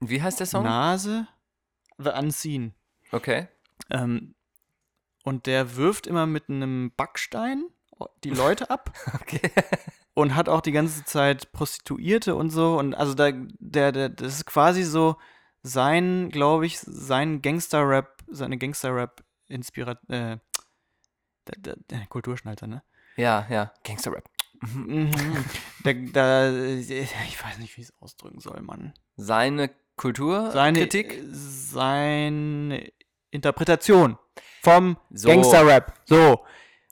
Wie 0.00 0.22
heißt 0.22 0.40
der 0.40 0.46
Song? 0.46 0.64
Nase. 0.64 1.26
The 1.98 2.10
Unseen. 2.10 2.74
Okay. 3.10 3.48
Ähm, 3.90 4.34
und 5.24 5.46
der 5.46 5.76
wirft 5.76 6.06
immer 6.06 6.26
mit 6.26 6.48
einem 6.48 6.92
Backstein 6.96 7.66
die 8.24 8.30
Leute 8.30 8.70
ab 8.70 8.92
Okay. 9.14 9.50
und 10.14 10.34
hat 10.34 10.48
auch 10.48 10.60
die 10.60 10.72
ganze 10.72 11.04
Zeit 11.04 11.52
Prostituierte 11.52 12.34
und 12.34 12.50
so. 12.50 12.78
Und 12.78 12.94
also 12.94 13.14
da, 13.14 13.30
der, 13.32 13.92
der, 13.92 14.08
das 14.08 14.34
ist 14.34 14.46
quasi 14.46 14.82
so 14.82 15.16
sein, 15.62 16.30
glaube 16.30 16.66
ich, 16.66 16.80
sein 16.80 17.42
Gangster-Rap, 17.42 18.24
seine 18.28 18.58
Gangster-Rap-Inspiration, 18.58 20.10
äh, 20.10 20.38
der, 21.46 21.58
der, 21.58 21.76
der 21.90 22.06
Kulturschnalzer, 22.06 22.66
ne? 22.66 22.82
Ja, 23.16 23.46
ja. 23.50 23.72
Gangster-Rap. 23.84 24.28
Mhm. 24.62 25.10
da, 25.84 25.92
da, 25.92 26.52
ich 26.52 27.44
weiß 27.44 27.58
nicht, 27.58 27.76
wie 27.76 27.82
ich 27.82 27.88
es 27.88 27.94
ausdrücken 28.00 28.40
soll, 28.40 28.60
Mann. 28.62 28.92
Seine 29.16 29.70
Kultur, 29.96 30.50
Seine, 30.52 30.78
Kritik. 30.80 31.20
seine 31.30 32.90
Interpretation 33.30 34.18
vom 34.62 34.96
So. 35.10 35.28
Gangster-Rap. 35.28 35.92
So. 36.04 36.44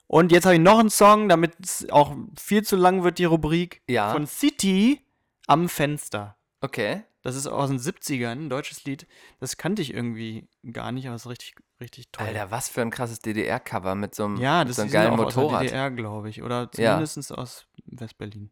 Und 0.07 0.31
jetzt 0.31 0.45
habe 0.45 0.55
ich 0.55 0.61
noch 0.61 0.79
einen 0.79 0.89
Song, 0.89 1.29
damit 1.29 1.53
es 1.63 1.89
auch 1.89 2.15
viel 2.37 2.63
zu 2.63 2.75
lang 2.75 3.03
wird, 3.03 3.17
die 3.17 3.25
Rubrik. 3.25 3.81
Ja. 3.87 4.11
Von 4.11 4.27
City 4.27 4.99
am 5.47 5.69
Fenster. 5.69 6.35
Okay. 6.59 7.03
Das 7.23 7.35
ist 7.35 7.45
aus 7.47 7.69
den 7.69 7.77
70ern, 7.79 8.31
ein 8.31 8.49
deutsches 8.49 8.83
Lied. 8.85 9.07
Das 9.39 9.57
kannte 9.57 9.81
ich 9.81 9.93
irgendwie 9.93 10.47
gar 10.71 10.91
nicht, 10.91 11.05
aber 11.07 11.15
es 11.15 11.23
ist 11.25 11.29
richtig, 11.29 11.55
richtig 11.79 12.11
toll. 12.11 12.25
Alter, 12.27 12.49
was 12.51 12.67
für 12.69 12.81
ein 12.81 12.89
krasses 12.89 13.19
DDR-Cover 13.19 13.93
mit 13.95 14.15
so 14.15 14.25
einem, 14.25 14.37
ja, 14.37 14.63
das 14.65 14.77
so 14.77 14.81
einem 14.83 14.91
geilen 14.91 15.13
auch 15.13 15.19
aus 15.25 15.33
der 15.35 15.43
Motorrad. 15.43 15.63
DDR, 15.63 15.91
glaube 15.91 16.29
ich. 16.29 16.41
Oder 16.41 16.69
Ja. 16.77 16.93
zumindest 17.05 17.31
aus 17.31 17.67
West-Berlin. 17.85 18.49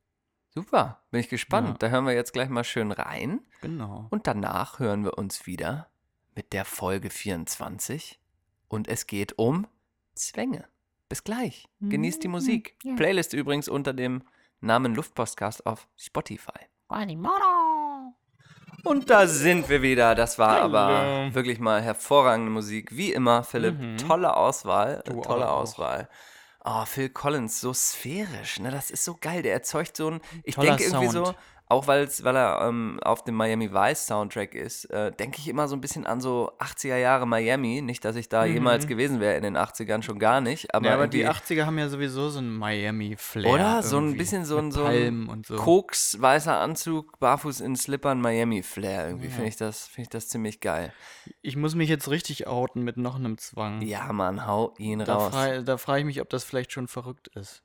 Super, 0.53 1.01
bin 1.11 1.19
ich 1.19 1.29
gespannt. 1.29 1.67
Ja. 1.69 1.73
Da 1.79 1.87
hören 1.89 2.05
wir 2.05 2.13
jetzt 2.13 2.33
gleich 2.33 2.49
mal 2.49 2.63
schön 2.63 2.91
rein. 2.91 3.41
Genau. 3.61 4.07
Und 4.09 4.27
danach 4.27 4.79
hören 4.79 5.03
wir 5.03 5.17
uns 5.17 5.45
wieder 5.45 5.89
mit 6.35 6.53
der 6.53 6.65
Folge 6.65 7.09
24. 7.09 8.19
Und 8.67 8.87
es 8.87 9.07
geht 9.07 9.37
um 9.37 9.67
Zwänge. 10.15 10.65
Bis 11.07 11.23
gleich. 11.23 11.67
Genießt 11.79 12.21
die 12.23 12.27
Musik. 12.27 12.77
Playlist 12.97 13.33
übrigens 13.33 13.67
unter 13.67 13.93
dem 13.93 14.23
Namen 14.61 14.93
Luftpostcast 14.93 15.65
auf 15.65 15.87
Spotify. 15.95 16.59
Und 18.83 19.09
da 19.09 19.27
sind 19.27 19.69
wir 19.69 19.81
wieder. 19.81 20.15
Das 20.15 20.39
war 20.39 20.61
aber 20.61 21.33
wirklich 21.33 21.59
mal 21.59 21.81
hervorragende 21.81 22.51
Musik. 22.51 22.95
Wie 22.95 23.11
immer, 23.11 23.43
Philipp. 23.43 23.79
Mhm. 23.79 23.97
Tolle 23.97 24.35
Auswahl. 24.35 25.03
Du 25.05 25.21
tolle 25.21 25.49
auch. 25.49 25.61
Auswahl. 25.61 26.09
Oh, 26.63 26.85
Phil 26.85 27.09
Collins, 27.09 27.61
so 27.61 27.73
sphärisch, 27.73 28.59
ne? 28.59 28.69
Das 28.69 28.91
ist 28.91 29.05
so 29.05 29.17
geil. 29.19 29.41
Der 29.43 29.53
erzeugt 29.53 29.95
so 29.95 30.11
ein. 30.11 30.21
Ich 30.43 30.55
Toller 30.55 30.75
denke 30.75 30.83
irgendwie 30.83 31.07
so, 31.07 31.25
Sound. 31.25 31.37
Auch 31.69 31.87
weil's, 31.87 32.23
weil 32.23 32.35
er 32.35 32.67
ähm, 32.67 32.99
auf 33.03 33.23
dem 33.23 33.35
Miami 33.35 33.71
Vice 33.71 34.07
Soundtrack 34.07 34.55
ist, 34.55 34.85
äh, 34.85 35.11
denke 35.11 35.37
ich 35.39 35.47
immer 35.47 35.67
so 35.67 35.75
ein 35.75 35.81
bisschen 35.81 36.05
an 36.07 36.19
so 36.19 36.51
80er 36.59 36.97
Jahre 36.97 37.27
Miami. 37.27 37.81
Nicht, 37.81 38.03
dass 38.03 38.15
ich 38.15 38.27
da 38.27 38.43
jemals 38.43 38.87
gewesen 38.87 39.19
wäre 39.19 39.35
in 39.37 39.43
den 39.43 39.55
80ern, 39.55 40.01
schon 40.01 40.17
gar 40.19 40.41
nicht. 40.41 40.73
Aber, 40.73 40.81
Mhm. 40.81 40.85
ja, 40.87 40.93
aber 40.95 41.07
die 41.07 41.19
irgendwie- 41.21 41.37
80er 41.37 41.65
haben 41.67 41.77
ja 41.77 41.87
sowieso 41.87 42.29
so 42.29 42.39
ein 42.39 42.49
Miami-Flair. 42.51 43.53
Oder? 43.53 43.83
So 43.83 43.99
ein 43.99 44.17
bisschen 44.17 44.45
so 44.45 44.57
ein, 44.57 44.71
so 44.71 44.83
ein 44.83 45.43
so. 45.45 45.55
Koks, 45.57 46.19
weißer 46.19 46.57
Anzug, 46.59 47.19
barfuß 47.19 47.61
in 47.61 47.75
Slippern, 47.75 48.19
Miami-Flair. 48.19 49.07
Irgendwie 49.07 49.27
finde 49.29 49.49
ich, 49.49 49.55
das 49.57 49.85
finde 49.87 50.01
ich 50.03 50.09
das 50.09 50.27
ziemlich 50.27 50.59
geil. 50.61 50.91
Ich 51.41 51.55
muss 51.55 51.75
mich 51.75 51.87
jetzt 51.89 52.09
richtig 52.09 52.47
outen 52.47 52.83
mit 52.83 52.97
noch 52.97 53.15
einem 53.15 53.37
Zwang. 53.37 53.81
Ja, 53.83 54.11
Mann, 54.11 54.47
hau 54.47 54.73
ihn 54.79 54.99
Da, 54.99 55.13
raus. 55.15 55.31
frei, 55.31 55.61
da 55.61 55.77
frage 55.77 55.99
ich 55.99 56.05
mich, 56.05 56.19
ob 56.21 56.29
das 56.29 56.43
vielleicht 56.43 56.71
schon 56.71 56.87
verrückt 56.87 57.27
ist. 57.35 57.61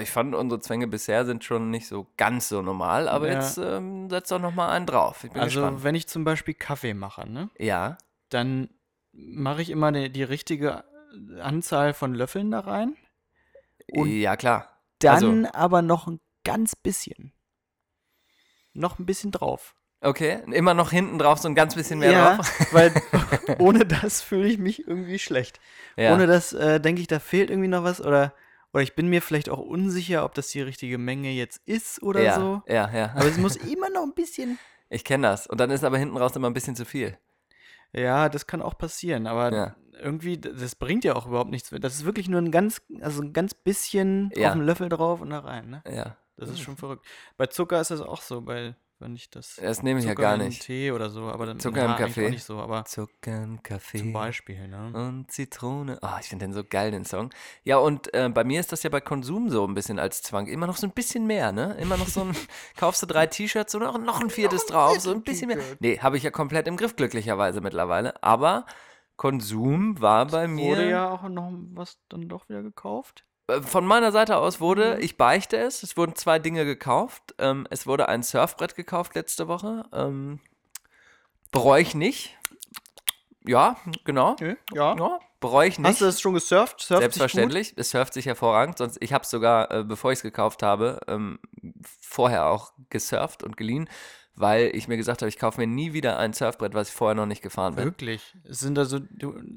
Ich 0.00 0.10
fand, 0.10 0.34
unsere 0.34 0.60
Zwänge 0.60 0.86
bisher 0.86 1.24
sind 1.24 1.44
schon 1.44 1.70
nicht 1.70 1.86
so 1.88 2.06
ganz 2.16 2.48
so 2.48 2.62
normal, 2.62 3.08
aber 3.08 3.28
Ja. 3.28 3.34
jetzt 3.34 3.58
ähm, 3.58 4.08
setz 4.10 4.28
doch 4.28 4.40
noch 4.40 4.54
mal 4.54 4.68
einen 4.70 4.86
drauf. 4.86 5.24
Also, 5.34 5.60
gespannt. 5.60 5.84
wenn 5.84 5.94
ich 5.94 6.06
zum 6.08 6.24
Beispiel 6.24 6.54
Kaffee 6.54 6.94
mache, 6.94 7.28
ne, 7.28 7.50
Ja, 7.58 7.98
dann 8.30 8.68
mache 9.12 9.62
ich 9.62 9.70
immer 9.70 9.90
die, 9.92 10.10
die 10.10 10.22
richtige 10.22 10.84
Anzahl 11.40 11.94
von 11.94 12.14
Löffeln 12.14 12.50
da 12.50 12.60
rein. 12.60 12.96
Ja 13.92 14.36
klar. 14.36 14.68
Dann 15.00 15.46
Also- 15.46 15.54
aber 15.58 15.82
noch 15.82 16.06
ein 16.06 16.20
ganz 16.44 16.76
bisschen. 16.76 17.32
Noch 18.74 18.98
ein 18.98 19.06
bisschen 19.06 19.30
drauf. 19.32 19.74
Okay, 20.00 20.40
immer 20.52 20.74
noch 20.74 20.90
hinten 20.92 21.18
drauf 21.18 21.38
so 21.40 21.48
ein 21.48 21.56
ganz 21.56 21.74
bisschen 21.74 21.98
mehr 21.98 22.12
ja, 22.12 22.36
drauf. 22.36 22.52
weil 22.72 22.92
ohne 23.58 23.84
das 23.84 24.20
fühle 24.22 24.46
ich 24.48 24.58
mich 24.58 24.86
irgendwie 24.86 25.18
schlecht. 25.18 25.58
Ja. 25.96 26.14
Ohne 26.14 26.26
das 26.28 26.52
äh, 26.52 26.80
denke 26.80 27.00
ich, 27.00 27.08
da 27.08 27.18
fehlt 27.18 27.50
irgendwie 27.50 27.68
noch 27.68 27.82
was 27.82 28.00
oder, 28.00 28.32
oder 28.72 28.82
ich 28.82 28.94
bin 28.94 29.08
mir 29.08 29.22
vielleicht 29.22 29.48
auch 29.48 29.58
unsicher, 29.58 30.24
ob 30.24 30.34
das 30.34 30.48
die 30.48 30.60
richtige 30.62 30.98
Menge 30.98 31.30
jetzt 31.30 31.60
ist 31.66 32.02
oder 32.02 32.22
ja, 32.22 32.34
so. 32.34 32.62
ja, 32.66 32.90
ja. 32.92 33.12
Aber 33.14 33.26
es 33.26 33.38
muss 33.38 33.56
immer 33.72 33.90
noch 33.90 34.02
ein 34.02 34.14
bisschen. 34.14 34.58
Ich 34.90 35.04
kenne 35.04 35.26
das. 35.28 35.46
Und 35.46 35.58
dann 35.60 35.70
ist 35.70 35.84
aber 35.84 35.98
hinten 35.98 36.16
raus 36.16 36.34
immer 36.36 36.48
ein 36.48 36.54
bisschen 36.54 36.76
zu 36.76 36.84
viel. 36.84 37.16
Ja, 37.92 38.28
das 38.28 38.46
kann 38.46 38.60
auch 38.62 38.76
passieren, 38.76 39.26
aber 39.26 39.52
Ja. 39.52 39.76
irgendwie, 40.00 40.38
das 40.38 40.74
bringt 40.74 41.04
ja 41.04 41.14
auch 41.16 41.26
überhaupt 41.26 41.50
nichts. 41.50 41.70
Das 41.80 41.94
ist 41.94 42.04
wirklich 42.04 42.28
nur 42.28 42.40
ein 42.40 42.50
ganz, 42.50 42.82
also 43.00 43.22
ein 43.22 43.32
ganz 43.32 43.54
bisschen 43.54 44.30
Ja. 44.34 44.48
auf 44.48 44.54
den 44.54 44.62
Löffel 44.64 44.88
drauf 44.88 45.20
und 45.20 45.30
da 45.30 45.40
rein, 45.40 45.70
ne? 45.70 45.82
Ja. 45.90 46.16
Das 46.36 46.50
ist 46.50 46.60
schon 46.60 46.76
verrückt. 46.76 47.04
Bei 47.36 47.46
Zucker 47.46 47.80
ist 47.80 47.90
das 47.90 48.00
auch 48.00 48.20
so, 48.22 48.42
bei, 48.42 48.76
wenn 49.00 49.14
ich 49.14 49.30
das. 49.30 49.56
Das 49.56 49.82
nehme 49.82 50.00
ich 50.00 50.06
ja 50.06 50.12
Zucker 50.12 50.22
gar 50.22 50.34
in 50.34 50.46
nicht. 50.46 50.62
Tee 50.62 50.90
oder 50.90 51.10
so, 51.10 51.22
aber 51.24 51.46
dann 51.46 51.60
Zucker 51.60 51.84
im 51.84 51.96
Kaffee. 51.96 52.30
Nicht 52.30 52.44
so, 52.44 52.58
aber 52.58 52.84
Zucker, 52.84 53.58
Kaffee. 53.62 53.98
zum 53.98 54.12
Beispiel, 54.12 54.68
ne? 54.68 54.92
Und 54.94 55.30
Zitrone. 55.30 55.98
Ah, 56.02 56.18
ich 56.20 56.28
finde 56.28 56.46
den 56.46 56.52
so 56.52 56.64
geil, 56.64 56.90
den 56.90 57.04
Song. 57.04 57.30
Ja, 57.64 57.78
und 57.78 58.12
äh, 58.14 58.28
bei 58.28 58.44
mir 58.44 58.60
ist 58.60 58.72
das 58.72 58.82
ja 58.82 58.90
bei 58.90 59.00
Konsum 59.00 59.50
so 59.50 59.66
ein 59.66 59.74
bisschen 59.74 59.98
als 59.98 60.22
Zwang. 60.22 60.46
Immer 60.46 60.66
noch 60.66 60.76
so 60.76 60.86
ein 60.86 60.92
bisschen 60.92 61.26
mehr, 61.26 61.52
ne? 61.52 61.76
Immer 61.80 61.96
noch 61.96 62.08
so 62.08 62.22
ein, 62.22 62.36
kaufst 62.76 63.02
du 63.02 63.06
drei 63.06 63.26
T-Shirts 63.26 63.74
und 63.74 63.82
noch, 63.82 63.98
noch 63.98 64.20
ein 64.20 64.30
viertes 64.30 64.66
drauf, 64.66 64.98
so 65.00 65.12
ein 65.12 65.22
bisschen 65.22 65.48
mehr. 65.48 65.58
Nee, 65.80 65.98
habe 65.98 66.16
ich 66.16 66.22
ja 66.22 66.30
komplett 66.30 66.66
im 66.66 66.76
Griff, 66.76 66.96
glücklicherweise 66.96 67.60
mittlerweile. 67.60 68.22
Aber 68.22 68.66
Konsum 69.16 70.00
war 70.00 70.26
bei 70.26 70.46
mir. 70.46 70.76
Wurde 70.76 70.90
ja 70.90 71.10
auch 71.10 71.28
noch 71.28 71.52
was 71.72 71.98
dann 72.08 72.28
doch 72.28 72.48
wieder 72.48 72.62
gekauft. 72.62 73.24
Von 73.62 73.86
meiner 73.86 74.12
Seite 74.12 74.36
aus 74.36 74.60
wurde, 74.60 74.96
Mhm. 74.96 75.02
ich 75.02 75.16
beichte 75.16 75.56
es, 75.56 75.82
es 75.82 75.96
wurden 75.96 76.14
zwei 76.14 76.38
Dinge 76.38 76.64
gekauft. 76.64 77.34
Ähm, 77.38 77.66
es 77.70 77.86
wurde 77.86 78.08
ein 78.08 78.22
Surfbrett 78.22 78.74
gekauft 78.74 79.14
letzte 79.14 79.48
Woche. 79.48 79.84
Ähm, 79.92 80.40
bereue 81.50 81.80
ich 81.82 81.94
nicht. 81.94 82.36
Ja, 83.46 83.76
genau. 84.04 84.36
Ja. 84.40 84.94
Ja, 84.96 85.18
bereue 85.40 85.68
ich 85.68 85.78
nicht. 85.78 85.88
Hast 85.88 86.00
du 86.02 86.04
das 86.04 86.20
schon 86.20 86.34
gesurft? 86.34 86.80
Surft 86.80 87.00
Selbstverständlich. 87.00 87.72
Es 87.76 87.90
surft 87.90 88.12
sich 88.12 88.26
hervorragend. 88.26 88.76
Sonst, 88.76 88.98
ich 89.00 89.14
habe 89.14 89.24
es 89.24 89.30
sogar, 89.30 89.70
äh, 89.70 89.84
bevor 89.84 90.12
ich 90.12 90.18
es 90.18 90.22
gekauft 90.22 90.62
habe, 90.62 91.00
ähm, 91.08 91.38
vorher 92.02 92.46
auch 92.48 92.72
gesurft 92.90 93.42
und 93.42 93.56
geliehen, 93.56 93.88
weil 94.38 94.70
ich 94.74 94.88
mir 94.88 94.96
gesagt 94.96 95.22
habe, 95.22 95.28
ich 95.28 95.38
kaufe 95.38 95.60
mir 95.60 95.66
nie 95.66 95.92
wieder 95.92 96.18
ein 96.18 96.32
Surfbrett, 96.32 96.74
was 96.74 96.88
ich 96.88 96.94
vorher 96.94 97.14
noch 97.14 97.26
nicht 97.26 97.42
gefahren 97.42 97.74
bin. 97.74 97.84
Wirklich? 97.84 98.34
Sind 98.44 98.76
da 98.76 98.84
so, 98.84 99.00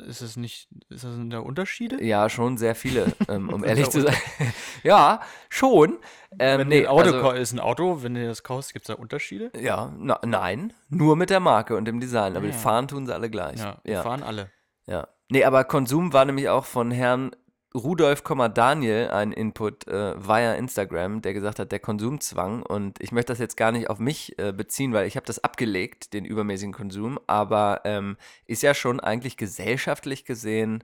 ist 0.08 0.22
es 0.22 0.38
nicht, 0.38 0.70
ist 0.90 1.04
das 1.04 1.14
da 1.30 1.40
Unterschiede? 1.40 2.04
Ja, 2.04 2.30
schon 2.30 2.58
sehr 2.58 2.76
viele, 2.76 3.14
ähm, 3.28 3.50
um 3.50 3.64
ehrlich 3.66 3.90
zu 3.90 4.02
sein. 4.02 4.16
ja, 4.84 5.22
schon. 5.50 6.00
Ähm, 6.40 6.60
Wenn 6.60 6.68
nee, 6.70 6.82
ein 6.82 6.88
Auto 6.88 7.12
also, 7.12 7.32
ist 7.32 7.54
ein 7.54 7.60
Auto, 7.60 8.04
wenn 8.04 8.16
du 8.16 8.26
das 8.26 8.44
kaufst, 8.44 8.74
gibt 8.74 8.90
es 8.90 8.96
da 8.96 9.02
Unterschiede? 9.02 9.52
Ja, 9.60 9.94
na, 9.98 10.20
nein, 10.26 10.74
nur 10.90 11.16
mit 11.16 11.30
der 11.30 11.40
Marke 11.40 11.76
und 11.76 11.86
dem 11.86 12.00
Design, 12.00 12.36
aber 12.36 12.46
Ah, 12.46 12.50
die 12.50 12.54
ja. 12.54 12.58
fahren 12.58 12.88
tun 12.88 13.06
sie 13.06 13.14
alle 13.14 13.30
gleich. 13.30 13.60
Ja, 13.60 13.80
ja. 13.84 14.02
fahren 14.02 14.24
alle. 14.24 14.50
Ja. 14.88 15.08
Nee, 15.30 15.46
aber 15.46 15.64
Konsum 15.64 16.12
war 16.12 16.26
nämlich 16.26 16.50
auch 16.50 16.66
von 16.66 16.92
Herrn 16.92 17.32
Rudolf, 17.74 18.24
Daniel 18.54 19.10
ein 19.12 19.32
Input 19.32 19.88
äh, 19.88 20.16
via 20.18 20.54
Instagram, 20.56 21.22
der 21.22 21.34
gesagt 21.34 21.60
hat, 21.60 21.72
der 21.72 21.80
Konsumzwang. 21.80 22.64
Und 22.64 23.02
ich 23.02 23.12
möchte 23.12 23.32
das 23.32 23.40
jetzt 23.40 23.56
gar 23.56 23.72
nicht 23.72 23.90
auf 23.90 24.00
mich 24.00 24.38
äh, 24.40 24.52
beziehen, 24.52 24.94
weil 24.94 25.08
ich 25.08 25.16
habe 25.16 25.26
das 25.26 25.44
abgelegt, 25.44 26.14
den 26.14 26.26
übermäßigen 26.26 26.74
Konsum. 26.74 27.20
Aber 27.28 27.82
ähm, 27.86 28.18
ist 28.46 28.64
ja 28.64 28.74
schon 28.74 29.00
eigentlich 29.00 29.38
gesellschaftlich 29.38 30.26
gesehen 30.26 30.84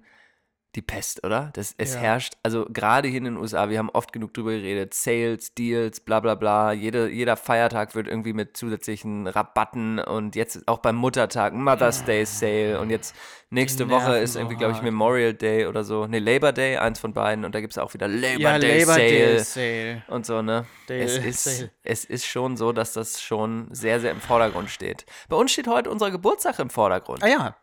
die 0.78 0.82
Pest, 0.82 1.26
oder? 1.26 1.50
Das, 1.54 1.76
es 1.78 1.96
Ja. 1.96 2.00
herrscht, 2.00 2.36
also 2.44 2.66
gerade 2.72 3.10
hier 3.10 3.18
in 3.18 3.26
den 3.26 3.36
USA, 3.38 3.68
wir 3.70 3.78
haben 3.80 3.90
oft 3.90 4.14
genug 4.14 4.34
drüber 4.34 4.52
geredet, 4.52 4.94
Sales, 4.94 5.54
Deals, 5.56 6.00
bla 6.00 6.20
bla 6.22 6.36
bla, 6.36 6.72
jede, 6.72 7.10
jeder 7.10 7.36
Feiertag 7.36 7.96
wird 7.96 8.08
irgendwie 8.08 8.32
mit 8.34 8.56
zusätzlichen 8.56 9.28
Rabatten 9.28 10.00
und 10.00 10.36
jetzt 10.36 10.68
auch 10.68 10.78
beim 10.78 10.96
Muttertag, 10.96 11.54
Mother's 11.54 12.06
Day 12.06 12.26
Sale 12.26 12.80
und 12.80 12.90
jetzt 12.92 13.16
nächste 13.50 13.90
Woche 13.90 14.18
ist 14.20 14.36
irgendwie, 14.36 14.56
glaube 14.56 14.74
ich. 14.74 14.82
Memorial 14.82 15.34
Day 15.34 15.66
oder 15.66 15.84
so, 15.84 16.06
ne, 16.06 16.20
Labor 16.20 16.54
Day, 16.54 16.78
eins 16.78 17.00
von 17.00 17.12
beiden 17.14 17.44
und 17.44 17.56
da 17.56 17.60
gibt 17.62 17.74
es 17.74 17.78
auch 17.78 17.94
wieder 17.94 18.08
Labor 18.08 18.40
Ja, 18.40 18.60
Day 18.60 18.80
Labor 18.82 18.94
Sale 18.94 19.08
Day 19.10 19.40
Sale. 19.40 20.04
und 20.10 20.26
so, 20.26 20.42
ne? 20.42 20.66
Day- 20.88 21.02
es, 21.02 21.18
ist, 21.18 21.44
Sale. 21.44 21.72
es 21.84 22.06
ist 22.06 22.26
schon 22.28 22.56
so, 22.56 22.72
dass 22.72 22.94
das 22.94 23.20
schon 23.22 23.68
sehr, 23.72 24.00
sehr 24.00 24.12
im 24.12 24.22
Vordergrund 24.22 24.70
steht. 24.70 25.06
Bei 25.28 25.36
uns 25.38 25.52
steht 25.52 25.68
heute 25.68 25.90
unser 25.90 26.12
Geburtstag 26.12 26.60
im 26.60 26.70
Vordergrund. 26.70 27.24
Ah 27.24 27.28
ja. 27.28 27.56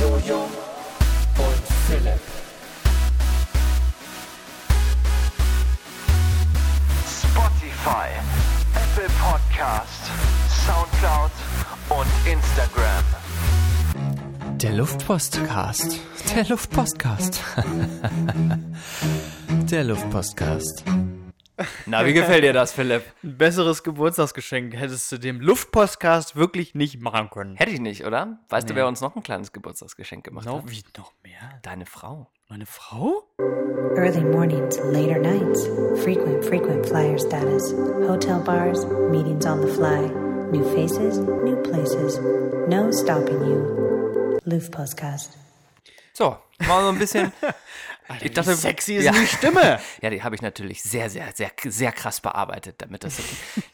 Jojo 0.00 0.40
und 1.36 1.64
Philipp. 1.86 2.20
Spotify, 7.06 8.08
Apple 8.74 9.10
Podcast, 9.20 10.10
Soundcloud 10.64 11.30
und 11.90 12.32
Instagram. 12.32 13.04
Der 14.62 14.72
Luftpostcast. 14.72 16.00
Der 16.34 16.44
Luftpostcast. 16.44 17.42
Der 19.70 19.84
Luftpostcast. 19.84 20.84
Na, 21.86 22.04
wie 22.06 22.12
gefällt 22.14 22.42
dir 22.44 22.52
das, 22.52 22.72
Philipp? 22.72 23.02
Ein 23.22 23.36
besseres 23.36 23.82
Geburtstagsgeschenk 23.82 24.74
hättest 24.74 25.10
du 25.12 25.18
dem 25.18 25.40
Luftpostcast 25.40 26.36
wirklich 26.36 26.74
nicht 26.74 27.00
machen 27.00 27.28
können. 27.30 27.56
Hätte 27.56 27.70
ich 27.72 27.80
nicht, 27.80 28.04
oder? 28.06 28.38
Weißt 28.48 28.68
du, 28.68 28.74
Nee. 28.74 28.80
wer 28.80 28.88
uns 28.88 29.00
noch 29.00 29.14
ein 29.16 29.22
kleines 29.22 29.52
Geburtstagsgeschenk 29.52 30.24
gemacht 30.24 30.46
No, 30.46 30.58
hat? 30.58 30.70
wie 30.70 30.82
noch 30.96 31.12
mehr? 31.22 31.60
Deine 31.62 31.86
Frau. 31.86 32.30
Meine 32.48 32.66
Frau? 32.66 33.24
Early 33.96 34.24
mornings, 34.24 34.78
later 34.92 35.18
nights, 35.18 35.66
frequent, 36.02 36.44
frequent 36.44 36.86
flyer 36.86 37.18
status, 37.18 37.72
hotel 38.08 38.40
bars, 38.40 38.86
meetings 39.10 39.44
on 39.46 39.60
the 39.62 39.68
fly, 39.68 40.08
new 40.50 40.64
faces, 40.74 41.18
new 41.18 41.56
places, 41.62 42.18
no 42.68 42.90
stopping 42.92 43.40
you. 43.44 43.99
Loof 44.44 44.70
Postcast. 44.70 45.36
So, 46.12 46.36
mal 46.66 46.82
so 46.82 46.88
ein 46.88 46.98
bisschen. 46.98 47.32
ich 48.22 48.32
dachte, 48.32 48.54
sexy 48.54 48.96
ist 48.96 49.04
ja. 49.04 49.12
die 49.12 49.26
Stimme. 49.26 49.80
Ja, 50.02 50.10
die 50.10 50.22
habe 50.22 50.34
ich 50.34 50.42
natürlich 50.42 50.82
sehr, 50.82 51.10
sehr, 51.10 51.32
sehr, 51.34 51.50
sehr 51.64 51.92
krass 51.92 52.20
bearbeitet, 52.20 52.76
damit 52.78 53.04
das. 53.04 53.18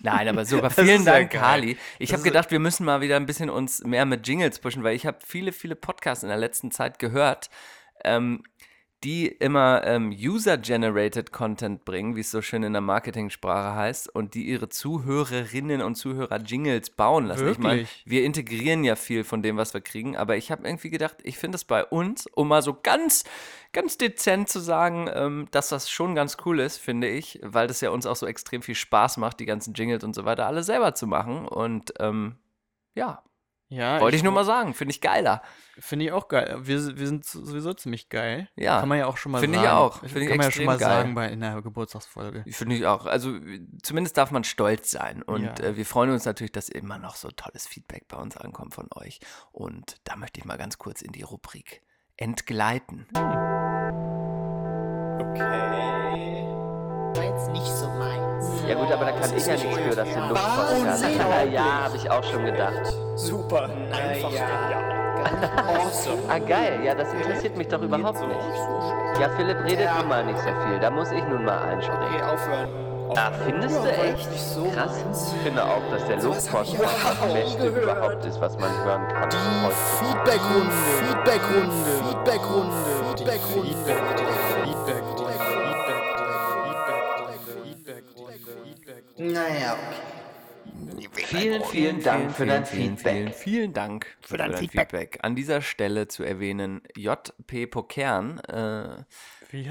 Nein, 0.00 0.28
aber 0.28 0.44
super. 0.44 0.70
Vielen 0.70 1.04
Dank. 1.04 1.30
Kali. 1.30 1.76
Ich 1.98 2.12
habe 2.12 2.22
gedacht, 2.22 2.50
wir 2.50 2.58
müssen 2.58 2.84
mal 2.84 3.00
wieder 3.00 3.16
ein 3.16 3.26
bisschen 3.26 3.50
uns 3.50 3.82
mehr 3.84 4.04
mit 4.04 4.26
Jingles 4.26 4.58
pushen, 4.58 4.82
weil 4.82 4.94
ich 4.94 5.06
habe 5.06 5.18
viele, 5.24 5.52
viele 5.52 5.76
Podcasts 5.76 6.22
in 6.22 6.28
der 6.28 6.38
letzten 6.38 6.70
Zeit 6.70 6.98
gehört, 6.98 7.50
ähm, 8.04 8.42
die 9.04 9.26
immer 9.26 9.82
ähm, 9.84 10.10
User-Generated 10.10 11.30
Content 11.30 11.84
bringen, 11.84 12.16
wie 12.16 12.20
es 12.20 12.30
so 12.30 12.40
schön 12.40 12.62
in 12.62 12.72
der 12.72 12.80
Marketingsprache 12.80 13.76
heißt, 13.76 14.14
und 14.14 14.34
die 14.34 14.46
ihre 14.46 14.68
Zuhörerinnen 14.68 15.82
und 15.82 15.96
Zuhörer 15.96 16.38
Jingles 16.38 16.90
bauen 16.90 17.26
lassen. 17.26 17.48
Ich 17.48 17.58
meine, 17.58 17.80
Wirklich? 17.80 18.02
wir 18.06 18.24
integrieren 18.24 18.84
ja 18.84 18.96
viel 18.96 19.22
von 19.22 19.42
dem, 19.42 19.58
was 19.58 19.74
wir 19.74 19.82
kriegen, 19.82 20.16
aber 20.16 20.36
ich 20.36 20.50
habe 20.50 20.66
irgendwie 20.66 20.90
gedacht, 20.90 21.18
ich 21.24 21.36
finde 21.36 21.56
es 21.56 21.64
bei 21.64 21.84
uns, 21.84 22.26
um 22.26 22.48
mal 22.48 22.62
so 22.62 22.74
ganz, 22.82 23.24
ganz 23.72 23.98
dezent 23.98 24.48
zu 24.48 24.60
sagen, 24.60 25.10
ähm, 25.12 25.48
dass 25.50 25.68
das 25.68 25.90
schon 25.90 26.14
ganz 26.14 26.38
cool 26.46 26.58
ist, 26.58 26.78
finde 26.78 27.08
ich, 27.08 27.38
weil 27.42 27.66
das 27.66 27.82
ja 27.82 27.90
uns 27.90 28.06
auch 28.06 28.16
so 28.16 28.26
extrem 28.26 28.62
viel 28.62 28.74
Spaß 28.74 29.18
macht, 29.18 29.40
die 29.40 29.46
ganzen 29.46 29.74
Jingles 29.74 30.04
und 30.04 30.14
so 30.14 30.24
weiter 30.24 30.46
alle 30.46 30.62
selber 30.62 30.94
zu 30.94 31.06
machen. 31.06 31.46
Und 31.46 31.92
ähm, 32.00 32.36
ja, 32.94 33.22
Ja, 33.68 34.00
wollte 34.00 34.16
ich 34.16 34.22
nur 34.22 34.32
mal 34.32 34.44
sagen, 34.44 34.74
finde 34.74 34.92
ich 34.92 35.00
geiler. 35.00 35.42
Finde 35.78 36.04
ich 36.04 36.12
auch 36.12 36.28
geil. 36.28 36.56
Wir, 36.60 36.96
wir 36.96 37.06
sind 37.06 37.24
sowieso 37.24 37.74
ziemlich 37.74 38.08
geil. 38.08 38.48
Ja. 38.54 38.78
Kann 38.78 38.88
man 38.88 38.98
ja 38.98 39.06
auch 39.06 39.16
schon 39.16 39.32
mal 39.32 39.40
Finde 39.40 39.58
sagen. 39.58 39.66
ich 39.68 39.72
auch. 39.74 39.98
Finde 40.00 40.20
ich 40.20 40.28
Kann 40.28 40.36
man 40.36 40.46
ja 40.46 40.50
schon 40.52 40.64
mal 40.66 40.78
geil. 40.78 40.88
sagen 40.88 41.14
bei 41.16 41.28
in 41.28 41.40
der 41.40 41.60
Geburtstagsfolge. 41.62 42.44
Finde 42.48 42.76
ich 42.76 42.86
auch. 42.86 43.06
Also 43.06 43.34
zumindest 43.82 44.16
darf 44.16 44.30
man 44.30 44.44
stolz 44.44 44.90
sein. 44.92 45.22
Und 45.22 45.42
Ja. 45.44 45.54
äh, 45.64 45.76
wir 45.76 45.84
freuen 45.84 46.10
uns 46.10 46.24
natürlich, 46.24 46.52
dass 46.52 46.68
immer 46.68 46.98
noch 46.98 47.16
so 47.16 47.28
tolles 47.30 47.66
Feedback 47.66 48.06
bei 48.08 48.16
uns 48.16 48.36
ankommt 48.36 48.74
von 48.74 48.86
euch. 48.94 49.18
Und 49.50 49.96
da 50.04 50.14
möchte 50.16 50.38
ich 50.38 50.46
mal 50.46 50.58
ganz 50.58 50.78
kurz 50.78 51.02
in 51.02 51.10
die 51.12 51.22
Rubrik 51.22 51.82
Entgleiten. 52.16 53.06
Ja 58.68 58.74
gut, 58.74 58.92
aber 58.92 59.04
da 59.04 59.12
kann 59.12 59.36
ich 59.36 59.46
ja 59.46 59.52
nichts 59.52 59.78
für, 59.78 59.96
dass 59.96 60.08
den 60.08 60.28
Luftpostcast. 60.28 61.04
Ja, 61.18 61.42
ja, 61.50 61.84
habe 61.84 61.96
ich 61.96 62.10
auch 62.10 62.24
schon 62.24 62.44
gedacht. 62.44 62.92
Super. 63.14 63.68
Einfach 63.92 64.30
awesome. 65.26 66.18
Ah 66.28 66.38
geil, 66.38 66.80
ja, 66.84 66.94
das 66.94 67.12
interessiert 67.12 67.56
mich 67.56 67.68
doch 67.68 67.80
überhaupt 67.82 68.20
nicht. 68.20 69.20
Ja, 69.20 69.28
Philipp 69.36 69.64
redet 69.64 69.88
nun 69.98 70.08
mal 70.08 70.24
nicht 70.24 70.38
so 70.38 70.48
viel, 70.66 70.78
da 70.80 70.90
muss 70.90 71.10
ich 71.10 71.24
nun 71.24 71.44
mal 71.44 71.58
einspringen. 71.58 72.02
Okay, 72.14 72.22
aufhören. 72.22 72.68
Ah, 73.16 73.30
findest 73.44 73.82
du 73.82 73.86
Ja, 73.86 73.94
echt? 74.02 74.28
Krass. 74.74 75.04
Ich 75.34 75.42
finde 75.42 75.64
auch, 75.64 75.80
dass 75.90 76.04
der 76.06 76.16
Luftpostcast 76.22 77.20
das 77.20 77.32
Beste 77.32 77.66
überhaupt 77.68 78.24
ist, 78.24 78.40
was 78.40 78.58
man 78.58 78.70
hören 78.84 79.08
kann. 79.08 79.30
Feedbackrunde, 79.30 80.72
Feedbackrunde, 80.98 81.72
Feedbackrunde, 82.02 82.74
Feedbackrunde. 83.14 84.25
Naja, 89.36 89.74
okay. 89.74 91.06
Vielen, 91.12 91.62
vielen 91.64 92.02
Dank 92.02 92.32
für 92.34 92.46
dein 92.46 92.64
Feedback. 92.64 93.14
Vielen, 93.14 93.32
vielen 93.32 93.72
Dank 93.72 94.06
für 94.20 94.36
dein 94.36 94.52
dein 94.52 94.60
Feedback. 94.60 94.90
Feedback. 94.90 95.18
An 95.22 95.34
dieser 95.36 95.60
Stelle 95.60 96.08
zu 96.08 96.22
erwähnen, 96.22 96.82
JP 96.96 97.66
Pokern, 97.66 98.38
äh, 98.40 99.04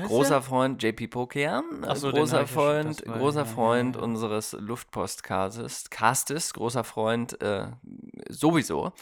großer 0.07 0.29
der? 0.29 0.41
Freund 0.41 0.83
JP 0.83 1.07
Pokern, 1.07 1.85
so, 1.95 2.11
großer 2.11 2.47
Freund, 2.47 3.07
war- 3.07 3.17
großer 3.17 3.39
ja, 3.41 3.45
Freund 3.45 3.95
ja, 3.95 4.01
ja. 4.01 4.05
unseres 4.07 4.53
Luftpostcastes, 4.53 5.89
Castes, 5.89 6.53
großer 6.53 6.83
Freund 6.83 7.41
äh, 7.41 7.67
sowieso, 8.29 8.93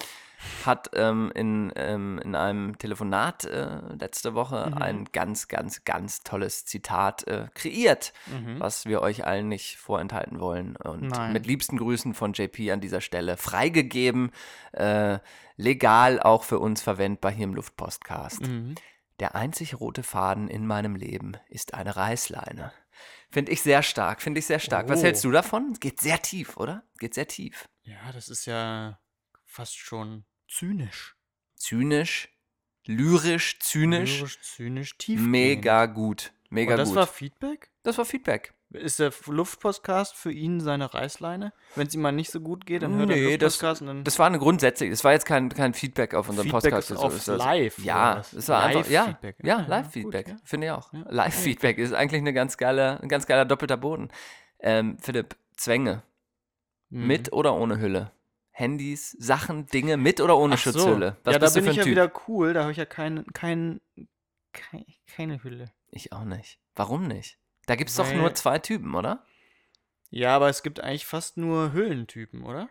hat 0.66 0.89
ähm, 0.94 1.32
in, 1.36 1.72
ähm, 1.76 2.20
in 2.24 2.36
einem 2.36 2.78
Telefonat 2.78 3.46
äh, 3.46 3.80
letzte 4.00 4.34
Woche 4.34 4.70
Mhm. 4.74 4.82
ein 4.82 5.06
ganz, 5.12 5.48
ganz, 5.48 5.84
ganz 5.84 6.24
tolles 6.24 6.66
Zitat 6.66 7.28
äh, 7.28 7.48
kreiert, 7.54 8.14
was 8.60 8.86
wir 8.86 9.02
euch 9.02 9.26
allen 9.26 9.48
nicht 9.48 9.78
vorenthalten 9.78 10.39
wollen. 10.39 10.76
Und 10.78 11.02
Mhm. 11.04 11.08
Nein. 11.10 11.34
mit 11.34 11.46
liebsten 11.46 11.78
Grüßen 11.78 12.14
von 12.14 12.34
JP 12.34 12.72
an 12.72 12.82
dieser 12.82 13.02
Stelle 13.02 13.38
freigegeben, 13.38 14.32
äh, 14.72 15.20
legal 15.56 16.20
auch 16.22 16.44
für 16.44 16.60
uns 16.60 16.82
verwendbar 16.82 17.32
hier 17.32 17.44
im 17.46 17.54
Luftpostcast. 17.56 18.41
Mhm. 18.41 18.76
Der 19.20 19.36
einzig 19.36 19.80
rote 19.80 20.04
Faden 20.04 20.48
in 20.48 20.66
meinem 20.66 20.96
Leben 20.96 21.34
ist 21.48 21.74
eine 21.76 21.96
Reißleine. 21.96 22.72
Finde 23.30 23.52
ich 23.52 23.62
sehr 23.62 23.82
stark, 23.84 24.22
finde 24.22 24.39
ich 24.39 24.46
sehr 24.46 24.60
stark. 24.60 24.89
Was 24.89 25.00
Oh. 25.00 25.04
hältst 25.04 25.24
du 25.24 25.32
davon? 25.32 25.74
Geht 25.80 26.00
sehr 26.02 26.22
tief, 26.22 26.58
oder? 26.58 26.84
Geht 27.00 27.14
sehr 27.14 27.28
tief. 27.28 27.68
Ja, 27.84 28.12
das 28.14 28.30
ist 28.30 28.46
ja 28.46 29.00
fast 29.46 29.78
schon 29.78 30.26
zynisch. 30.54 31.16
Zynisch, 31.56 32.30
lyrisch, 32.86 33.60
zynisch, 33.60 34.18
Lyrisch, 34.20 34.41
zynisch, 34.41 34.97
tief. 34.97 35.22
mega 35.22 35.86
gut. 35.86 36.34
Mega 36.49 36.74
Und 36.74 36.78
das 36.80 36.89
gut. 36.89 36.97
war 36.97 37.08
Feedback? 37.08 37.72
das 37.84 37.97
war 37.97 38.06
Feedback. 38.06 38.54
Ist 38.72 38.99
der 38.99 39.14
Luftpostcast 39.28 40.16
für 40.16 40.32
ihn 40.32 40.60
seine 40.60 40.93
Reißleine? 40.95 41.54
Wenn 41.76 41.86
es 41.88 41.93
ihm 41.93 42.01
mal 42.01 42.12
nicht 42.12 42.32
so 42.32 42.39
gut 42.41 42.66
geht, 42.66 42.82
dann 42.82 42.95
hört 42.95 43.12
er 43.12 43.16
Nee, 43.18 43.38
das, 43.38 43.54
Luftpostcast 43.62 43.82
und 43.82 43.88
dann 43.88 44.04
das 44.04 44.18
war 44.18 44.26
eine 44.28 44.39
grundsätzliche, 44.39 44.89
das 44.91 45.04
war 45.04 45.12
jetzt 45.12 45.26
kein, 45.28 45.49
kein 45.49 45.74
Feedback 45.76 46.16
auf 46.16 46.28
unserem 46.28 46.49
Feedback 46.49 46.72
Podcast. 46.72 46.89
ist 46.91 46.97
so 46.97 47.04
auf 47.04 47.16
ist 47.16 47.28
das. 47.28 47.38
live, 47.38 47.78
Ja, 47.80 48.20
es 48.36 48.47
war 48.49 48.64
einfach, 48.64 48.89
ja, 48.89 49.06
Live-Feedback. 49.06 49.36
ja, 49.43 49.60
ja, 49.60 49.66
Live-Feedback, 49.68 50.28
ja. 50.30 50.36
finde 50.43 50.68
ich 50.68 50.72
auch. 50.72 50.91
Ja. 50.93 51.06
Live-Feedback 51.08 51.78
ist 51.78 51.93
eigentlich 51.93 52.22
eine 52.22 52.34
ganz 52.34 52.58
geile, 52.58 52.99
ein 53.01 53.10
ganz 53.10 53.28
geiler 53.28 53.45
doppelter 53.45 53.78
Boden. 53.78 54.10
Ähm, 54.60 54.97
Philipp, 54.99 55.36
Zwänge, 55.56 56.01
Mhm. 56.89 57.08
mit 57.08 57.32
oder 57.34 57.54
ohne 57.56 57.80
Hülle? 57.80 58.12
Handys, 58.54 59.12
Sachen, 59.20 59.66
Dinge, 59.66 59.97
mit 59.97 60.22
oder 60.22 60.38
ohne 60.38 60.56
Ach 60.56 60.60
so. 60.60 60.72
Schutzhülle? 60.72 61.18
Was 61.24 61.34
ja, 61.34 61.39
da 61.39 61.49
bin 61.49 61.68
ich 61.68 61.76
ja 61.76 61.84
Typ? 61.84 61.91
wieder 61.91 62.12
cool. 62.28 62.54
Da 62.54 62.62
habe 62.62 62.72
ich 62.72 62.78
ja 62.78 62.86
kein, 62.86 63.26
kein, 63.34 63.82
kein, 64.54 64.86
keine 65.08 65.43
Hülle. 65.43 65.72
Ich 65.89 66.14
auch 66.14 66.24
nicht. 66.24 66.60
Warum 66.76 67.08
nicht? 67.08 67.39
Da 67.66 67.76
gibt 67.76 67.89
es 67.89 67.95
doch 67.95 68.12
nur 68.14 68.34
zwei 68.36 68.60
Typen, 68.60 68.93
oder? 68.95 69.26
Ja, 70.10 70.36
aber 70.36 70.49
es 70.49 70.62
gibt 70.64 70.80
eigentlich 70.80 71.06
fast 71.06 71.38
nur 71.38 71.74
Hüllentypen, 71.74 72.43
oder? 72.43 72.70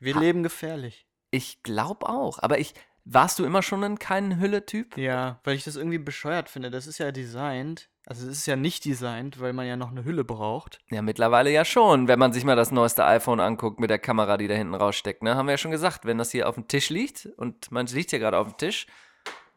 Wir 0.00 0.14
Ha- 0.14 0.20
leben 0.20 0.42
gefährlich. 0.42 1.06
Ich 1.30 1.62
glaube 1.62 2.06
auch. 2.08 2.38
Aber 2.40 2.58
ich, 2.58 2.74
warst 3.04 3.38
du 3.38 3.44
immer 3.46 3.62
schon 3.62 3.82
ein 3.84 3.98
kein 3.98 4.38
Hülle-Typ? 4.38 4.98
Ja, 4.98 5.40
weil 5.44 5.56
ich 5.56 5.64
das 5.64 5.76
irgendwie 5.76 5.98
bescheuert 5.98 6.50
finde. 6.50 6.70
Das 6.70 6.86
ist 6.86 6.98
ja 6.98 7.10
designt. 7.10 7.88
Also 8.06 8.26
es 8.28 8.38
ist 8.38 8.46
ja 8.46 8.56
nicht 8.56 8.84
designt, 8.84 9.40
weil 9.40 9.52
man 9.52 9.66
ja 9.66 9.76
noch 9.76 9.90
eine 9.90 10.04
Hülle 10.04 10.24
braucht. 10.24 10.80
Ja, 10.90 11.02
mittlerweile 11.02 11.50
ja 11.50 11.64
schon, 11.64 12.08
wenn 12.08 12.18
man 12.18 12.32
sich 12.32 12.44
mal 12.44 12.56
das 12.56 12.72
neueste 12.72 13.04
iPhone 13.04 13.38
anguckt 13.38 13.78
mit 13.78 13.90
der 13.90 13.98
Kamera, 14.00 14.36
die 14.36 14.48
da 14.48 14.54
hinten 14.54 14.74
raussteckt. 14.74 15.22
Ne? 15.22 15.36
Haben 15.36 15.46
wir 15.46 15.52
ja 15.52 15.58
schon 15.58 15.70
gesagt, 15.70 16.04
wenn 16.04 16.18
das 16.18 16.32
hier 16.32 16.48
auf 16.48 16.56
dem 16.56 16.66
Tisch 16.66 16.90
liegt 16.90 17.28
und 17.36 17.70
man 17.70 17.86
liegt 17.86 18.10
hier 18.10 18.18
gerade 18.18 18.38
auf 18.38 18.48
dem 18.48 18.56
Tisch 18.56 18.86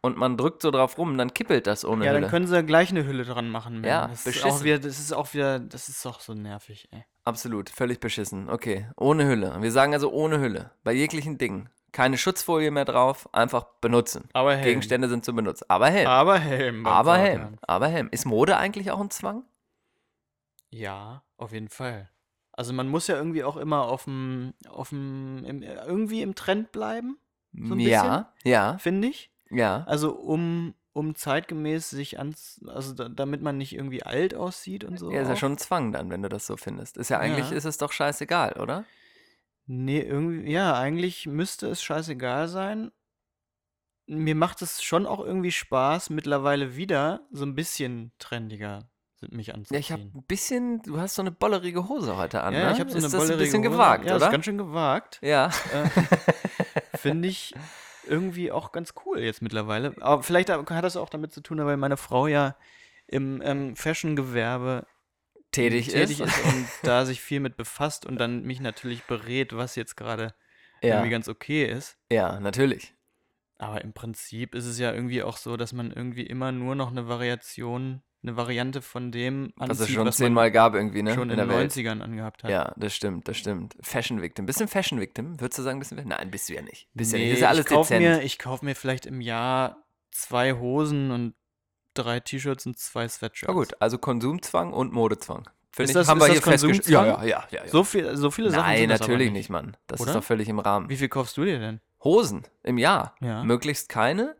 und 0.01 0.17
man 0.17 0.37
drückt 0.37 0.61
so 0.61 0.69
drauf 0.69 0.99
rum, 0.99 1.17
dann 1.17 1.33
kippelt 1.33 1.65
das 1.65 1.83
ohne 1.83 2.05
Ja, 2.05 2.11
Hülle. 2.11 2.21
dann 2.21 2.29
können 2.29 2.45
sie 2.45 2.63
gleich 2.63 2.91
eine 2.91 3.05
Hülle 3.07 3.25
dran 3.25 3.49
machen. 3.49 3.81
Menno. 3.81 3.87
Ja, 3.87 4.07
das 4.07 4.19
ist, 4.19 4.21
auch 4.21 4.43
beschissen. 4.43 4.63
wieder, 4.65 4.79
das 4.79 4.99
ist 4.99 5.13
auch 5.13 5.33
wieder, 5.33 5.59
das 5.59 5.89
ist 5.89 6.05
doch 6.05 6.19
so 6.19 6.35
nervig, 6.35 6.87
ey. 6.91 7.03
Absolut, 7.23 7.71
völlig 7.71 7.99
beschissen. 7.99 8.49
Okay, 8.49 8.87
ohne 8.95 9.27
Hülle. 9.27 9.57
Wir 9.59 9.71
sagen 9.71 9.93
also 9.93 10.11
ohne 10.11 10.39
Hülle. 10.39 10.69
Bei 10.83 10.91
jeglichen 10.93 11.39
Dingen. 11.39 11.69
Keine 11.95 12.17
Schutzfolie 12.17 12.71
mehr 12.71 12.83
drauf, 12.83 13.29
einfach 13.33 13.63
benutzen. 13.79 14.27
Aber 14.33 14.53
Helm. 14.53 14.65
Gegenstände 14.65 15.07
sind 15.07 15.23
zu 15.23 15.33
benutzen. 15.33 15.63
Aber 15.69 15.87
Helm. 15.87 16.07
Aber 16.07 16.37
Helm. 16.37 16.85
Aber 16.85 17.15
Fahrrad. 17.15 17.25
Helm. 17.29 17.57
Aber 17.61 17.87
Helm. 17.87 18.09
Ist 18.11 18.25
Mode 18.25 18.57
eigentlich 18.57 18.91
auch 18.91 18.99
ein 18.99 19.09
Zwang? 19.11 19.45
Ja, 20.69 21.23
auf 21.37 21.51
jeden 21.53 21.69
Fall. 21.69 22.09
Also 22.51 22.73
man 22.73 22.89
muss 22.89 23.07
ja 23.07 23.15
irgendwie 23.15 23.43
auch 23.45 23.57
immer 23.57 23.83
auf 23.83 24.03
dem, 24.05 24.53
auf 24.67 24.89
dem, 24.89 25.43
im, 25.45 25.63
irgendwie 25.63 26.21
im 26.21 26.35
Trend 26.35 26.71
bleiben, 26.73 27.17
So 27.53 27.73
ein 27.75 27.79
ja, 27.79 28.33
ja, 28.43 28.77
finde 28.77 29.07
ich. 29.07 29.31
ja. 29.49 29.83
Also 29.87 30.13
um, 30.15 30.73
um 30.93 31.15
zeitgemäß 31.15 31.89
sich 31.89 32.17
ans, 32.19 32.59
also 32.67 32.93
da, 32.93 33.07
damit 33.09 33.41
man 33.41 33.57
nicht 33.57 33.73
irgendwie 33.73 34.03
alt 34.03 34.35
aussieht 34.35 34.83
und 34.83 34.97
so. 34.97 35.11
Ja, 35.11 35.21
ist 35.21 35.27
ja 35.29 35.33
auch. 35.33 35.37
schon 35.37 35.53
ein 35.53 35.57
Zwang 35.57 35.91
dann, 35.93 36.09
wenn 36.09 36.21
du 36.21 36.27
das 36.29 36.45
so 36.45 36.55
findest. 36.57 36.97
Ist 36.97 37.09
ja 37.09 37.19
eigentlich, 37.19 37.51
Ja. 37.51 37.55
ist 37.57 37.65
es 37.65 37.77
doch 37.77 37.91
scheißegal, 37.91 38.53
oder? 38.61 38.83
Nee, 39.67 40.01
irgendwie, 40.01 40.51
ja, 40.51 40.77
eigentlich 40.77 41.25
müsste 41.25 41.67
es 41.67 41.81
scheißegal 41.81 42.47
sein. 42.47 42.91
Mir 44.07 44.35
macht 44.35 44.61
es 44.61 44.83
schon 44.83 45.05
auch 45.07 45.19
irgendwie 45.19 45.51
Spaß, 45.51 46.11
mittlerweile 46.11 46.75
wieder 46.75 47.21
so 47.31 47.43
ein 47.45 47.55
bisschen 47.55 48.11
trendiger 48.19 48.87
mich 49.31 49.53
anzuziehen. 49.53 49.75
Ja, 49.75 49.79
ich 49.79 49.91
habe 49.91 50.03
ein 50.03 50.23
bisschen, 50.27 50.81
du 50.83 50.99
hast 50.99 51.15
so 51.15 51.21
eine 51.21 51.31
bollerige 51.31 51.87
Hose 51.87 52.15
heute 52.17 52.43
an, 52.43 52.53
Ja, 52.53 52.65
ne? 52.67 52.73
ich 52.73 52.79
habe 52.79 52.91
so 52.91 52.97
eine 52.97 53.07
ist 53.07 53.13
das 53.13 53.21
ein 53.21 53.27
bollerige 53.27 53.43
bisschen 53.45 53.61
Hose. 53.63 53.69
gewagt, 53.71 54.05
ja, 54.05 54.15
oder? 54.15 54.25
ist 54.25 54.31
ganz 54.31 54.45
schön 54.45 54.57
gewagt. 54.57 55.19
ja. 55.23 55.47
Äh, 55.73 56.97
Finde 56.97 57.27
ich 57.27 57.53
irgendwie 58.07 58.51
auch 58.51 58.71
ganz 58.71 58.93
cool 59.05 59.19
jetzt 59.19 59.41
mittlerweile. 59.41 59.95
Aber 60.01 60.21
vielleicht 60.21 60.49
hat 60.49 60.83
das 60.83 60.97
auch 60.97 61.09
damit 61.09 61.33
zu 61.33 61.41
tun, 61.41 61.57
weil 61.65 61.77
meine 61.77 61.97
Frau 61.97 62.27
ja 62.27 62.55
im 63.07 63.41
ähm, 63.43 63.75
Fashion-Gewerbe 63.75 64.85
tätig, 65.55 65.87
tätig 65.89 66.19
ist. 66.19 66.37
ist 66.37 66.45
und 66.45 66.67
da 66.83 67.05
sich 67.05 67.21
viel 67.21 67.39
mit 67.39 67.57
befasst 67.57 68.05
und 68.05 68.17
dann 68.19 68.43
mich 68.43 68.59
natürlich 68.59 69.03
berät, 69.03 69.55
was 69.55 69.75
jetzt 69.75 69.95
gerade 69.97 70.33
Ja. 70.81 70.95
irgendwie 70.95 71.09
ganz 71.11 71.27
okay 71.27 71.65
ist. 71.65 71.97
ja, 72.11 72.39
natürlich. 72.39 72.93
Aber 73.57 73.81
im 73.81 73.93
Prinzip 73.93 74.53
ist 74.53 74.65
es 74.65 74.77
ja 74.79 74.91
irgendwie 74.93 75.23
auch 75.23 75.37
so, 75.37 75.55
dass 75.55 75.71
man 75.71 75.89
irgendwie 75.91 76.25
immer 76.25 76.51
nur 76.51 76.75
noch 76.75 76.91
eine 76.91 77.07
Variation, 77.07 78.03
eine 78.21 78.35
Variante 78.35 78.81
von 78.81 79.13
dem 79.13 79.53
Was 79.55 79.69
anzieht, 79.69 79.87
es 79.87 79.93
schon 79.93 80.07
was 80.07 80.17
zehnmal 80.17 80.51
gab 80.51 80.73
irgendwie, 80.75 81.01
ne? 81.03 81.13
schon 81.13 81.29
in, 81.29 81.37
der 81.37 81.45
den 81.45 81.55
Welt. 81.55 81.71
90ern 81.71 82.01
angehabt 82.01 82.43
hat. 82.43 82.51
Ja, 82.51 82.73
das 82.75 82.93
stimmt, 82.93 83.29
das 83.29 83.37
stimmt. 83.37 83.77
Fashion 83.79 84.21
Victim. 84.21 84.45
Ein 84.45 84.67
Fashion 84.67 84.99
Victim? 84.99 85.39
Würdest 85.39 85.57
du 85.59 85.63
sagen, 85.63 85.79
bist 85.79 85.91
du 85.91 85.95
Nein, 85.95 86.31
bist 86.31 86.49
du 86.49 86.53
ja 86.53 86.61
nicht. 86.63 86.89
Bist 86.93 87.13
ja 87.13 87.17
Nee, 87.19 87.25
nicht. 87.25 87.31
Das 87.33 87.37
ist 87.37 87.41
ja 87.43 87.47
alles 87.49 87.65
ich 87.65 87.71
kaufe 87.71 87.93
dezent. 87.93 88.17
mir, 88.17 88.23
ich 88.23 88.37
kauf 88.39 88.61
mir 88.61 88.75
vielleicht 88.75 89.05
im 89.05 89.21
Jahr 89.21 89.85
zwei 90.11 90.51
Hosen 90.53 91.11
und 91.11 91.33
drei 91.97 92.19
T-Shirts 92.19 92.65
und 92.65 92.77
zwei 92.77 93.07
Sweatshirts. 93.07 93.47
Na 93.47 93.53
gut, 93.53 93.73
also 93.79 93.97
Konsumzwang 93.97 94.73
und 94.73 94.93
Modezwang. 94.93 95.49
Finde 95.71 95.83
Ist 95.83 95.89
ich, 95.89 95.93
das- 95.95 96.07
haben 96.07 96.19
ist 96.19 96.27
wir 96.27 96.31
hier 96.33 96.41
festgestellt. 96.41 96.87
Ja, 96.87 96.99
Konsumzwang? 97.03 97.27
ja, 97.27 97.37
ja, 97.39 97.47
ja. 97.51 97.63
ja. 97.65 97.69
So, 97.71 97.83
viel, 97.83 98.15
so 98.15 98.31
viele 98.31 98.51
Sachen 98.51 98.61
Nein, 98.63 98.89
das 98.89 99.01
aber 99.01 99.09
natürlich 99.09 99.31
nicht. 99.31 99.39
nicht, 99.41 99.49
Mann. 99.49 99.75
Das 99.87 99.99
Oder? 99.99 100.11
ist 100.11 100.15
doch 100.15 100.23
völlig 100.23 100.47
im 100.47 100.59
Rahmen. 100.59 100.89
Wie 100.89 100.97
viel 100.97 101.09
kaufst 101.09 101.35
du 101.37 101.43
dir 101.45 101.59
denn? 101.59 101.81
Hosen 102.03 102.43
im 102.63 102.77
Jahr. 102.77 103.15
Ja. 103.19 103.43
Möglichst 103.43 103.89
keine. 103.89 104.35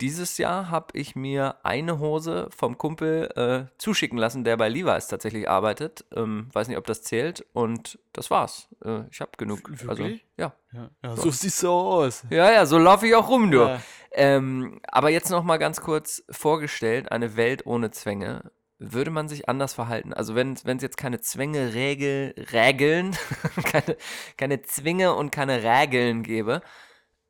Dieses 0.00 0.38
Jahr 0.38 0.70
habe 0.70 0.98
ich 0.98 1.14
mir 1.14 1.56
eine 1.62 1.98
Hose 1.98 2.48
vom 2.56 2.78
Kumpel 2.78 3.30
äh, 3.36 3.76
zuschicken 3.76 4.16
lassen, 4.16 4.44
der 4.44 4.56
bei 4.56 4.68
Levi's 4.68 5.08
tatsächlich 5.08 5.48
arbeitet. 5.48 6.06
Ähm, 6.16 6.48
weiß 6.52 6.68
nicht, 6.68 6.78
ob 6.78 6.86
das 6.86 7.02
zählt. 7.02 7.44
Und 7.52 7.98
das 8.14 8.30
war's. 8.30 8.68
Äh, 8.82 9.02
ich 9.10 9.20
habe 9.20 9.32
genug. 9.36 9.70
Also, 9.70 10.04
wirklich? 10.04 10.24
ja. 10.38 10.54
Ja, 10.72 10.90
ja 11.02 11.16
so 11.16 11.30
siehst 11.30 11.62
du 11.62 11.68
aus. 11.68 12.24
Ja, 12.30 12.50
ja, 12.50 12.64
so 12.64 12.78
laufe 12.78 13.06
ich 13.06 13.14
auch 13.14 13.28
rum, 13.28 13.50
du. 13.50 13.58
Ja. 13.58 13.82
Ähm, 14.12 14.80
aber 14.88 15.10
jetzt 15.10 15.30
noch 15.30 15.44
mal 15.44 15.58
ganz 15.58 15.80
kurz 15.82 16.24
vorgestellt, 16.30 17.12
eine 17.12 17.36
Welt 17.36 17.66
ohne 17.66 17.90
Zwänge. 17.90 18.50
Würde 18.78 19.10
man 19.10 19.28
sich 19.28 19.50
anders 19.50 19.74
verhalten? 19.74 20.14
Also 20.14 20.34
wenn 20.34 20.54
es 20.54 20.82
jetzt 20.82 20.96
keine 20.96 21.20
Zwänge, 21.20 21.74
Regel, 21.74 22.34
Regeln, 22.52 23.14
keine, 23.64 23.96
keine 24.38 24.62
Zwinge 24.62 25.14
und 25.14 25.30
keine 25.30 25.62
Regeln 25.62 26.22
gäbe, 26.22 26.62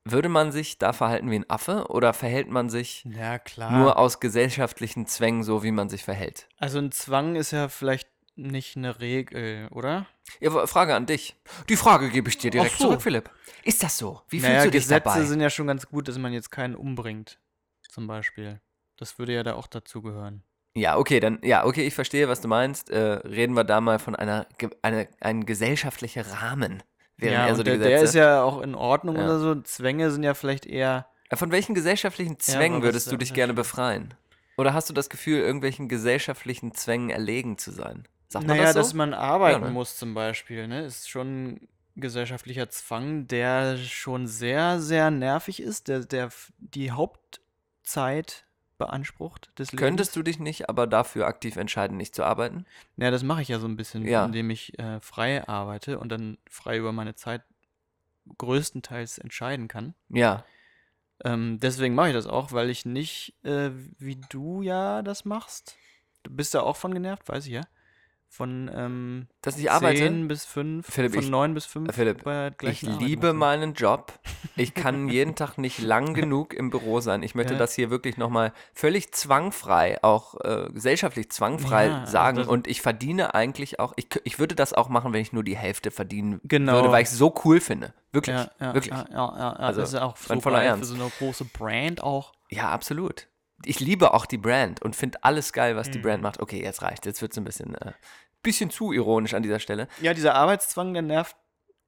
würde 0.04 0.28
man 0.28 0.52
sich 0.52 0.78
da 0.78 0.92
verhalten 0.92 1.30
wie 1.30 1.36
ein 1.36 1.50
Affe 1.50 1.86
oder 1.88 2.12
verhält 2.12 2.48
man 2.48 2.70
sich 2.70 3.04
nur 3.04 3.98
aus 3.98 4.20
gesellschaftlichen 4.20 5.06
Zwängen 5.06 5.42
so, 5.42 5.62
wie 5.62 5.72
man 5.72 5.88
sich 5.88 6.04
verhält? 6.04 6.48
also 6.58 6.78
ein 6.78 6.92
Zwang 6.92 7.36
ist 7.36 7.50
ja 7.50 7.68
vielleicht 7.68 8.08
nicht 8.36 8.76
eine 8.76 9.00
Regel, 9.00 9.68
oder? 9.70 10.06
Ja, 10.40 10.66
Frage 10.66 10.94
an 10.94 11.06
dich. 11.06 11.36
Die 11.68 11.76
Frage 11.76 12.10
gebe 12.10 12.28
ich 12.28 12.38
dir 12.38 12.50
direkt 12.50 12.76
so. 12.76 12.84
zurück, 12.84 13.02
Philipp. 13.02 13.30
Ist 13.64 13.82
das 13.82 13.98
so? 13.98 14.22
Wie 14.28 14.38
naja, 14.38 14.62
fühlst 14.62 14.66
du 14.66 14.70
dich 14.70 14.82
Gesetze 14.84 15.04
dabei? 15.04 15.24
sind 15.24 15.40
ja 15.40 15.50
schon 15.50 15.66
ganz 15.66 15.86
gut, 15.86 16.08
dass 16.08 16.16
man 16.18 16.32
jetzt 16.32 16.50
keinen 16.50 16.74
umbringt, 16.74 17.38
zum 17.88 18.06
Beispiel. 18.06 18.60
Das 18.96 19.18
würde 19.18 19.34
ja 19.34 19.42
da 19.42 19.54
auch 19.54 19.66
dazugehören. 19.66 20.42
Ja, 20.74 20.96
okay, 20.96 21.20
dann, 21.20 21.40
ja, 21.42 21.64
okay, 21.64 21.86
ich 21.86 21.94
verstehe, 21.94 22.28
was 22.28 22.40
du 22.40 22.48
meinst. 22.48 22.90
Äh, 22.90 22.98
reden 22.98 23.54
wir 23.54 23.64
da 23.64 23.80
mal 23.80 23.98
von 23.98 24.14
einer, 24.14 24.46
eine, 24.82 25.08
ein 25.20 25.44
gesellschaftlicher 25.44 26.26
Rahmen. 26.30 26.82
Ja, 27.28 27.46
eher 27.48 27.56
so 27.56 27.62
die 27.62 27.70
der, 27.70 27.78
Gesetze. 27.78 27.90
der 27.94 28.02
ist 28.02 28.14
ja 28.14 28.42
auch 28.42 28.60
in 28.62 28.74
Ordnung 28.74 29.16
Ja. 29.16 29.24
oder 29.24 29.38
so. 29.38 29.54
Zwänge 29.62 30.10
sind 30.10 30.22
ja 30.22 30.34
vielleicht 30.34 30.66
eher. 30.66 31.06
Äh, 31.28 31.36
Von 31.36 31.50
welchen 31.52 31.74
gesellschaftlichen 31.74 32.32
Ja, 32.34 32.38
Zwängen 32.38 32.78
was 32.78 32.84
würdest 32.84 33.12
du 33.12 33.16
dich 33.16 33.34
gerne 33.34 33.54
befreien? 33.54 34.14
Oder 34.56 34.74
hast 34.74 34.90
du 34.90 34.92
das 34.94 35.08
Gefühl, 35.08 35.38
irgendwelchen 35.40 35.88
gesellschaftlichen 35.88 36.74
Zwängen 36.74 37.10
erlegen 37.10 37.56
zu 37.56 37.70
sein? 37.70 38.06
Sagt 38.28 38.46
naja, 38.46 38.64
das 38.64 38.74
so? 38.74 38.80
dass 38.80 38.94
man 38.94 39.14
arbeiten 39.14 39.62
Ja, 39.62 39.68
ne? 39.68 39.72
muss 39.72 39.96
zum 39.96 40.14
Beispiel, 40.14 40.68
ne? 40.68 40.84
Ist 40.84 41.08
schon 41.08 41.46
ein 41.54 41.68
gesellschaftlicher 41.96 42.68
Zwang, 42.70 43.26
der 43.26 43.76
schon 43.78 44.26
sehr, 44.26 44.80
sehr 44.80 45.10
nervig 45.10 45.60
ist, 45.60 45.88
der, 45.88 46.00
der 46.00 46.28
die 46.58 46.90
Hauptzeit 46.92 48.44
beansprucht. 48.80 49.50
Könntest 49.76 50.16
du 50.16 50.22
dich 50.24 50.40
nicht 50.40 50.68
aber 50.68 50.88
dafür 50.88 51.26
aktiv 51.28 51.56
entscheiden, 51.56 51.96
nicht 51.96 52.14
zu 52.16 52.24
arbeiten? 52.24 52.64
Ja, 52.96 53.12
das 53.12 53.22
mache 53.22 53.42
ich 53.42 53.48
ja 53.48 53.60
so 53.60 53.68
ein 53.68 53.76
bisschen, 53.76 54.04
Ja. 54.04 54.24
indem 54.24 54.50
ich 54.50 54.76
äh, 54.80 54.98
frei 55.00 55.46
arbeite 55.46 56.00
und 56.00 56.08
dann 56.10 56.38
frei 56.50 56.78
über 56.78 56.90
meine 56.90 57.14
Zeit 57.14 57.42
größtenteils 58.38 59.18
entscheiden 59.18 59.68
kann. 59.68 59.94
Ja. 60.08 60.44
Ähm, 61.24 61.58
deswegen 61.60 61.94
mache 61.94 62.08
ich 62.08 62.14
das 62.14 62.26
auch, 62.26 62.52
weil 62.52 62.70
ich 62.70 62.84
nicht, 62.86 63.34
äh, 63.44 63.70
wie 63.98 64.20
du 64.30 64.62
ja 64.62 65.02
das 65.02 65.24
machst. 65.24 65.76
Du 66.22 66.34
bist 66.34 66.54
da 66.54 66.60
auch 66.62 66.76
von 66.76 66.92
genervt, 66.94 67.28
weiß 67.28 67.46
ich 67.46 67.52
ja. 67.52 67.62
Von 68.32 68.70
ähm, 68.72 69.26
Dass 69.42 69.58
ich 69.58 69.72
arbeite? 69.72 69.98
10 69.98 70.28
bis 70.28 70.44
5, 70.44 70.86
Philipp, 70.86 71.14
von 71.14 71.22
ich- 71.24 71.28
9 71.30 71.52
bis 71.52 71.66
5 71.66 71.88
Äh, 71.88 71.92
Philipp, 71.92 72.24
Ich 72.62 72.82
liebe 72.82 73.28
machen. 73.32 73.38
meinen 73.38 73.74
Job. 73.74 74.12
Ich 74.54 74.72
kann 74.72 75.08
jeden 75.08 75.34
Tag 75.34 75.58
nicht 75.58 75.80
lang 75.80 76.14
genug 76.14 76.54
im 76.54 76.70
Büro 76.70 77.00
sein. 77.00 77.24
Ich 77.24 77.34
möchte 77.34 77.54
Ja. 77.54 77.58
das 77.58 77.74
hier 77.74 77.90
wirklich 77.90 78.18
nochmal 78.18 78.52
völlig 78.72 79.10
zwangfrei, 79.12 79.98
auch 80.04 80.36
äh, 80.44 80.68
gesellschaftlich 80.72 81.28
zwangfrei 81.30 81.86
Ja, 81.88 81.98
also 82.02 82.12
sagen. 82.12 82.36
das- 82.38 82.46
Und 82.46 82.68
ich 82.68 82.82
verdiene 82.82 83.34
eigentlich 83.34 83.80
auch, 83.80 83.94
ich, 83.96 84.06
ich 84.22 84.38
würde 84.38 84.54
das 84.54 84.72
auch 84.74 84.88
machen, 84.88 85.12
wenn 85.12 85.22
ich 85.22 85.32
nur 85.32 85.42
die 85.42 85.56
Hälfte 85.56 85.90
verdienen 85.90 86.40
Genau. 86.44 86.74
würde, 86.74 86.92
weil 86.92 87.02
ich 87.02 87.08
es 87.08 87.18
so 87.18 87.34
cool 87.44 87.60
finde. 87.60 87.92
Wirklich. 88.12 88.36
Ja, 88.60 88.74
wirklich. 88.74 88.92
Also, 88.94 89.80
das 89.80 89.92
ist 89.92 89.98
auch 90.00 90.16
so 90.16 90.40
voller 90.40 90.62
Ernst. 90.62 90.88
für 90.88 90.96
so 90.96 91.02
eine 91.02 91.10
große 91.18 91.46
Brand 91.46 92.00
auch. 92.02 92.32
Ja, 92.48 92.70
absolut. 92.70 93.26
Ich 93.64 93.80
liebe 93.80 94.14
auch 94.14 94.26
die 94.26 94.38
Brand 94.38 94.80
und 94.82 94.96
finde 94.96 95.22
alles 95.22 95.52
geil, 95.52 95.76
was 95.76 95.90
die 95.90 95.98
Mhm. 95.98 96.02
Brand 96.02 96.22
macht. 96.22 96.40
Okay, 96.40 96.62
jetzt 96.62 96.82
reicht. 96.82 97.06
Jetzt 97.06 97.20
wird 97.22 97.32
es 97.32 97.38
ein 97.38 97.44
bisschen, 97.44 97.74
äh, 97.74 97.92
bisschen 98.42 98.70
zu 98.70 98.92
ironisch 98.92 99.34
an 99.34 99.42
dieser 99.42 99.58
Stelle. 99.58 99.86
Ja, 100.00 100.14
dieser 100.14 100.34
Arbeitszwang, 100.34 100.92
der 100.94 101.02
nervt 101.02 101.36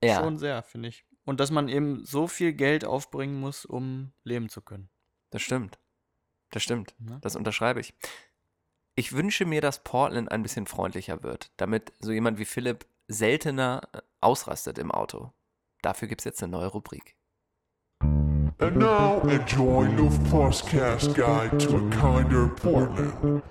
Ja. 0.03 0.17
schon 0.21 0.39
sehr, 0.39 0.63
finde 0.63 0.89
ich. 0.91 1.05
Und 1.25 1.41
dass 1.41 1.51
man 1.51 1.69
eben 1.69 2.05
so 2.05 2.27
viel 2.27 2.53
Geld 2.53 2.85
aufbringen 2.85 3.39
muss, 3.41 3.65
um 3.65 4.13
leben 4.25 4.49
zu 4.49 4.61
können. 4.61 4.91
Das 5.31 5.41
stimmt. 5.43 5.79
Das 6.51 6.63
stimmt. 6.63 6.95
Ne? 6.99 7.19
Das 7.23 7.37
unterschreibe 7.37 7.81
ich. 7.81 7.95
Ich 8.95 9.13
wünsche 9.15 9.47
mir, 9.47 9.61
dass 9.63 9.83
Portland 9.83 10.31
ein 10.31 10.43
bisschen 10.43 10.67
freundlicher 10.67 11.23
wird, 11.23 11.51
damit 11.57 11.93
so 12.01 12.13
jemand 12.13 12.39
wie 12.39 12.45
Philipp 12.45 12.85
seltener 13.09 13.81
äh, 13.95 14.01
ausrastet 14.21 14.77
im 14.79 14.91
Auto. 14.91 15.33
Dafür 15.81 16.09
gibt 16.09 16.21
es 16.21 16.25
jetzt 16.27 16.43
eine 16.43 16.53
neue 16.53 16.67
Rubrik. 16.67 17.17
And 18.03 18.77
now 18.77 19.21
enjoy 19.23 19.89
Luft 19.97 20.23
Podcast 20.25 21.15
Guide 21.15 21.59
to 21.61 21.77
a 21.77 21.91
kinder 21.91 22.49
Portland. 22.49 23.43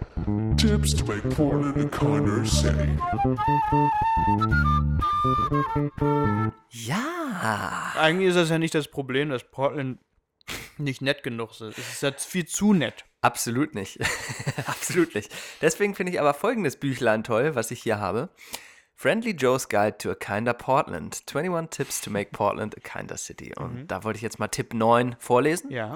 Tips 0.58 0.94
to 0.94 1.06
make 1.06 1.30
Portland 1.32 1.78
a 1.78 1.88
kinder 1.88 2.46
city. 2.46 2.98
Ja! 6.70 7.94
Eigentlich 7.96 8.30
ist 8.30 8.36
das 8.36 8.50
ja 8.50 8.58
nicht 8.58 8.76
das 8.76 8.88
Problem, 8.88 9.30
dass 9.30 9.44
Portland 9.44 10.00
nicht 10.78 11.02
nett 11.02 11.24
genug 11.24 11.52
ist. 11.52 11.62
Es 11.62 11.78
ist 11.78 12.04
jetzt 12.04 12.26
viel 12.26 12.46
zu 12.46 12.74
nett. 12.74 13.06
Absolut 13.22 13.76
nicht. 13.76 14.00
Absolut 14.66 15.14
nicht. 15.16 15.32
Deswegen 15.62 15.96
finde 15.96 16.12
ich 16.12 16.20
aber 16.20 16.34
folgendes 16.34 16.76
Büchlein 16.76 17.24
toll, 17.24 17.56
was 17.56 17.72
ich 17.72 17.84
hier 17.84 18.00
habe. 18.00 18.30
Friendly 19.02 19.36
Joe's 19.36 19.68
Guide 19.68 19.98
to 19.98 20.12
a 20.12 20.16
Kinder 20.16 20.54
Portland. 20.54 21.24
21 21.26 21.72
Tips 21.72 22.02
to 22.02 22.12
make 22.12 22.34
Portland 22.34 22.76
a 22.78 22.80
kinder 22.80 23.18
city. 23.18 23.52
Und 23.58 23.88
da 23.88 24.04
wollte 24.04 24.18
ich 24.18 24.22
jetzt 24.22 24.38
mal 24.38 24.48
Tipp 24.48 24.76
9 24.76 25.16
vorlesen. 25.18 25.72
Ja. 25.72 25.96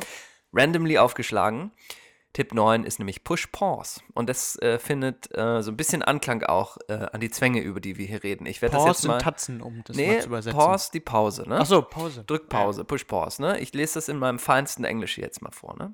randomly 0.52 0.98
aufgeschlagen. 0.98 1.72
Tipp 2.34 2.52
9 2.52 2.84
ist 2.84 2.98
nämlich 2.98 3.24
Push 3.24 3.50
Pause. 3.52 4.02
Und 4.16 4.28
das 4.28 4.60
äh, 4.60 4.80
findet 4.80 5.30
äh, 5.38 5.62
so 5.62 5.70
ein 5.70 5.78
bisschen 5.78 6.02
Anklang 6.02 6.42
auch 6.42 6.78
äh, 6.88 6.94
an 6.94 7.20
die 7.22 7.30
Zwänge, 7.30 7.62
über 7.62 7.80
die 7.80 8.00
wir 8.00 8.08
hier 8.08 8.24
reden. 8.24 8.48
Ich 8.48 8.64
werde 8.64 8.74
das 8.74 8.84
Pause 8.84 8.90
jetzt 8.98 9.06
mal. 9.06 9.14
sind 9.14 9.22
Tatzen, 9.22 9.62
um 9.62 9.84
das 9.86 9.96
nee, 9.96 10.08
mal 10.08 10.22
zu 10.22 10.28
übersetzen. 10.28 10.60
Pause, 10.60 10.90
die 10.92 11.00
Pause, 11.00 11.48
ne? 11.48 11.60
Ach 11.60 11.66
so, 11.68 11.84
Pause. 11.84 12.24
Drück 12.24 12.50
Pause, 12.50 12.86
Push 12.86 13.04
Pause, 13.04 13.40
ne? 13.40 13.60
Ich 13.60 13.72
lese 13.76 13.94
das 13.94 14.10
in 14.10 14.18
meinem 14.18 14.40
feinsten 14.40 14.84
Englisch 14.84 15.14
hier 15.14 15.26
jetzt 15.26 15.44
mal 15.44 15.52
vor, 15.52 15.78
ne? 15.78 15.94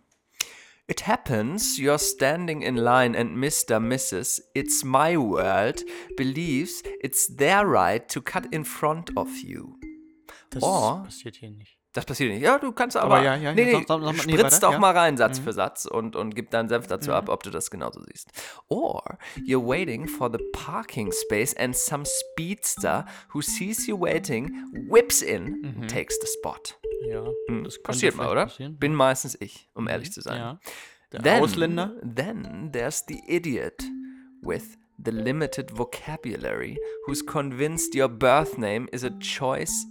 It 0.91 0.99
happens 0.99 1.79
you're 1.79 1.97
standing 1.97 2.63
in 2.63 2.75
line 2.75 3.15
and 3.15 3.37
Mr. 3.37 3.79
Mrs. 3.79 4.41
It's 4.53 4.83
My 4.83 5.15
World 5.15 5.81
believes 6.17 6.83
it's 7.01 7.27
their 7.27 7.65
right 7.65 8.05
to 8.09 8.19
cut 8.21 8.53
in 8.53 8.65
front 8.65 9.09
of 9.15 9.29
you. 9.37 9.79
Das 10.49 10.61
Oh. 10.61 11.03
passiert 11.05 11.37
hier 11.37 11.51
nicht. 11.51 11.80
Das 11.93 12.05
passiert 12.05 12.31
nicht. 12.31 12.41
Ja, 12.41 12.57
du 12.57 12.71
kannst 12.71 12.95
aber. 12.95 13.15
Aber 13.15 13.23
ja, 13.23 13.35
ja, 13.35 13.53
nee, 13.53 13.63
ja, 13.63 13.79
nee, 13.79 13.85
sag- 13.85 13.87
sag 13.87 13.99
mal- 14.01 14.13
nee, 14.13 14.19
spritz 14.19 14.43
weiter, 14.43 14.59
doch 14.61 14.71
ja. 14.73 14.79
mal 14.79 14.97
rein, 14.97 15.17
Satz 15.17 15.39
für 15.39 15.51
Satz, 15.51 15.85
und, 15.85 16.15
und 16.15 16.33
gib 16.35 16.49
deinen 16.49 16.69
Senf 16.69 16.87
dazu 16.87 17.11
ab, 17.11 17.27
ob 17.27 17.43
du 17.43 17.49
das 17.49 17.69
genauso 17.69 18.01
siehst. 18.01 18.29
Or 18.69 19.17
you're 19.45 19.65
waiting 19.67 20.07
for 20.07 20.31
the 20.31 20.39
parking 20.53 21.11
space 21.11 21.53
and 21.57 21.75
some 21.75 22.05
speedster 22.05 23.05
who 23.33 23.41
sees 23.41 23.87
you 23.87 23.99
waiting 23.99 24.53
whips 24.89 25.21
in 25.21 25.65
and 25.65 25.91
takes 25.91 26.17
the 26.21 26.27
spot. 26.27 26.79
Ja, 27.09 27.25
Hm, 27.49 27.65
das 27.65 27.81
passiert 27.81 28.15
mal, 28.15 28.29
oder? 28.31 28.45
passieren. 28.45 28.77
Bin 28.77 28.93
meistens 28.95 29.35
ich, 29.41 29.67
um 29.73 29.87
ehrlich 29.89 30.13
zu 30.13 30.21
sein. 30.21 30.37
Ja. 30.37 30.59
Der 31.11 31.21
Then, 31.23 31.43
Ausländer. 31.43 31.95
Then 32.03 32.69
there's 32.71 33.03
the 33.05 33.19
idiot 33.27 33.83
with 34.41 34.77
the 35.03 35.11
limited 35.11 35.77
vocabulary 35.77 36.79
who's 37.05 37.25
convinced 37.25 37.93
your 37.95 38.07
birth 38.07 38.57
name 38.57 38.87
is 38.93 39.03
a 39.03 39.09
choice. 39.19 39.85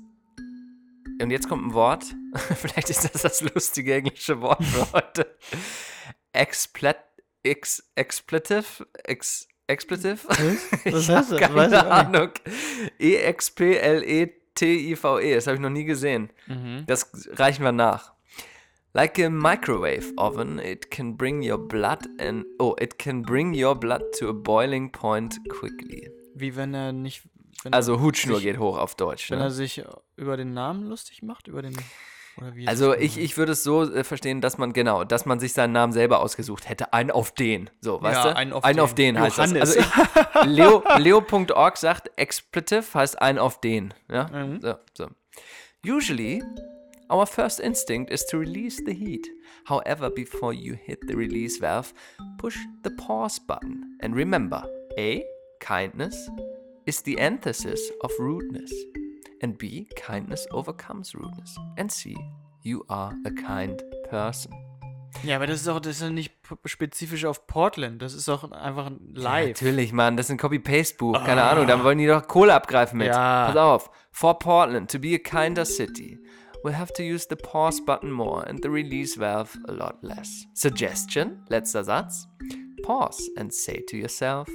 Und 1.20 1.30
jetzt 1.30 1.48
kommt 1.48 1.66
ein 1.66 1.74
Wort. 1.74 2.04
Vielleicht 2.56 2.90
ist 2.90 3.04
das 3.04 3.22
das 3.22 3.40
lustige 3.42 3.94
englische 3.94 4.40
Wort 4.40 4.64
für 4.64 4.92
heute. 4.92 5.36
Explet, 6.32 6.96
ex, 7.42 7.82
expletive? 7.94 8.86
Ex, 9.04 9.48
expletive? 9.66 10.28
Was 10.28 10.40
ich 10.84 10.94
heißt 10.94 11.10
habe 11.10 11.40
das? 11.40 11.54
Weiß 11.54 11.54
keine 11.54 11.68
nicht. 11.68 11.86
Ahnung. 11.86 12.30
E 12.98 13.14
E-X-P-L-E-T-I-V-E. 13.14 13.74
Das 15.34 15.46
habe 15.46 15.56
ich 15.56 15.60
noch 15.60 15.70
nie 15.70 15.84
gesehen. 15.84 16.30
Mhm. 16.46 16.84
Das 16.86 17.10
reichen 17.32 17.64
wir 17.64 17.72
nach. 17.72 18.12
Like 18.92 19.20
a 19.20 19.30
microwave 19.30 20.12
oven, 20.16 20.58
it 20.58 20.90
can 20.90 21.16
bring 21.16 21.48
your 21.48 21.58
blood 21.58 22.08
and 22.18 22.44
oh, 22.58 22.74
it 22.80 22.98
can 22.98 23.22
bring 23.22 23.54
your 23.54 23.76
blood 23.76 24.02
to 24.18 24.28
a 24.28 24.32
boiling 24.32 24.90
point 24.90 25.38
quickly. 25.48 26.10
Wie 26.34 26.56
wenn 26.56 26.74
er 26.74 26.92
nicht. 26.92 27.22
Wenn 27.62 27.72
Also 27.72 27.94
er 27.94 28.00
Hutschnur 28.00 28.36
sich, 28.36 28.44
geht 28.46 28.58
hoch 28.58 28.78
auf 28.78 28.94
Deutsch. 28.94 29.30
Wenn 29.30 29.38
er 29.38 29.44
Ne? 29.46 29.50
sich 29.50 29.82
über 30.16 30.36
den 30.36 30.52
Namen 30.54 30.84
lustig 30.84 31.22
macht, 31.22 31.48
über 31.48 31.62
den. 31.62 31.76
Oder 32.38 32.54
wie 32.54 32.62
ist 32.62 32.68
Also 32.68 32.94
ich, 32.94 33.18
ich 33.18 33.36
würde 33.36 33.52
es 33.52 33.62
so 33.64 33.82
äh, 33.82 34.02
verstehen, 34.04 34.40
dass 34.40 34.56
man 34.56 34.72
genau, 34.72 35.04
dass 35.04 35.26
man 35.26 35.40
sich 35.40 35.52
seinen 35.52 35.72
Namen 35.72 35.92
selber 35.92 36.20
ausgesucht 36.20 36.68
hätte. 36.68 36.92
Einen 36.92 37.10
auf 37.10 37.32
den. 37.32 37.68
So, 37.80 38.00
weißt 38.00 38.24
Ja, 38.24 38.30
du? 38.30 38.36
einen 38.36 38.52
auf 38.52 38.64
einen 38.64 38.80
auf 38.80 38.94
den. 38.94 39.14
den 39.16 39.22
heißt 39.24 39.38
das. 39.38 39.52
Also 39.54 39.80
ich, 39.80 40.44
Leo, 40.46 40.82
Leo.org 40.98 41.76
sagt, 41.76 42.10
expletive 42.16 42.84
heißt 42.94 43.20
ein 43.20 43.38
auf 43.38 43.60
den. 43.60 43.92
Ja? 44.10 44.28
Mhm. 44.28 44.60
So, 44.60 44.74
so. 44.96 45.08
Usually, 45.86 46.42
our 47.10 47.26
first 47.26 47.60
instinct 47.60 48.10
is 48.10 48.24
to 48.26 48.38
release 48.38 48.82
the 48.86 48.94
heat. 48.94 49.26
However, 49.68 50.10
before 50.10 50.52
you 50.54 50.74
hit 50.74 51.00
the 51.08 51.14
release 51.14 51.60
valve, 51.60 51.92
push 52.38 52.56
the 52.84 52.90
pause 52.90 53.40
button. 53.40 53.98
And 54.02 54.14
remember, 54.14 54.66
A, 54.98 55.20
kindness 55.58 56.30
is 56.86 57.02
the 57.04 57.20
antithesis 57.20 57.80
of 58.02 58.12
rudeness. 58.18 58.72
And 59.42 59.56
B, 59.56 59.86
kindness 59.96 60.46
overcomes 60.52 61.14
rudeness. 61.14 61.56
And 61.76 61.90
C, 61.90 62.14
you 62.62 62.84
are 62.88 63.14
a 63.24 63.30
kind 63.30 63.82
person. 64.08 64.52
Ja, 65.24 65.36
aber 65.36 65.46
das 65.46 65.62
ist 65.62 65.68
auch 65.68 65.80
das 65.80 65.96
ist 65.96 66.02
ja 66.02 66.10
nicht 66.10 66.32
spezifisch 66.64 67.24
auf 67.24 67.46
Portland. 67.46 68.00
Das 68.00 68.14
ist 68.14 68.28
auch 68.28 68.50
einfach 68.52 68.90
live. 69.12 69.60
Natürlich, 69.60 69.92
Mann, 69.92 70.16
das 70.16 70.26
ist 70.26 70.30
ein 70.30 70.38
Copy-Paste-Buch. 70.38 71.24
Keine 71.24 71.42
Ahnung, 71.42 71.66
dann 71.66 71.84
wollen 71.84 71.98
die 71.98 72.06
doch 72.06 72.26
Kohle 72.26 72.54
abgreifen 72.54 72.98
mit. 72.98 73.08
Ja. 73.08 73.46
Pass 73.46 73.56
auf. 73.56 73.90
For 74.12 74.38
Portland, 74.38 74.90
to 74.90 74.98
be 74.98 75.14
a 75.14 75.18
kinder 75.18 75.64
city, 75.64 76.18
we'll 76.62 76.76
have 76.76 76.92
to 76.92 77.02
use 77.02 77.26
the 77.28 77.36
pause 77.36 77.82
button 77.84 78.10
more 78.10 78.46
and 78.46 78.62
the 78.62 78.68
release 78.68 79.18
valve 79.18 79.58
a 79.68 79.72
lot 79.72 80.02
less. 80.02 80.46
Suggestion, 80.54 81.44
letzter 81.48 81.84
Satz. 81.84 82.26
Pause 82.82 83.30
and 83.36 83.52
say 83.52 83.82
to 83.88 83.96
yourself, 83.96 84.48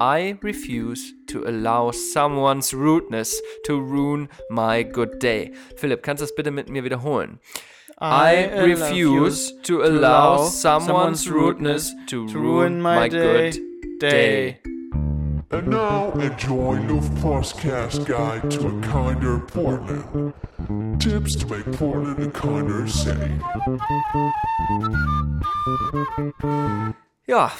I 0.00 0.38
refuse 0.42 1.12
to 1.26 1.44
allow 1.44 1.90
someone's 1.90 2.72
rudeness 2.72 3.40
to 3.64 3.80
ruin 3.80 4.28
my 4.48 4.84
good 4.84 5.18
day. 5.18 5.52
Philipp, 5.76 6.02
kannst 6.02 6.20
du 6.20 6.26
das 6.26 6.34
bitte 6.36 6.52
mit 6.52 6.68
mir 6.68 6.84
wiederholen? 6.84 7.40
I, 8.00 8.44
refuse 8.62 9.52
to 9.64 9.82
allow 9.82 10.44
someone's 10.44 11.28
rudeness 11.28 11.92
to 12.06 12.28
ruin 12.28 12.80
my 12.80 13.08
good 13.08 13.58
day. 13.98 14.60
And 15.50 15.68
now 15.68 16.12
enjoy 16.12 16.78
Luft 16.86 17.12
Podcast 17.14 18.06
Guide 18.06 18.48
to 18.52 18.68
a 18.68 18.80
Kinder 18.82 19.40
Portland. 19.40 20.34
Tips 21.00 21.34
to 21.36 21.46
make 21.48 21.64
Portland 21.76 22.22
a 22.22 22.30
kinder 22.30 22.86
city. 22.86 23.32
Ja, 27.26 27.50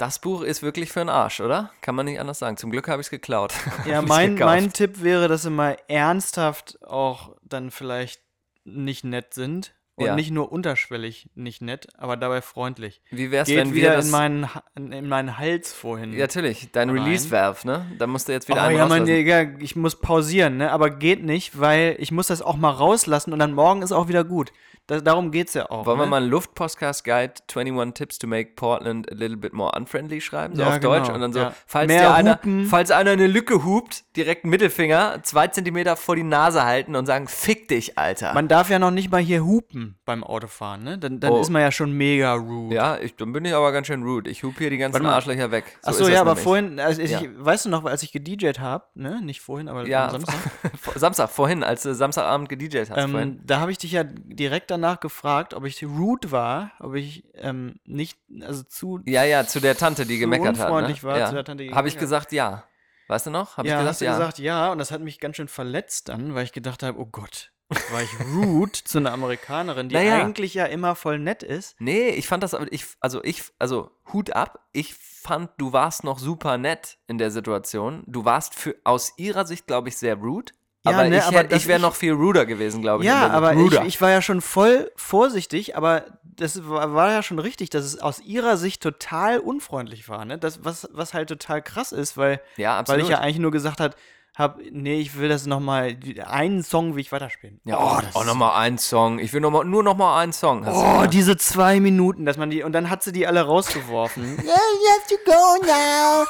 das 0.00 0.18
Buch 0.18 0.42
ist 0.42 0.62
wirklich 0.62 0.90
für 0.90 1.00
den 1.00 1.08
Arsch, 1.10 1.40
oder? 1.40 1.70
Kann 1.82 1.94
man 1.94 2.06
nicht 2.06 2.18
anders 2.20 2.38
sagen. 2.38 2.56
Zum 2.56 2.70
Glück 2.70 2.88
habe 2.88 3.00
ich 3.00 3.06
es 3.06 3.10
geklaut. 3.10 3.52
Ja, 3.86 4.02
mein, 4.02 4.34
mein 4.34 4.72
Tipp 4.72 5.02
wäre, 5.02 5.28
dass 5.28 5.42
sie 5.42 5.50
mal 5.50 5.76
ernsthaft 5.88 6.78
auch 6.84 7.36
dann 7.42 7.70
vielleicht 7.70 8.20
nicht 8.64 9.04
nett 9.04 9.34
sind. 9.34 9.74
Und 9.96 10.06
Ja. 10.06 10.14
nicht 10.14 10.30
nur 10.30 10.50
unterschwellig 10.50 11.28
nicht 11.34 11.60
nett, 11.60 11.88
aber 11.98 12.16
dabei 12.16 12.40
freundlich. 12.40 13.02
Wie 13.10 13.30
wär's, 13.30 13.48
Geht 13.48 13.58
wenn 13.58 13.74
wir 13.74 13.82
wieder 13.82 13.96
das... 13.96 14.06
in 14.06 14.10
meinen, 14.10 14.48
in 14.74 15.08
meinen 15.08 15.36
Hals 15.36 15.74
vorhin. 15.74 16.14
ja, 16.14 16.20
natürlich, 16.20 16.72
dein. 16.72 16.88
Release-Valve, 16.88 17.66
ne? 17.66 17.86
Da 17.98 18.06
musst 18.06 18.26
du 18.26 18.32
jetzt 18.32 18.48
Oh 18.48 18.54
wieder 18.54 18.62
einen 18.62 18.76
ja, 18.78 18.82
rauslassen. 18.84 19.04
Digga, 19.04 19.42
ich 19.58 19.76
muss 19.76 20.00
pausieren, 20.00 20.56
ne? 20.56 20.70
Aber 20.70 20.88
geht 20.88 21.22
nicht, 21.22 21.60
weil 21.60 21.96
ich 21.98 22.12
muss 22.12 22.28
das 22.28 22.40
auch 22.40 22.56
mal 22.56 22.70
rauslassen 22.70 23.34
und 23.34 23.40
dann 23.40 23.52
morgen 23.52 23.82
ist 23.82 23.92
auch 23.92 24.08
wieder 24.08 24.24
gut. 24.24 24.52
Das, 24.86 25.04
darum 25.04 25.30
geht's 25.30 25.54
ja 25.54 25.70
auch. 25.70 25.86
Wollen 25.86 25.98
ne? 25.98 26.04
wir 26.04 26.08
mal 26.08 26.16
einen 26.22 26.30
Luft-Podcast-Guide 26.30 27.34
21 27.54 27.94
Tips 27.94 28.18
to 28.18 28.26
make 28.26 28.52
Portland 28.56 29.10
a 29.10 29.14
little 29.14 29.36
bit 29.36 29.52
more 29.52 29.70
unfriendly 29.76 30.20
schreiben, 30.20 30.56
so 30.56 30.62
Ja, 30.62 30.68
auf 30.70 30.80
Deutsch? 30.80 31.02
genau, 31.04 31.14
Und 31.14 31.20
dann 31.20 31.32
so, 31.32 31.38
ja. 31.40 31.54
falls, 31.66 31.86
Mehr 31.86 32.12
einer, 32.12 32.34
hupen. 32.34 32.66
falls 32.66 32.90
einer 32.90 33.12
eine 33.12 33.28
Lücke 33.28 33.64
hupt, 33.64 34.02
direkt 34.16 34.44
Mittelfinger, 34.44 35.20
zwei 35.22 35.46
Zentimeter 35.46 35.94
vor 35.96 36.16
die 36.16 36.24
Nase 36.24 36.64
halten 36.64 36.96
und 36.96 37.06
sagen, 37.06 37.28
fick 37.28 37.68
dich, 37.68 37.98
Alter. 37.98 38.34
Man 38.34 38.48
darf 38.48 38.68
ja 38.68 38.78
noch 38.80 38.90
nicht 38.90 39.10
mal 39.12 39.20
hier 39.20 39.44
hupen 39.44 39.96
beim 40.04 40.24
Autofahren, 40.24 40.82
ne? 40.82 40.98
Dann, 40.98 41.20
dann 41.20 41.30
Oh. 41.32 41.40
ist 41.40 41.50
man 41.50 41.62
ja 41.62 41.70
schon 41.70 41.92
mega 41.92 42.34
rude. 42.34 42.74
ja, 42.74 42.98
ich, 42.98 43.14
dann 43.14 43.32
bin 43.32 43.44
ich 43.44 43.54
aber 43.54 43.70
ganz 43.70 43.86
schön 43.86 44.02
rude. 44.02 44.28
Ich 44.28 44.42
hupe 44.42 44.58
hier 44.58 44.70
die 44.70 44.78
ganzen. 44.78 45.06
Arschlöcher 45.06 45.50
weg. 45.52 45.64
So 45.82 45.90
Achso, 45.90 46.08
ja, 46.08 46.20
aber 46.20 46.30
nämlich. 46.30 46.44
vorhin, 46.44 46.80
also 46.80 47.00
ich, 47.00 47.10
Ja. 47.12 47.20
weißt 47.36 47.66
du 47.66 47.68
noch, 47.68 47.84
als 47.84 48.02
ich 48.02 48.10
gedjed 48.12 48.58
habe, 48.58 48.84
ne? 48.94 49.20
Nicht 49.22 49.40
vorhin, 49.40 49.68
aber 49.68 49.86
Ja, 49.86 50.06
am 50.06 50.10
Samstag. 50.12 50.34
Samstag, 50.94 51.30
vorhin, 51.30 51.62
als 51.62 51.82
du 51.82 51.94
Samstagabend 51.94 52.48
gedjt 52.48 52.90
hast. 52.90 52.96
Ähm, 52.96 53.40
da 53.44 53.60
habe 53.60 53.72
ich 53.72 53.78
dich 53.78 53.92
ja 53.92 54.04
direkt 54.04 54.70
danach 54.70 55.00
gefragt, 55.00 55.54
ob 55.54 55.64
ich 55.64 55.84
rude 55.84 56.30
war, 56.30 56.72
ob 56.80 56.94
ich 56.94 57.24
ähm, 57.34 57.80
nicht, 57.84 58.18
also 58.42 58.62
zu. 58.62 59.00
Ja, 59.06 59.24
ja, 59.24 59.46
zu 59.46 59.60
der 59.60 59.76
Tante, 59.76 60.06
die 60.06 60.18
gemeckert 60.18 60.58
hat. 60.58 60.68
Ne? 60.68 61.02
war, 61.02 61.18
ja. 61.18 61.26
zu 61.26 61.34
der 61.34 61.44
Tante, 61.44 61.64
die 61.64 61.74
Habe 61.74 61.88
ich 61.88 61.98
gesagt, 61.98 62.32
ja. 62.32 62.64
Weißt 63.08 63.26
du 63.26 63.30
noch? 63.30 63.56
Habe 63.56 63.66
ja, 63.66 63.74
ich 63.74 63.78
gesagt, 63.80 63.88
hast 63.88 64.00
du 64.00 64.04
ja. 64.04 64.12
gesagt 64.12 64.38
ja, 64.38 64.72
und 64.72 64.78
das 64.78 64.92
hat 64.92 65.00
mich 65.00 65.18
ganz 65.18 65.36
schön 65.36 65.48
verletzt 65.48 66.08
dann, 66.08 66.34
weil 66.34 66.44
ich 66.44 66.52
gedacht 66.52 66.84
habe, 66.84 66.98
oh 66.98 67.06
Gott, 67.06 67.50
war 67.90 68.02
ich 68.02 68.10
rude 68.34 68.72
zu 68.72 68.98
einer 68.98 69.12
Amerikanerin, 69.12 69.88
die 69.88 69.94
Naja. 69.94 70.16
eigentlich 70.16 70.54
ja 70.54 70.66
immer 70.66 70.94
voll 70.94 71.18
nett 71.18 71.42
ist. 71.42 71.76
Nee, 71.80 72.10
ich 72.10 72.26
fand 72.26 72.42
das, 72.42 72.54
aber 72.54 72.72
ich, 72.72 72.86
also 73.00 73.22
ich, 73.22 73.44
also 73.58 73.90
Hut 74.12 74.32
ab, 74.34 74.66
ich 74.72 74.94
fand, 74.94 75.50
du 75.58 75.72
warst 75.72 76.04
noch 76.04 76.18
super 76.18 76.58
nett 76.58 76.98
in 77.06 77.18
der 77.18 77.30
Situation. 77.30 78.02
Du 78.06 78.24
warst 78.24 78.54
für, 78.54 78.74
aus 78.84 79.14
ihrer 79.18 79.46
Sicht, 79.46 79.66
glaube 79.66 79.88
ich, 79.88 79.96
sehr 79.96 80.16
rude. 80.16 80.52
Ja, 80.84 80.92
aber 80.92 81.08
ne, 81.08 81.18
ich, 81.18 81.24
aber 81.24 81.44
das 81.44 81.62
ich 81.62 81.68
wäre 81.68 81.78
noch 81.80 81.94
viel 81.94 82.12
ruder 82.12 82.46
gewesen, 82.46 82.80
glaube 82.80 83.04
ich. 83.04 83.08
Ja, 83.08 83.28
aber 83.28 83.54
ich, 83.54 83.80
ich 83.80 84.00
war 84.00 84.10
ja 84.10 84.22
schon 84.22 84.40
voll 84.40 84.90
vorsichtig, 84.96 85.76
aber 85.76 86.04
das 86.22 86.66
war, 86.68 86.94
war 86.94 87.10
ja 87.10 87.22
schon 87.22 87.38
richtig, 87.38 87.68
dass 87.68 87.84
es 87.84 88.00
aus 88.00 88.20
ihrer 88.20 88.56
Sicht 88.56 88.82
total 88.82 89.40
unfreundlich 89.40 90.08
war, 90.08 90.24
ne? 90.24 90.38
Das, 90.38 90.64
was, 90.64 90.88
was 90.92 91.12
halt 91.12 91.28
total 91.28 91.60
krass 91.60 91.92
ist, 91.92 92.16
weil, 92.16 92.40
Ja, 92.56 92.82
weil 92.86 93.00
ich 93.00 93.08
ja 93.08 93.18
eigentlich 93.18 93.38
nur 93.38 93.50
gesagt 93.50 93.80
habe, 93.80 93.94
hab, 94.36 94.58
nee, 94.70 95.00
ich 95.00 95.18
will 95.18 95.28
das 95.28 95.44
nochmal, 95.44 95.98
einen 96.24 96.62
Song 96.62 96.94
will 96.94 97.00
ich 97.00 97.12
weiterspielen. 97.12 97.60
ja, 97.64 97.78
oh, 97.78 97.96
oh, 97.96 98.00
das 98.00 98.16
oh 98.16 98.24
nochmal 98.24 98.58
einen 98.62 98.78
Song. 98.78 99.18
Ich 99.18 99.34
will 99.34 99.40
noch 99.42 99.50
mal, 99.50 99.64
nur 99.64 99.82
noch 99.82 99.96
mal 99.96 100.18
einen 100.18 100.32
Song. 100.32 100.64
Du 100.64 100.70
Oh, 100.70 101.04
diese 101.06 101.36
zwei 101.36 101.78
Minuten, 101.78 102.24
dass 102.24 102.38
man 102.38 102.48
die, 102.48 102.62
und 102.62 102.72
dann 102.72 102.88
hat 102.88 103.02
sie 103.02 103.12
die 103.12 103.26
alle 103.26 103.42
rausgeworfen. 103.42 104.38
Yeah, 104.38 104.44
you 104.44 104.88
have 104.88 105.08
to 105.08 105.16
go 105.26 105.66
now. 105.66 106.24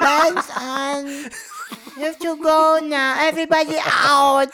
Lights 0.00 0.48
on. 0.56 1.30
You 2.02 2.08
have 2.08 2.18
to 2.18 2.36
go 2.36 2.84
now. 2.88 3.14
Everybody 3.28 3.76
out. 4.08 4.48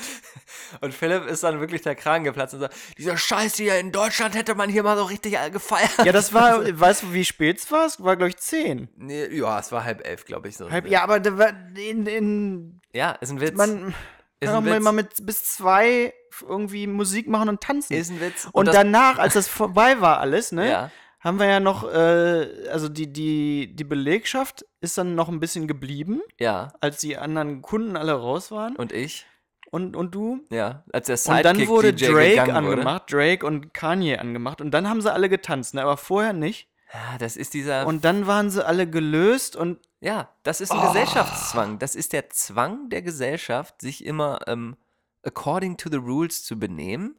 Und 0.82 0.92
Philipp 0.92 1.26
ist 1.26 1.42
dann 1.42 1.60
wirklich 1.60 1.80
der 1.82 1.94
Kragen 1.94 2.24
geplatzt 2.24 2.52
und 2.54 2.60
sagt, 2.60 2.74
dieser 2.98 3.16
Scheiß 3.16 3.54
hier 3.56 3.78
in 3.78 3.90
Deutschland 3.90 4.34
hätte 4.34 4.54
man 4.54 4.68
hier 4.68 4.82
mal 4.82 4.96
so 4.98 5.04
richtig 5.04 5.36
gefeiert. 5.52 5.90
ja, 6.04 6.12
das 6.12 6.34
war, 6.34 6.60
weißt 6.78 7.04
du, 7.04 7.12
wie 7.14 7.24
spät 7.24 7.58
es 7.58 7.70
war? 7.72 7.86
Es 7.86 8.02
war, 8.02 8.16
glaube 8.16 8.30
ich, 8.30 8.36
zehn. 8.36 8.88
Nee, 8.96 9.26
ja, 9.34 9.58
es 9.58 9.72
war 9.72 9.84
halb 9.84 10.06
elf, 10.06 10.24
glaube 10.26 10.48
ich. 10.48 10.56
So. 10.56 10.70
Halb, 10.70 10.86
ja, 10.88 11.02
aber 11.02 11.20
da 11.20 11.38
war 11.38 11.52
in, 11.76 12.06
in, 12.06 12.80
ja, 12.92 13.12
ist 13.12 13.30
ein 13.30 13.40
Witz. 13.40 13.56
man 13.56 13.94
Ist 14.40 14.48
kann 14.48 14.56
ein 14.58 14.64
doch 14.64 14.70
mal, 14.70 14.76
Witz. 14.76 14.84
mal 14.84 14.92
mit 14.92 15.26
bis 15.26 15.44
zwei 15.44 16.12
irgendwie 16.46 16.86
Musik 16.86 17.28
machen 17.28 17.48
und 17.48 17.60
tanzen. 17.62 17.94
Ist 17.94 18.10
ein 18.10 18.20
Witz. 18.20 18.46
und 18.52 18.66
das- 18.66 18.74
danach, 18.76 19.18
als 19.18 19.34
das 19.34 19.48
vorbei 19.48 20.00
war 20.00 20.18
alles, 20.20 20.52
ne, 20.52 20.70
Ja. 20.70 20.90
Haben 21.20 21.38
wir 21.38 21.46
ja 21.46 21.60
noch, 21.60 21.84
äh, 21.92 22.68
also 22.70 22.88
die, 22.88 23.12
die, 23.12 23.74
die 23.74 23.84
Belegschaft 23.84 24.64
ist 24.80 24.96
dann 24.98 25.14
noch 25.14 25.28
ein 25.28 25.40
bisschen 25.40 25.66
geblieben, 25.66 26.20
Ja, 26.38 26.72
als 26.80 26.98
die 26.98 27.16
anderen 27.16 27.62
Kunden 27.62 27.96
alle 27.96 28.12
raus 28.12 28.50
waren. 28.50 28.76
und 28.76 28.92
ich? 28.92 29.26
Und, 29.70 29.96
und 29.96 30.14
du? 30.14 30.40
Ja, 30.50 30.84
als 30.92 31.06
der 31.08 31.14
Und 31.14 31.18
Sidekick 31.18 31.42
dann 31.42 31.68
wurde 31.68 31.92
DJ 31.92 32.06
Drake 32.06 32.30
gegangen 32.30 32.48
wurde. 32.66 32.72
angemacht, 32.76 33.02
Drake 33.12 33.44
und 33.46 33.74
Kanye 33.74 34.16
angemacht. 34.18 34.60
Und 34.62 34.70
dann 34.70 34.88
haben 34.88 35.02
sie 35.02 35.12
alle 35.12 35.28
getanzt, 35.28 35.74
ne? 35.74 35.82
aber 35.82 35.96
vorher 35.98 36.32
nicht. 36.32 36.68
Ja, 36.94 37.18
das 37.18 37.36
ist 37.36 37.52
dieser. 37.52 37.86
Und 37.86 38.02
dann 38.06 38.26
waren 38.26 38.48
sie 38.48 38.64
alle 38.66 38.88
gelöst 38.88 39.56
und 39.56 39.78
ja, 40.00 40.30
das 40.42 40.62
ist 40.62 40.70
ein 40.72 40.78
Oh. 40.78 40.86
Gesellschaftszwang. 40.86 41.78
Das 41.78 41.94
ist 41.96 42.14
der 42.14 42.30
Zwang 42.30 42.88
der 42.88 43.02
Gesellschaft, 43.02 43.82
sich 43.82 44.06
immer 44.06 44.38
ähm, 44.46 44.76
according 45.22 45.76
to 45.76 45.90
the 45.90 45.96
rules 45.98 46.44
zu 46.44 46.58
benehmen. 46.58 47.16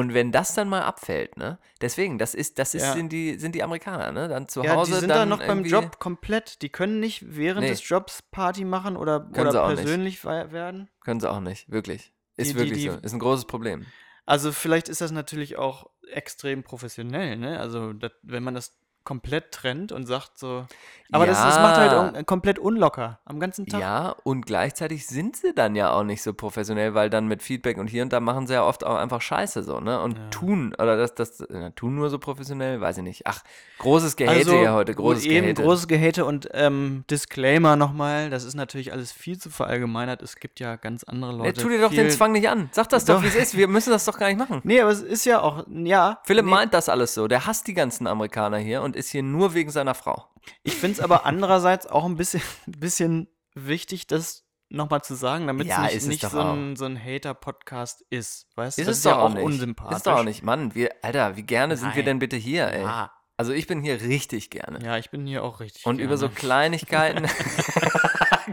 Und 0.00 0.14
wenn 0.14 0.32
das 0.32 0.54
dann 0.54 0.66
mal 0.70 0.80
abfällt, 0.80 1.36
ne? 1.36 1.58
Deswegen, 1.82 2.16
das 2.18 2.34
ist, 2.34 2.58
das 2.58 2.74
ist, 2.74 2.82
Ja. 2.84 2.92
sind 2.94 3.10
die, 3.12 3.38
sind 3.38 3.54
die 3.54 3.62
Amerikaner, 3.62 4.12
ne? 4.12 4.28
Dann 4.28 4.48
zu 4.48 4.62
ja, 4.62 4.74
Hause 4.74 4.92
die 4.94 4.98
sind 5.00 5.10
dann 5.10 5.28
da 5.28 5.36
noch 5.36 5.46
beim 5.46 5.62
Job 5.64 5.98
komplett. 5.98 6.62
Die 6.62 6.70
können 6.70 7.00
nicht 7.00 7.22
während 7.36 7.64
Nee. 7.64 7.68
des 7.68 7.86
Jobs 7.86 8.22
Party 8.22 8.64
machen 8.64 8.96
oder, 8.96 9.20
Können 9.20 9.48
oder 9.48 9.68
nicht. 9.68 9.76
persönlich 9.82 10.24
we- 10.24 10.52
werden. 10.52 10.88
Können 11.04 11.20
sie 11.20 11.30
auch 11.30 11.40
nicht, 11.40 11.70
wirklich. 11.70 12.12
Ist 12.38 12.48
Die- 12.48 12.54
die- 12.54 12.58
wirklich 12.60 12.78
die- 12.84 12.88
so. 12.88 12.96
Ist 12.96 13.12
ein 13.12 13.18
großes 13.18 13.44
Problem. 13.44 13.84
Also 14.24 14.52
vielleicht 14.52 14.88
ist 14.88 15.02
das 15.02 15.10
natürlich 15.10 15.58
auch 15.58 15.90
extrem 16.10 16.62
professionell, 16.62 17.36
ne? 17.36 17.60
Also 17.60 17.92
das, 17.92 18.12
wenn 18.22 18.42
man 18.42 18.54
das 18.54 18.74
komplett 19.04 19.52
trennt 19.52 19.92
und 19.92 20.06
sagt 20.06 20.38
so. 20.38 20.64
Aber 21.12 21.26
das, 21.26 21.42
das 21.42 21.56
macht 21.56 21.76
halt 21.76 21.90
Ja. 21.92 22.08
un- 22.18 22.26
komplett 22.26 22.58
unlocker 22.60 23.18
am 23.24 23.40
ganzen 23.40 23.66
Tag. 23.66 23.80
Ja, 23.80 24.14
und 24.22 24.46
gleichzeitig 24.46 25.08
sind 25.08 25.34
sie 25.36 25.52
dann 25.52 25.74
ja 25.74 25.90
auch 25.92 26.04
nicht 26.04 26.22
so 26.22 26.32
professionell, 26.32 26.94
weil 26.94 27.10
dann 27.10 27.26
mit 27.26 27.42
Feedback 27.42 27.78
und 27.78 27.88
hier 27.88 28.04
und 28.04 28.12
da 28.12 28.20
machen 28.20 28.46
sie 28.46 28.52
ja 28.54 28.62
oft 28.64 28.84
auch 28.84 28.94
einfach 28.94 29.20
Scheiße 29.20 29.64
so, 29.64 29.80
ne? 29.80 30.00
Und 30.00 30.16
tun, 30.30 30.72
oder 30.78 30.96
das, 30.96 31.16
das, 31.16 31.40
äh, 31.40 31.72
tun 31.72 31.96
nur 31.96 32.10
so 32.10 32.20
professionell, 32.20 32.80
weiß 32.80 32.98
ich 32.98 33.02
nicht. 33.02 33.22
Ach, 33.26 33.42
großes 33.78 34.14
Gehate 34.14 34.56
hier 34.56 34.72
heute, 34.72 34.94
großes 34.94 35.24
Also, 35.24 35.30
eben 35.34 35.46
Gehate. 35.46 35.62
großes 35.64 35.88
Gehate 35.88 36.24
und 36.24 36.48
ähm, 36.52 37.04
Disclaimer 37.10 37.74
nochmal, 37.74 38.30
das 38.30 38.44
ist 38.44 38.54
natürlich 38.54 38.92
alles 38.92 39.10
viel 39.10 39.36
zu 39.36 39.50
verallgemeinert. 39.50 40.22
Es 40.22 40.36
gibt 40.36 40.60
ja 40.60 40.76
ganz 40.76 41.02
andere 41.02 41.32
Leute. 41.32 41.60
tu 41.60 41.68
dir 41.68 41.80
doch 41.80 41.90
den 41.90 42.10
Zwang 42.10 42.30
nicht 42.32 42.48
an. 42.48 42.68
Sag 42.70 42.88
das 42.90 43.04
doch, 43.04 43.14
Doch. 43.16 43.22
wie 43.24 43.26
es 43.28 43.34
ist. 43.34 43.56
Wir 43.56 43.66
müssen 43.66 43.90
das 43.90 44.04
doch 44.04 44.16
gar 44.16 44.28
nicht 44.28 44.38
machen. 44.38 44.60
Nee, 44.62 44.80
aber 44.80 44.90
es 44.92 45.02
ist 45.02 45.24
ja 45.24 45.40
auch, 45.40 45.64
ja. 45.68 46.20
Philipp 46.22 46.44
nee, 46.44 46.50
meint 46.52 46.72
das 46.72 46.88
alles 46.88 47.14
so. 47.14 47.26
Der 47.26 47.46
hasst 47.48 47.66
die 47.66 47.74
ganzen 47.74 48.06
Amerikaner 48.06 48.58
hier 48.58 48.82
und 48.82 48.89
ist 48.96 49.10
hier 49.10 49.22
nur 49.22 49.54
wegen 49.54 49.70
seiner 49.70 49.94
Frau. 49.94 50.26
Ich 50.62 50.74
finde 50.74 50.94
es 50.94 51.00
aber 51.00 51.24
andererseits 51.26 51.86
auch 51.86 52.04
ein 52.04 52.16
bisschen, 52.16 52.42
bisschen 52.66 53.28
wichtig, 53.54 54.06
das 54.06 54.44
nochmal 54.68 55.02
zu 55.02 55.14
sagen, 55.14 55.46
damit 55.46 55.66
Ja, 55.66 55.86
es 55.88 56.06
nicht, 56.06 56.22
so 56.22 56.40
ein, 56.40 56.76
so 56.76 56.84
ein 56.84 57.02
Hater-Podcast 57.02 58.04
ist. 58.10 58.46
Weißt 58.54 58.78
du, 58.78 58.82
Ist 58.82 58.86
das 58.88 58.92
es 58.92 58.98
ist 58.98 59.04
ja 59.04 59.12
doch 59.14 59.24
auch 59.24 59.34
nicht. 59.34 59.42
unsympathisch. 59.42 59.96
Ist 59.96 60.06
doch 60.06 60.18
auch 60.18 60.24
nicht. 60.24 60.42
Mann, 60.42 60.74
wir, 60.74 60.90
Alter, 61.02 61.36
wie 61.36 61.42
gerne 61.42 61.76
sind 61.76 61.90
wir 61.90 61.96
Nein. 61.96 62.04
denn 62.06 62.18
bitte 62.20 62.36
hier, 62.36 62.68
ey? 62.68 62.82
Ja. 62.82 63.12
Also 63.36 63.52
ich 63.52 63.66
bin 63.66 63.82
hier 63.82 64.00
richtig 64.02 64.50
gerne. 64.50 64.84
Ja, 64.84 64.98
ich 64.98 65.10
bin 65.10 65.26
hier 65.26 65.42
auch 65.42 65.60
richtig. 65.60 65.86
Und 65.86 65.98
über 65.98 66.16
so 66.18 66.28
gerne. 66.28 66.38
Kleinigkeiten. 66.38 67.26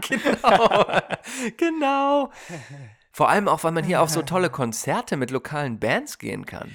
genau. 0.00 0.86
genau. 1.56 2.32
Vor 3.12 3.28
allem 3.28 3.48
auch, 3.48 3.64
weil 3.64 3.72
man 3.72 3.84
hier 3.84 4.00
auf 4.00 4.10
so 4.10 4.22
tolle 4.22 4.48
Konzerte 4.48 5.16
mit 5.16 5.30
lokalen 5.30 5.78
Bands 5.78 6.18
gehen 6.18 6.46
kann. 6.46 6.74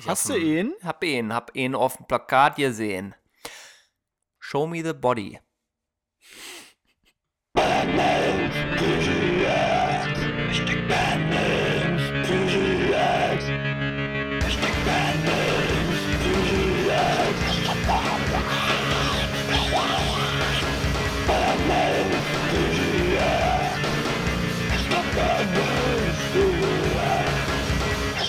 Ich 0.00 0.08
Hast 0.08 0.28
du 0.28 0.34
dem- 0.34 0.42
ihn? 0.42 0.74
Hab 0.82 1.02
ihn, 1.04 1.32
hab 1.32 1.54
ihn 1.54 1.74
auf 1.74 1.96
dem 1.96 2.06
Plakat 2.06 2.56
gesehen. 2.56 3.14
Show 4.38 4.66
me 4.66 4.82
the 4.82 4.92
body. 4.94 5.38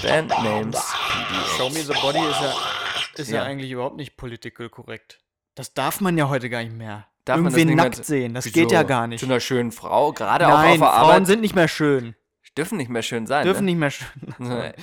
Bandnames. 0.03 0.93
Show 1.57 1.69
Me 1.69 1.79
the 1.79 1.93
Body 2.01 2.19
ist 2.19 2.41
ja, 2.41 2.53
ist 3.15 3.29
ja. 3.31 3.35
Ja. 3.37 3.43
eigentlich 3.43 3.71
überhaupt 3.71 3.97
nicht 3.97 4.17
political 4.17 4.69
korrekt. 4.69 5.19
Das 5.55 5.73
darf 5.73 6.01
man 6.01 6.17
ja 6.17 6.29
heute 6.29 6.49
gar 6.49 6.63
nicht 6.63 6.75
mehr. 6.75 7.07
Darf 7.25 7.37
man 7.37 7.45
das 7.45 7.53
Irgendwen 7.53 7.67
nicht 7.67 7.75
mehr- 7.75 7.85
nackt 7.91 8.05
sehen, 8.05 8.33
das 8.33 8.45
Wieso? 8.45 8.53
geht 8.53 8.71
ja 8.71 8.83
gar 8.83 9.05
nicht. 9.07 9.19
Zu 9.19 9.25
einer 9.27 9.39
schönen 9.39 9.71
Frau, 9.71 10.11
gerade 10.11 10.47
auch 10.47 10.53
auf 10.53 10.57
Nein, 10.59 10.79
der 10.79 10.89
Frauen 10.89 10.99
Arbeit. 11.11 11.27
sind 11.27 11.41
nicht 11.41 11.55
mehr 11.55 11.67
schön. 11.67 12.15
Dürfen 12.57 12.77
nicht 12.77 12.89
mehr 12.89 13.01
schön 13.01 13.25
sein. 13.25 13.45
Dürfen 13.45 13.65
ne? 13.65 13.71
nicht 13.71 13.79
mehr 13.79 13.91
schön. 13.91 14.07
mehr. 14.39 14.75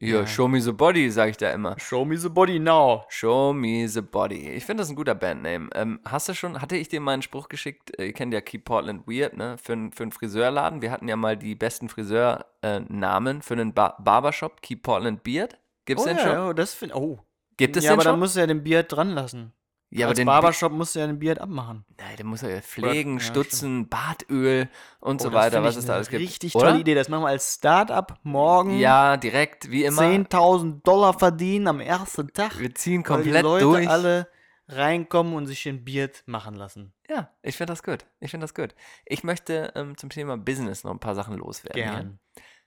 Ja, 0.00 0.26
show 0.26 0.48
me 0.48 0.60
the 0.60 0.72
body, 0.72 1.10
sag 1.10 1.30
ich 1.30 1.36
da 1.36 1.52
immer. 1.52 1.78
Show 1.78 2.04
Me 2.04 2.16
the 2.16 2.28
Body 2.28 2.58
now. 2.58 3.04
Show 3.08 3.52
me 3.52 3.86
the 3.86 4.00
body. 4.00 4.50
Ich 4.50 4.64
finde 4.64 4.82
das 4.82 4.90
ein 4.90 4.96
guter 4.96 5.14
Bandname. 5.14 5.70
Ähm, 5.74 6.00
hast 6.04 6.28
du 6.28 6.34
schon, 6.34 6.60
hatte 6.60 6.76
ich 6.76 6.88
dir 6.88 7.00
mal 7.00 7.12
einen 7.12 7.22
Spruch 7.22 7.48
geschickt? 7.48 7.96
Äh, 7.98 8.06
Ihr 8.06 8.12
kennt 8.12 8.34
ja 8.34 8.40
Keep 8.40 8.64
Portland 8.64 9.06
Weird, 9.06 9.36
ne? 9.36 9.56
Für, 9.58 9.90
für 9.92 10.02
einen 10.02 10.10
Friseurladen. 10.10 10.82
Wir 10.82 10.90
hatten 10.90 11.06
ja 11.06 11.14
mal 11.14 11.36
die 11.36 11.54
besten 11.54 11.88
Friseurnamen 11.88 13.42
für 13.42 13.54
einen 13.54 13.72
ba 13.74 13.96
Barbershop. 14.00 14.60
Keep 14.60 14.82
Portland 14.82 15.22
Beard. 15.22 15.56
Gibt's 15.84 16.02
oh, 16.02 16.08
den 16.08 16.16
ja, 16.16 16.22
schon? 16.22 16.38
Oh, 16.38 16.52
das 16.52 16.74
find, 16.74 16.94
oh. 16.96 17.20
Gibt 17.56 17.76
es 17.76 17.84
ja, 17.84 17.90
den 17.90 17.94
aber 17.94 18.02
schon? 18.02 18.12
dann 18.12 18.18
musst 18.18 18.34
du 18.34 18.40
ja 18.40 18.46
den 18.48 18.64
Beard 18.64 18.90
dran 18.90 19.10
lassen. 19.10 19.52
Ja, 19.94 20.06
aber 20.06 20.10
Als 20.10 20.16
den 20.16 20.26
Barbershop 20.26 20.72
musst 20.72 20.94
du 20.94 21.00
ja 21.00 21.06
den 21.06 21.18
Beard 21.18 21.38
abmachen. 21.38 21.84
Nein, 21.98 22.16
den 22.16 22.26
muss 22.26 22.42
er 22.42 22.48
ja 22.54 22.60
pflegen, 22.62 23.18
ja, 23.18 23.20
stutzen, 23.20 23.88
Bartöl 23.90 24.70
und 25.00 25.20
so 25.20 25.28
Oh, 25.28 25.30
das 25.30 25.40
weiter, 25.42 25.62
was 25.62 25.76
es 25.76 25.84
da 25.84 25.94
alles 25.94 26.08
gibt. 26.08 26.22
Richtig 26.22 26.54
Oder? 26.54 26.68
tolle 26.68 26.80
Idee. 26.80 26.94
Das 26.94 27.10
machen 27.10 27.24
wir 27.24 27.28
als 27.28 27.56
Start-up 27.56 28.18
morgen. 28.22 28.78
Ja, 28.78 29.18
direkt, 29.18 29.70
wie 29.70 29.84
immer. 29.84 30.00
10.000 30.00 30.82
Dollar 30.82 31.18
verdienen 31.18 31.68
am 31.68 31.80
ersten 31.80 32.32
Tag. 32.32 32.58
Wir 32.58 32.74
ziehen 32.74 33.04
weil 33.06 33.22
die 33.22 33.30
komplett 33.30 33.42
Leute 33.42 33.64
durch. 33.64 33.88
alle 33.88 34.28
reinkommen 34.68 35.34
und 35.34 35.46
sich 35.46 35.62
den 35.62 35.84
Beard 35.84 36.22
machen 36.26 36.54
lassen. 36.54 36.94
Ja, 37.10 37.28
ich 37.42 37.56
finde 37.58 37.72
das 37.72 37.82
gut. 37.82 38.06
Ich 38.20 38.30
finde 38.30 38.44
das 38.44 38.54
gut. 38.54 38.74
Ich 39.04 39.24
möchte 39.24 39.72
ähm, 39.74 39.98
zum 39.98 40.08
Thema 40.08 40.38
Business 40.38 40.84
noch 40.84 40.92
ein 40.92 41.00
paar 41.00 41.14
Sachen 41.14 41.36
loswerden. 41.36 41.82
hier. 41.82 41.92
Gern. 41.92 42.18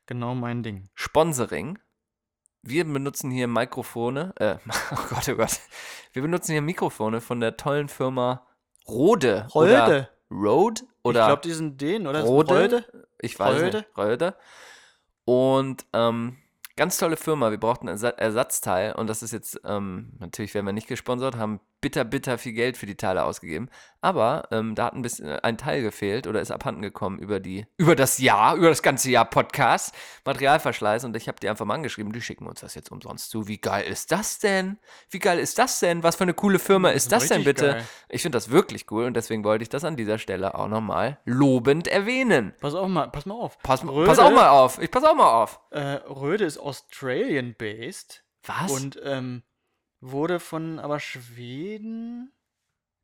Genau 0.05 0.35
mein 0.35 0.61
Ding. 0.61 0.89
Sponsoring. 0.93 1.79
Wir 2.67 2.83
benutzen 2.83 3.29
hier 3.29 3.47
Mikrofone. 3.47 4.33
Äh, 4.37 4.55
oh 4.91 4.95
Gott, 5.09 5.29
oh 5.29 5.35
Gott. 5.35 5.59
Wir 6.13 6.21
benutzen 6.23 6.51
hier 6.53 6.61
Mikrofone 6.61 7.21
von 7.21 7.39
der 7.39 7.57
tollen 7.57 7.89
Firma 7.89 8.45
Rode. 8.87 9.47
Rode. 9.53 9.69
Oder 9.69 10.09
Rode 10.31 10.81
oder 11.03 11.19
ich 11.19 11.25
glaube, 11.27 11.41
die 11.43 11.53
sind 11.53 11.79
den, 11.79 12.07
oder? 12.07 12.23
Rode. 12.23 12.61
Rode? 12.61 12.85
Ich 13.19 13.39
weiß 13.39 13.61
Rode? 13.61 13.77
nicht. 13.77 13.97
Rode. 13.97 14.35
Und 15.25 15.85
ähm, 15.93 16.37
ganz 16.75 16.97
tolle 16.97 17.17
Firma. 17.17 17.51
Wir 17.51 17.59
brauchten 17.59 17.87
ein 17.87 17.95
Ersa- 17.97 18.17
Ersatzteil 18.17 18.93
und 18.93 19.07
das 19.07 19.21
ist 19.21 19.31
jetzt, 19.31 19.61
ähm, 19.63 20.13
natürlich 20.19 20.53
werden 20.55 20.65
wir 20.65 20.73
nicht 20.73 20.87
gesponsert, 20.87 21.37
haben 21.37 21.59
bitter, 21.85 22.03
bitter 22.03 22.39
viel 22.39 22.53
Geld 22.53 22.77
für 22.77 22.87
die 22.87 22.95
Teile 22.95 23.25
ausgegeben. 23.25 23.69
Aber 24.01 24.47
ähm, 24.49 24.73
da 24.73 24.85
hat 24.85 24.95
ein 24.95 25.03
bisschen 25.03 25.27
ein 25.27 25.55
Teil 25.55 25.83
gefehlt 25.83 26.25
oder 26.25 26.41
ist 26.41 26.49
abhanden 26.49 26.81
gekommen 26.81 27.19
über 27.19 27.39
die, 27.39 27.67
über 27.77 27.95
das 27.95 28.17
Jahr, 28.17 28.55
über 28.55 28.69
das 28.69 28.81
ganze 28.81 29.11
Jahr 29.11 29.25
Podcast, 29.25 29.93
Materialverschleiß 30.25 31.03
und 31.05 31.15
ich 31.15 31.27
habe 31.27 31.39
die 31.39 31.47
einfach 31.47 31.63
mal 31.65 31.75
angeschrieben, 31.75 32.11
die 32.11 32.21
schicken 32.21 32.47
uns 32.47 32.61
das 32.61 32.73
jetzt 32.73 32.91
umsonst 32.91 33.29
zu. 33.29 33.47
Wie 33.47 33.59
geil 33.59 33.85
ist 33.85 34.11
das 34.11 34.39
denn? 34.39 34.79
Wie 35.11 35.19
geil 35.19 35.37
ist 35.37 35.59
das 35.59 35.79
denn? 35.79 36.01
Was 36.01 36.15
für 36.15 36.23
eine 36.23 36.33
coole 36.33 36.57
Firma 36.57 36.89
ist 36.89 37.11
das 37.11 37.27
denn 37.27 37.43
richtig 37.43 37.55
bitte? 37.55 37.71
geil. 37.73 37.85
Ich 38.09 38.23
finde 38.23 38.37
das 38.37 38.49
wirklich 38.49 38.89
cool 38.89 39.05
und 39.05 39.15
deswegen 39.15 39.43
wollte 39.43 39.61
ich 39.61 39.69
das 39.69 39.83
an 39.83 39.95
dieser 39.95 40.17
Stelle 40.17 40.55
auch 40.55 40.67
nochmal 40.67 41.19
lobend 41.25 41.87
erwähnen. 41.87 42.55
Pass 42.61 42.73
auf 42.73 42.87
mal, 42.87 43.11
pass 43.11 43.27
mal 43.27 43.35
auf. 43.35 43.59
Pass, 43.59 43.83
Röde, 43.85 44.07
pass 44.07 44.17
auch 44.17 44.31
mal 44.31 44.49
auf. 44.49 44.81
Ich 44.81 44.89
pass 44.89 45.03
auch 45.03 45.15
mal 45.15 45.43
auf. 45.43 45.59
Äh, 45.69 45.81
Röde 46.09 46.45
ist 46.45 46.57
Australian-based. 46.57 48.23
Was? 48.47 48.71
Und 48.71 48.99
ähm, 49.03 49.43
wurde 50.11 50.39
von 50.39 50.79
aber 50.79 50.99
Schweden. 50.99 52.31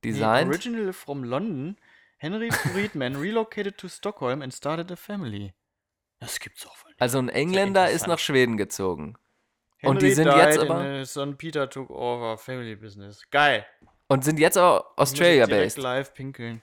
Nee, 0.03 0.11
Design? 0.11 0.47
original 0.47 0.93
from 0.93 1.23
London. 1.23 1.77
Henry 2.17 2.51
Friedman 2.51 3.15
relocated 3.15 3.77
to 3.77 3.87
Stockholm 3.87 4.41
and 4.41 4.53
started 4.53 4.91
a 4.91 4.95
family. 4.95 5.53
Das 6.19 6.39
gibt's 6.39 6.65
auch 6.67 6.83
wohl 6.83 6.91
nicht. 6.91 7.01
also 7.01 7.17
ein 7.17 7.29
Engländer 7.29 7.89
ist 7.89 8.07
nach 8.07 8.19
Schweden 8.19 8.57
gezogen. 8.57 9.15
Henry 9.77 9.91
und 9.91 10.01
die 10.03 10.11
sind 10.11 10.27
died 10.27 10.35
jetzt 10.35 10.59
and 10.59 10.69
aber 10.69 11.05
son 11.05 11.37
Peter 11.37 11.67
took 11.67 11.89
over 11.89 12.37
family 12.37 12.75
business. 12.75 13.23
Geil. 13.31 13.65
und 14.07 14.23
sind 14.23 14.39
jetzt 14.39 14.57
aber 14.57 14.91
Australia 14.97 15.47
direkt 15.47 15.75
based. 15.75 15.77
live 15.83 16.13
pinkeln. 16.13 16.61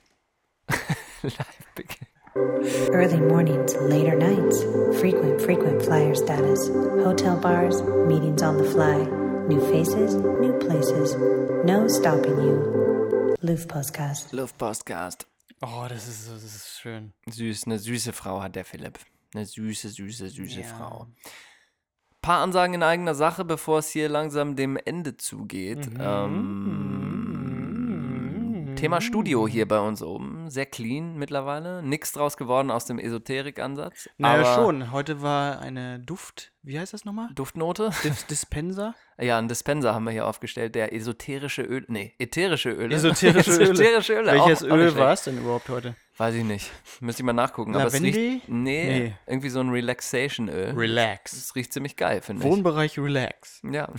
Early 2.93 3.19
mornings, 3.19 3.75
later 3.75 4.15
nights, 4.15 4.63
frequent, 5.01 5.41
frequent 5.41 5.81
flyer 5.81 6.15
status, 6.15 6.69
hotel 7.03 7.35
bars, 7.37 7.81
meetings 8.07 8.41
on 8.41 8.57
the 8.57 8.63
fly, 8.63 9.05
new 9.49 9.59
faces, 9.61 10.15
new 10.15 10.53
places, 10.59 11.15
no 11.65 11.87
stopping 11.87 12.37
you. 12.37 13.35
Loof 13.41 13.67
Postcast. 13.67 14.31
Love 14.33 14.53
Podcast. 14.57 15.25
Oh, 15.61 15.85
das 15.89 16.07
ist, 16.07 16.25
so- 16.27 16.33
das 16.33 16.43
ist 16.43 16.79
schön. 16.79 17.13
Süß, 17.29 17.63
eine 17.65 17.79
süße 17.79 18.13
Frau 18.13 18.41
hat 18.41 18.55
der 18.55 18.65
Philipp. 18.65 18.99
Eine 19.33 19.45
süße, 19.45 19.89
süße, 19.89 20.29
süße 20.29 20.61
Ja. 20.61 20.67
Frau. 20.67 21.07
paar 22.21 22.41
Ansagen 22.43 22.73
in 22.75 22.83
eigener 22.83 23.15
Sache, 23.15 23.45
bevor 23.45 23.79
es 23.79 23.89
hier 23.89 24.09
langsam 24.09 24.55
dem 24.55 24.77
Ende 24.77 25.17
zugeht. 25.17 25.89
Ähm, 27.59 28.75
Thema 28.75 29.01
Studio 29.01 29.47
hier 29.47 29.67
bei 29.67 29.79
uns 29.79 30.01
oben. 30.03 30.38
Sehr 30.49 30.65
clean 30.65 31.15
mittlerweile. 31.17 31.81
Nix 31.83 32.11
draus 32.11 32.35
geworden 32.37 32.71
aus 32.71 32.85
dem 32.85 32.99
Esoterik-Ansatz. 32.99 34.09
Naja, 34.17 34.41
aber 34.43 34.55
schon. 34.55 34.91
Heute 34.91 35.21
war 35.21 35.59
eine 35.59 35.99
Duft, 35.99 36.51
wie 36.63 36.79
heißt 36.79 36.93
das 36.93 37.05
nochmal? 37.05 37.29
Duftnote. 37.35 37.91
Dis 38.03 38.25
Dispenser? 38.27 38.95
Ja, 39.19 39.37
einen 39.37 39.47
Dispenser 39.47 39.93
haben 39.93 40.05
wir 40.05 40.11
hier 40.11 40.25
aufgestellt, 40.27 40.75
der 40.75 40.93
esoterische 40.93 41.61
Öl, 41.61 41.85
nee, 41.87 42.13
ätherische 42.19 42.71
Öle. 42.71 42.95
Esoterische 42.95 43.51
Öle. 43.59 43.69
Ätherische 43.71 44.13
Öle. 44.13 44.31
Welches 44.31 44.63
auch, 44.63 44.67
Öl 44.75 44.95
war 44.95 45.13
es 45.13 45.23
denn 45.23 45.37
überhaupt 45.37 45.69
heute? 45.69 45.95
Weiß 46.17 46.35
ich 46.35 46.43
nicht. 46.43 46.69
Müsste 46.99 47.21
ich 47.21 47.25
mal 47.25 47.33
nachgucken. 47.33 47.75
Aber 47.75 47.85
es 47.85 47.93
Lavendel? 47.93 48.13
riecht, 48.21 48.49
nee, 48.49 48.85
Nee. 48.99 49.15
irgendwie 49.27 49.49
so 49.49 49.59
ein 49.61 49.69
Relaxation-Öl. 49.69 50.73
Relax. 50.75 51.33
Es 51.33 51.55
riecht 51.55 51.71
ziemlich 51.71 51.95
geil, 51.95 52.21
finde 52.21 52.43
ich. 52.43 52.49
Wohnbereich 52.51 52.99
Relax. 52.99 53.61
Ja. 53.69 53.89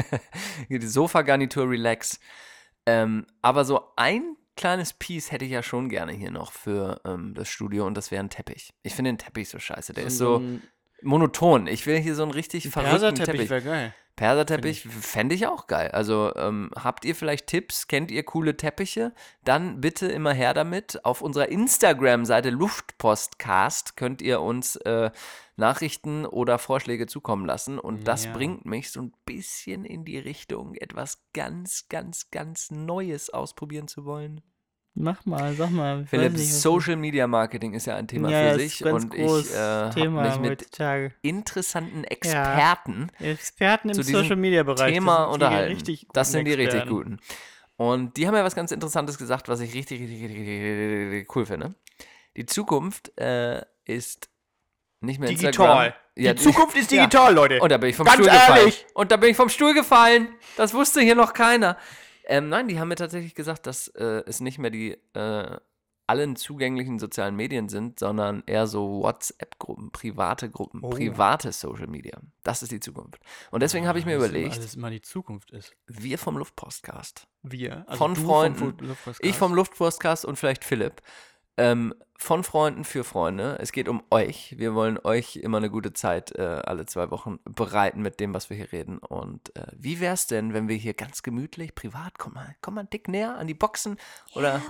Die 0.70 0.86
Sofagarnitur 0.86 1.68
Relax. 1.68 2.18
Ähm, 2.86 3.26
aber 3.42 3.64
so 3.64 3.82
ein 3.96 4.36
kleines 4.56 4.92
Piece 4.92 5.32
hätte 5.32 5.44
ich 5.44 5.50
ja 5.50 5.62
schon 5.62 5.88
gerne 5.88 6.12
hier 6.12 6.30
noch 6.30 6.52
für 6.52 7.00
ähm, 7.04 7.34
das 7.34 7.48
Studio 7.48 7.86
und 7.86 7.94
das 7.96 8.10
wäre 8.10 8.22
ein 8.22 8.30
Teppich. 8.30 8.72
Ich 8.82 8.94
finde 8.94 9.10
den 9.10 9.18
Teppich 9.18 9.48
so 9.48 9.58
scheiße. 9.58 9.92
Der 9.92 10.04
ist 10.04 10.18
so 10.18 10.42
monoton. 11.02 11.66
Ich 11.66 11.86
will 11.86 11.98
hier 11.98 12.14
so 12.14 12.22
einen 12.22 12.32
richtig 12.32 12.68
verrückten 12.68 12.90
Perserteppich 12.90 13.32
Teppich. 13.32 13.50
wäre 13.50 13.62
geil. 13.62 13.94
Perserteppich 14.16 14.82
fände 14.82 15.34
ich 15.34 15.46
auch 15.46 15.66
geil. 15.66 15.90
Also 15.90 16.34
ähm, 16.36 16.70
habt 16.76 17.04
ihr 17.04 17.14
vielleicht 17.14 17.46
Tipps? 17.46 17.88
Kennt 17.88 18.10
ihr 18.10 18.22
coole 18.24 18.56
Teppiche? 18.56 19.14
Dann 19.42 19.80
bitte 19.80 20.06
immer 20.06 20.32
her 20.34 20.52
damit. 20.54 21.04
Auf 21.04 21.22
unserer 21.22 21.48
Instagram-Seite 21.48 22.50
Luftpostcast 22.50 23.96
könnt 23.96 24.20
ihr 24.20 24.40
uns 24.40 24.76
äh, 24.76 25.10
Nachrichten 25.56 26.26
oder 26.26 26.58
Vorschläge 26.58 27.06
zukommen 27.06 27.46
lassen. 27.46 27.78
Und 27.78 28.06
das 28.06 28.26
Ja. 28.26 28.32
bringt 28.32 28.66
mich 28.66 28.90
so 28.90 29.00
ein 29.00 29.12
bisschen 29.24 29.84
in 29.84 30.04
die 30.04 30.18
Richtung, 30.18 30.74
etwas 30.74 31.24
ganz, 31.32 31.88
ganz, 31.88 32.30
ganz 32.30 32.70
Neues 32.70 33.30
ausprobieren 33.30 33.88
zu 33.88 34.04
wollen. 34.04 34.42
Mach 34.94 35.24
mal, 35.24 35.54
sag 35.54 35.70
mal. 35.70 36.04
Philipp, 36.06 36.34
nicht, 36.34 36.52
Social 36.52 36.96
Media 36.96 37.26
Marketing 37.26 37.72
ist 37.72 37.86
ja 37.86 37.96
ein 37.96 38.06
Thema 38.06 38.30
ja, 38.30 38.52
für 38.52 38.58
sich. 38.58 38.84
Und 38.84 39.14
ich 39.14 39.54
äh, 39.54 39.56
habe 39.56 40.10
mich 40.10 40.38
mit 40.38 40.50
heutzutage. 40.60 41.14
interessanten 41.22 42.04
Experten 42.04 43.10
Experten 43.18 43.88
im 43.88 43.94
zu 43.94 44.02
diesem 44.02 44.16
Social 44.16 44.36
Media 44.36 44.62
Bereich. 44.62 44.92
Thema 44.92 45.12
das 45.12 45.18
sind 45.18 45.28
die 45.28 45.44
unterhalten. 45.44 45.72
Richtig 45.72 46.08
das 46.12 46.30
sind 46.30 46.40
guten 46.40 46.44
die 46.44 46.62
richtig 46.62 46.80
Experten. 46.80 46.90
guten. 46.90 47.18
Und 47.76 48.16
die 48.18 48.26
haben 48.26 48.34
ja 48.34 48.44
was 48.44 48.54
ganz 48.54 48.70
Interessantes 48.70 49.16
gesagt, 49.16 49.48
was 49.48 49.60
ich 49.60 49.72
richtig, 49.74 50.00
richtig, 50.02 50.22
richtig, 50.22 50.38
richtig, 50.38 51.10
richtig 51.10 51.36
cool 51.36 51.46
finde. 51.46 51.74
Die 52.36 52.44
Zukunft 52.44 53.18
äh, 53.18 53.62
ist 53.84 54.28
nicht 55.00 55.18
mehr 55.20 55.30
Digital. 55.30 55.94
Ja, 56.16 56.34
die 56.34 56.42
Zukunft 56.42 56.76
ist 56.76 56.90
digital, 56.90 57.34
Leute. 57.34 57.60
Und 57.60 57.72
da 57.72 57.78
bin 57.78 57.90
ich 57.90 57.96
vom 57.96 58.04
Ganz 58.04 58.16
Stuhl 58.16 58.30
gefallen. 58.30 58.58
ehrlich. 58.58 58.86
Und 58.94 59.10
da 59.10 59.16
bin 59.16 59.30
ich 59.30 59.36
vom 59.36 59.48
Stuhl 59.48 59.74
gefallen. 59.74 60.28
Das 60.56 60.74
wusste 60.74 61.00
hier 61.00 61.14
noch 61.14 61.32
keiner. 61.32 61.78
Ähm, 62.26 62.48
nein, 62.48 62.68
die 62.68 62.78
haben 62.78 62.88
mir 62.88 62.94
tatsächlich 62.96 63.34
gesagt, 63.34 63.66
dass 63.66 63.88
äh, 63.88 64.22
es 64.26 64.40
nicht 64.40 64.58
mehr 64.58 64.70
die 64.70 64.96
äh, 65.14 65.56
allen 66.06 66.36
zugänglichen 66.36 66.98
sozialen 66.98 67.34
Medien 67.36 67.68
sind, 67.68 67.98
sondern 68.00 68.42
eher 68.46 68.66
so 68.66 69.02
WhatsApp-Gruppen, 69.02 69.92
private 69.92 70.50
Gruppen, 70.50 70.80
Oh. 70.82 70.90
private 70.90 71.52
Social 71.52 71.86
Media. 71.86 72.20
Das 72.42 72.62
ist 72.62 72.72
die 72.72 72.80
Zukunft. 72.80 73.20
Und 73.50 73.62
deswegen 73.62 73.86
habe 73.86 73.98
ich 73.98 74.04
mir 74.04 74.18
Dass 74.18 74.28
überlegt, 74.28 74.56
Alles 74.56 74.74
immer 74.74 74.90
die 74.90 75.00
Zukunft 75.00 75.50
ist. 75.52 75.74
wir 75.86 76.18
vom 76.18 76.36
Luftpostcast, 76.36 77.26
Wir. 77.42 77.84
Also 77.88 77.98
Von 77.98 78.16
Freunden. 78.16 78.94
Vom 78.94 79.14
ich 79.20 79.36
vom 79.36 79.54
Luftpostcast 79.54 80.24
und 80.24 80.36
vielleicht 80.38 80.64
Philipp, 80.64 81.00
ähm, 81.56 81.94
von 82.22 82.44
Freunden 82.44 82.84
für 82.84 83.04
Freunde. 83.04 83.58
Es 83.60 83.72
geht 83.72 83.88
um 83.88 84.02
euch. 84.10 84.54
Wir 84.56 84.74
wollen 84.74 84.98
euch 85.02 85.36
immer 85.36 85.58
eine 85.58 85.70
gute 85.70 85.92
Zeit 85.92 86.32
äh, 86.32 86.42
alle 86.42 86.86
zwei 86.86 87.10
Wochen 87.10 87.40
bereiten 87.44 88.00
mit 88.00 88.20
dem, 88.20 88.32
was 88.32 88.48
wir 88.48 88.56
hier 88.56 88.72
reden. 88.72 88.98
Und 88.98 89.54
äh, 89.56 89.66
wie 89.76 90.00
wäre 90.00 90.14
es 90.14 90.28
denn, 90.28 90.54
wenn 90.54 90.68
wir 90.68 90.76
hier 90.76 90.94
ganz 90.94 91.22
gemütlich, 91.22 91.74
privat, 91.74 92.18
komm 92.18 92.34
mal, 92.34 92.54
komm 92.62 92.74
mal 92.74 92.86
Tick 92.86 93.08
näher 93.08 93.36
an 93.36 93.48
die 93.48 93.54
Boxen 93.54 93.98
oder 94.34 94.62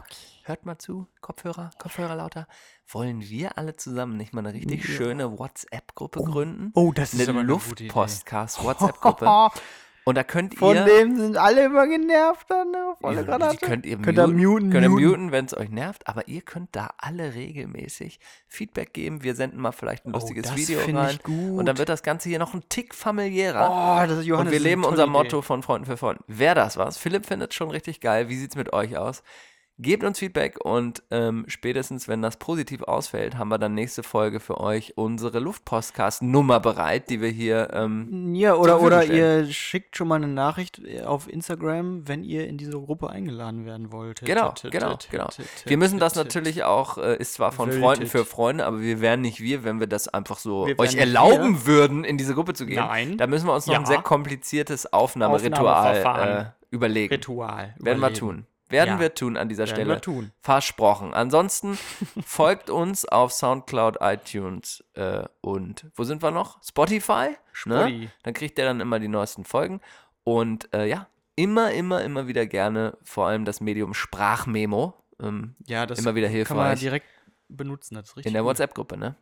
hört 0.44 0.64
mal 0.64 0.78
zu, 0.78 1.06
Kopfhörer, 1.20 1.70
Kopfhörer 1.78 2.16
lauter. 2.16 2.48
Wollen 2.88 3.20
wir 3.20 3.58
alle 3.58 3.76
zusammen 3.76 4.16
nicht 4.16 4.32
mal 4.32 4.40
eine 4.40 4.54
richtig 4.54 4.84
schöne 4.84 5.38
WhatsApp-Gruppe 5.38 6.24
gründen? 6.24 6.72
Oh, 6.74 6.92
das 6.92 7.12
ist 7.12 7.28
eine 7.28 7.38
eine 7.38 7.52
gute 7.52 7.84
Idee. 7.84 7.84
Luftpostcast 7.84 8.64
WhatsApp-Gruppe. 8.64 9.50
Und 10.04 10.16
da 10.16 10.24
könnt 10.24 10.56
Von 10.58 10.74
ihr 10.74 10.84
dem 10.84 11.16
sind 11.16 11.36
alle 11.36 11.64
immer 11.66 11.86
genervt 11.86 12.50
dann. 12.50 12.72
ne? 12.72 12.94
Volle 13.00 13.16
ja, 13.18 13.22
Granate. 13.22 13.64
könnt 13.64 13.86
ihr 13.86 13.98
Könnt 13.98 14.18
muten, 14.36 14.70
könnt 14.70 14.82
ihr 14.82 14.88
muten. 14.90 15.30
wenn 15.30 15.44
es 15.44 15.56
euch 15.56 15.70
nervt, 15.70 16.08
aber 16.08 16.26
ihr 16.26 16.40
könnt 16.42 16.74
da 16.74 16.90
alle 16.98 17.34
regelmäßig 17.34 18.18
Feedback 18.48 18.92
geben. 18.94 19.22
Wir 19.22 19.36
senden 19.36 19.60
mal 19.60 19.70
vielleicht 19.70 20.04
ein 20.04 20.10
Oh, 20.10 20.14
lustiges 20.14 20.46
das 20.48 20.56
Video 20.56 20.80
rein. 20.80 21.10
ich 21.12 21.22
gut. 21.22 21.58
Und 21.58 21.66
dann 21.66 21.78
wird 21.78 21.88
das 21.88 22.02
Ganze 22.02 22.28
hier 22.28 22.40
noch 22.40 22.52
ein 22.52 22.64
Tick 22.68 22.94
familiärer. 22.96 23.68
Oh, 23.70 24.06
das 24.08 24.18
ist 24.18 24.26
Johannes. 24.26 24.48
und 24.48 24.52
wir 24.52 24.60
leben 24.60 24.84
unser 24.84 25.04
Idee. 25.04 25.12
Motto 25.12 25.40
von 25.42 25.62
Freunden 25.62 25.86
für 25.86 25.96
Freunden. 25.96 26.24
Wäre 26.26 26.56
das 26.56 26.76
was? 26.76 26.96
Philipp 26.98 27.24
findet 27.24 27.54
schon 27.54 27.70
richtig 27.70 28.00
geil. 28.00 28.28
Wie 28.28 28.36
sieht's 28.36 28.56
mit 28.56 28.72
euch 28.72 28.96
aus? 28.96 29.22
Gebt 29.78 30.04
uns 30.04 30.18
Feedback 30.18 30.62
und 30.62 31.02
ähm, 31.10 31.44
spätestens, 31.48 32.06
wenn 32.06 32.20
das 32.20 32.36
positiv 32.36 32.82
ausfällt, 32.82 33.38
haben 33.38 33.48
wir 33.48 33.58
dann 33.58 33.74
nächste 33.74 34.02
Folge 34.02 34.38
für 34.38 34.60
euch 34.60 34.98
unsere 34.98 35.38
Luftpostcast-Nummer 35.38 36.60
bereit, 36.60 37.08
die 37.08 37.22
wir 37.22 37.30
hier 37.30 37.70
ähm, 37.72 38.34
Ja, 38.34 38.54
oder, 38.54 38.82
oder 38.82 39.02
ihr 39.04 39.46
schickt 39.46 39.96
schon 39.96 40.08
mal 40.08 40.16
eine 40.16 40.28
Nachricht 40.28 40.78
äh, 40.84 41.02
auf 41.02 41.26
Instagram, 41.26 42.06
wenn 42.06 42.22
ihr 42.22 42.46
in 42.46 42.58
diese 42.58 42.72
Gruppe 42.72 43.08
eingeladen 43.08 43.64
werden 43.64 43.92
wollt. 43.92 44.20
Genau, 44.20 44.52
genau, 44.70 44.98
genau. 45.10 45.28
Wir 45.64 45.76
müssen 45.78 45.98
das 45.98 46.16
natürlich 46.16 46.64
auch, 46.64 46.98
äh, 46.98 47.16
ist 47.16 47.34
zwar 47.34 47.50
von 47.50 47.72
Freunden 47.72 48.06
für 48.06 48.26
Freunde, 48.26 48.66
aber 48.66 48.82
wir 48.82 49.00
wären 49.00 49.22
nicht 49.22 49.40
wir, 49.40 49.64
wenn 49.64 49.80
wir 49.80 49.86
das 49.86 50.06
einfach 50.06 50.36
so 50.36 50.68
euch 50.76 50.96
erlauben 50.96 51.66
würden, 51.66 52.04
in 52.04 52.18
diese 52.18 52.34
Gruppe 52.34 52.52
zu 52.52 52.66
gehen. 52.66 52.76
Nein. 52.76 53.16
Da 53.16 53.26
müssen 53.26 53.46
wir 53.46 53.54
uns 53.54 53.66
noch 53.66 53.74
ein 53.74 53.86
sehr 53.86 54.02
kompliziertes 54.02 54.92
Aufnahmeritual 54.92 56.52
äh, 56.52 56.74
überlegen. 56.74 57.14
Ritual. 57.14 57.74
Werden 57.78 58.00
wir 58.00 58.12
tun. 58.12 58.46
Werden 58.72 58.94
Ja. 58.94 59.00
wir 59.00 59.14
tun 59.14 59.36
an 59.36 59.48
dieser 59.48 59.64
Werden 59.66 59.74
Stelle. 59.76 59.94
wir 59.94 60.00
tun. 60.00 60.32
Versprochen. 60.40 61.14
Ansonsten 61.14 61.78
folgt 62.24 62.70
uns 62.70 63.04
auf 63.06 63.32
Soundcloud, 63.32 63.98
iTunes 64.00 64.82
äh, 64.94 65.22
und 65.40 65.86
wo 65.94 66.04
sind 66.04 66.22
wir 66.22 66.30
noch? 66.32 66.58
Spotify. 66.64 67.28
Ne? 67.30 67.36
Spotti. 67.52 68.10
Dann 68.24 68.34
kriegt 68.34 68.58
ihr 68.58 68.64
dann 68.64 68.80
immer 68.80 68.98
die 68.98 69.08
neuesten 69.08 69.44
Folgen. 69.44 69.80
Und 70.24 70.72
äh, 70.74 70.86
ja, 70.86 71.06
immer, 71.36 71.70
immer, 71.72 72.02
immer 72.02 72.26
wieder 72.26 72.46
gerne 72.46 72.96
vor 73.04 73.26
allem 73.28 73.44
das 73.44 73.60
Medium 73.60 73.94
Sprachmemo. 73.94 74.94
Ähm, 75.20 75.54
Ja, 75.66 75.86
das 75.86 75.98
Immer 75.98 76.14
wieder 76.14 76.26
kann 76.28 76.56
man 76.56 76.66
hilfreich. 76.66 76.80
direkt 76.80 77.06
benutzen. 77.48 77.94
Das 77.96 78.04
ist 78.08 78.16
richtig 78.16 78.30
in 78.30 78.34
der. 78.34 78.44
WhatsApp-Gruppe, 78.44 78.96
ne? 78.96 79.14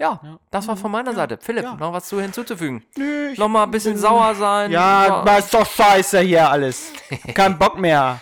Ja, 0.00 0.20
Ja. 0.22 0.38
das 0.52 0.68
war 0.68 0.76
von 0.76 0.92
meiner 0.92 1.12
Seite. 1.14 1.38
Philipp, 1.40 1.64
ja. 1.64 1.74
noch 1.74 1.92
was 1.92 2.06
zu 2.08 2.20
hinzuzufügen? 2.20 2.84
Nö, 2.96 3.30
ich 3.32 3.38
Nochmal 3.38 3.64
ein 3.64 3.70
bisschen 3.72 3.94
bin- 3.94 4.00
sauer 4.02 4.34
sein. 4.36 4.70
Ja, 4.70 5.24
das 5.24 5.46
ist 5.46 5.54
doch 5.54 5.66
scheiße 5.66 6.20
hier 6.20 6.48
alles. 6.48 6.92
Kein 7.34 7.58
Bock 7.58 7.78
mehr. 7.78 8.20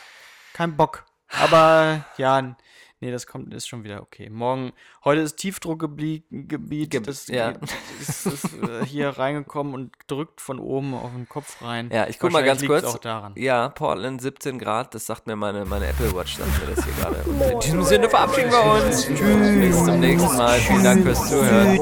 Kein 0.57 0.75
Bock. 0.75 1.05
Aber 1.39 2.05
ja, 2.17 2.57
nee, 3.01 3.11
das 3.11 3.27
kommt, 3.27 3.53
ist 3.53 3.69
schon 3.69 3.85
wieder 3.85 4.01
okay. 4.01 4.31
Morgen, 4.31 4.73
heute 5.05 5.21
ist 5.21 5.37
Tiefdruckgebiet, 5.37 6.25
Gebiet, 6.31 6.93
Ge- 6.93 7.01
das 7.01 7.27
ja. 7.27 7.53
ist, 8.01 8.25
ist 8.25 8.45
äh, 8.55 8.87
hier 8.87 9.11
reingekommen 9.11 9.75
und 9.75 9.93
drückt 10.07 10.41
von 10.41 10.59
oben 10.59 10.95
auf 10.95 11.11
den 11.13 11.29
Kopf 11.29 11.61
rein. 11.61 11.91
Ja, 11.93 12.07
ich 12.07 12.19
guck 12.19 12.33
mal 12.33 12.43
ganz 12.43 12.65
kurz. 12.65 12.85
auch 12.85 12.97
daran. 12.97 13.35
Ja, 13.37 13.69
Portland 13.69 14.23
17 14.23 14.59
Grad, 14.59 14.95
das 14.95 15.05
sagt 15.05 15.27
mir 15.27 15.37
meine, 15.37 15.67
meine 15.67 15.89
Apple 15.89 16.15
Watch, 16.15 16.37
sagt 16.37 16.59
mir 16.67 16.75
das 16.75 16.83
hier 16.87 16.95
gerade. 16.95 17.23
Und 17.25 17.39
in 17.43 17.61
diesem 17.61 17.83
Sinne 17.83 18.09
verabschieden 18.09 18.51
wir 18.51 18.87
uns. 18.87 19.05
Tschüss. 19.05 19.19
Bis 19.21 19.85
zum 19.85 20.01
nächsten 20.01 20.37
Mal. 20.39 20.59
Vielen 20.61 20.85
Dank 20.85 21.03
fürs 21.03 21.29
Zuhören. 21.29 21.81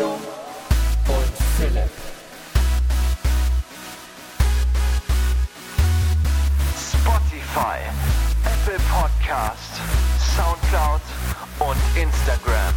Jojo 0.00 0.14
und 1.08 1.32
Philipp. 1.58 1.90
Spotify, 6.74 7.78
Apple 8.46 8.80
Podcast, 8.88 9.74
Soundcloud 10.34 11.02
und 11.58 11.76
Instagram. 12.02 12.74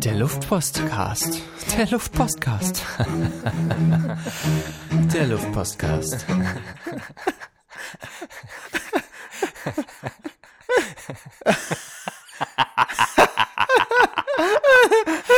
Der 0.00 0.14
Luftpostcast. 0.14 1.40
Der 1.78 1.86
Luftpostcast. 1.86 2.84
Der 5.14 5.26
Luftpostcast. 5.26 6.26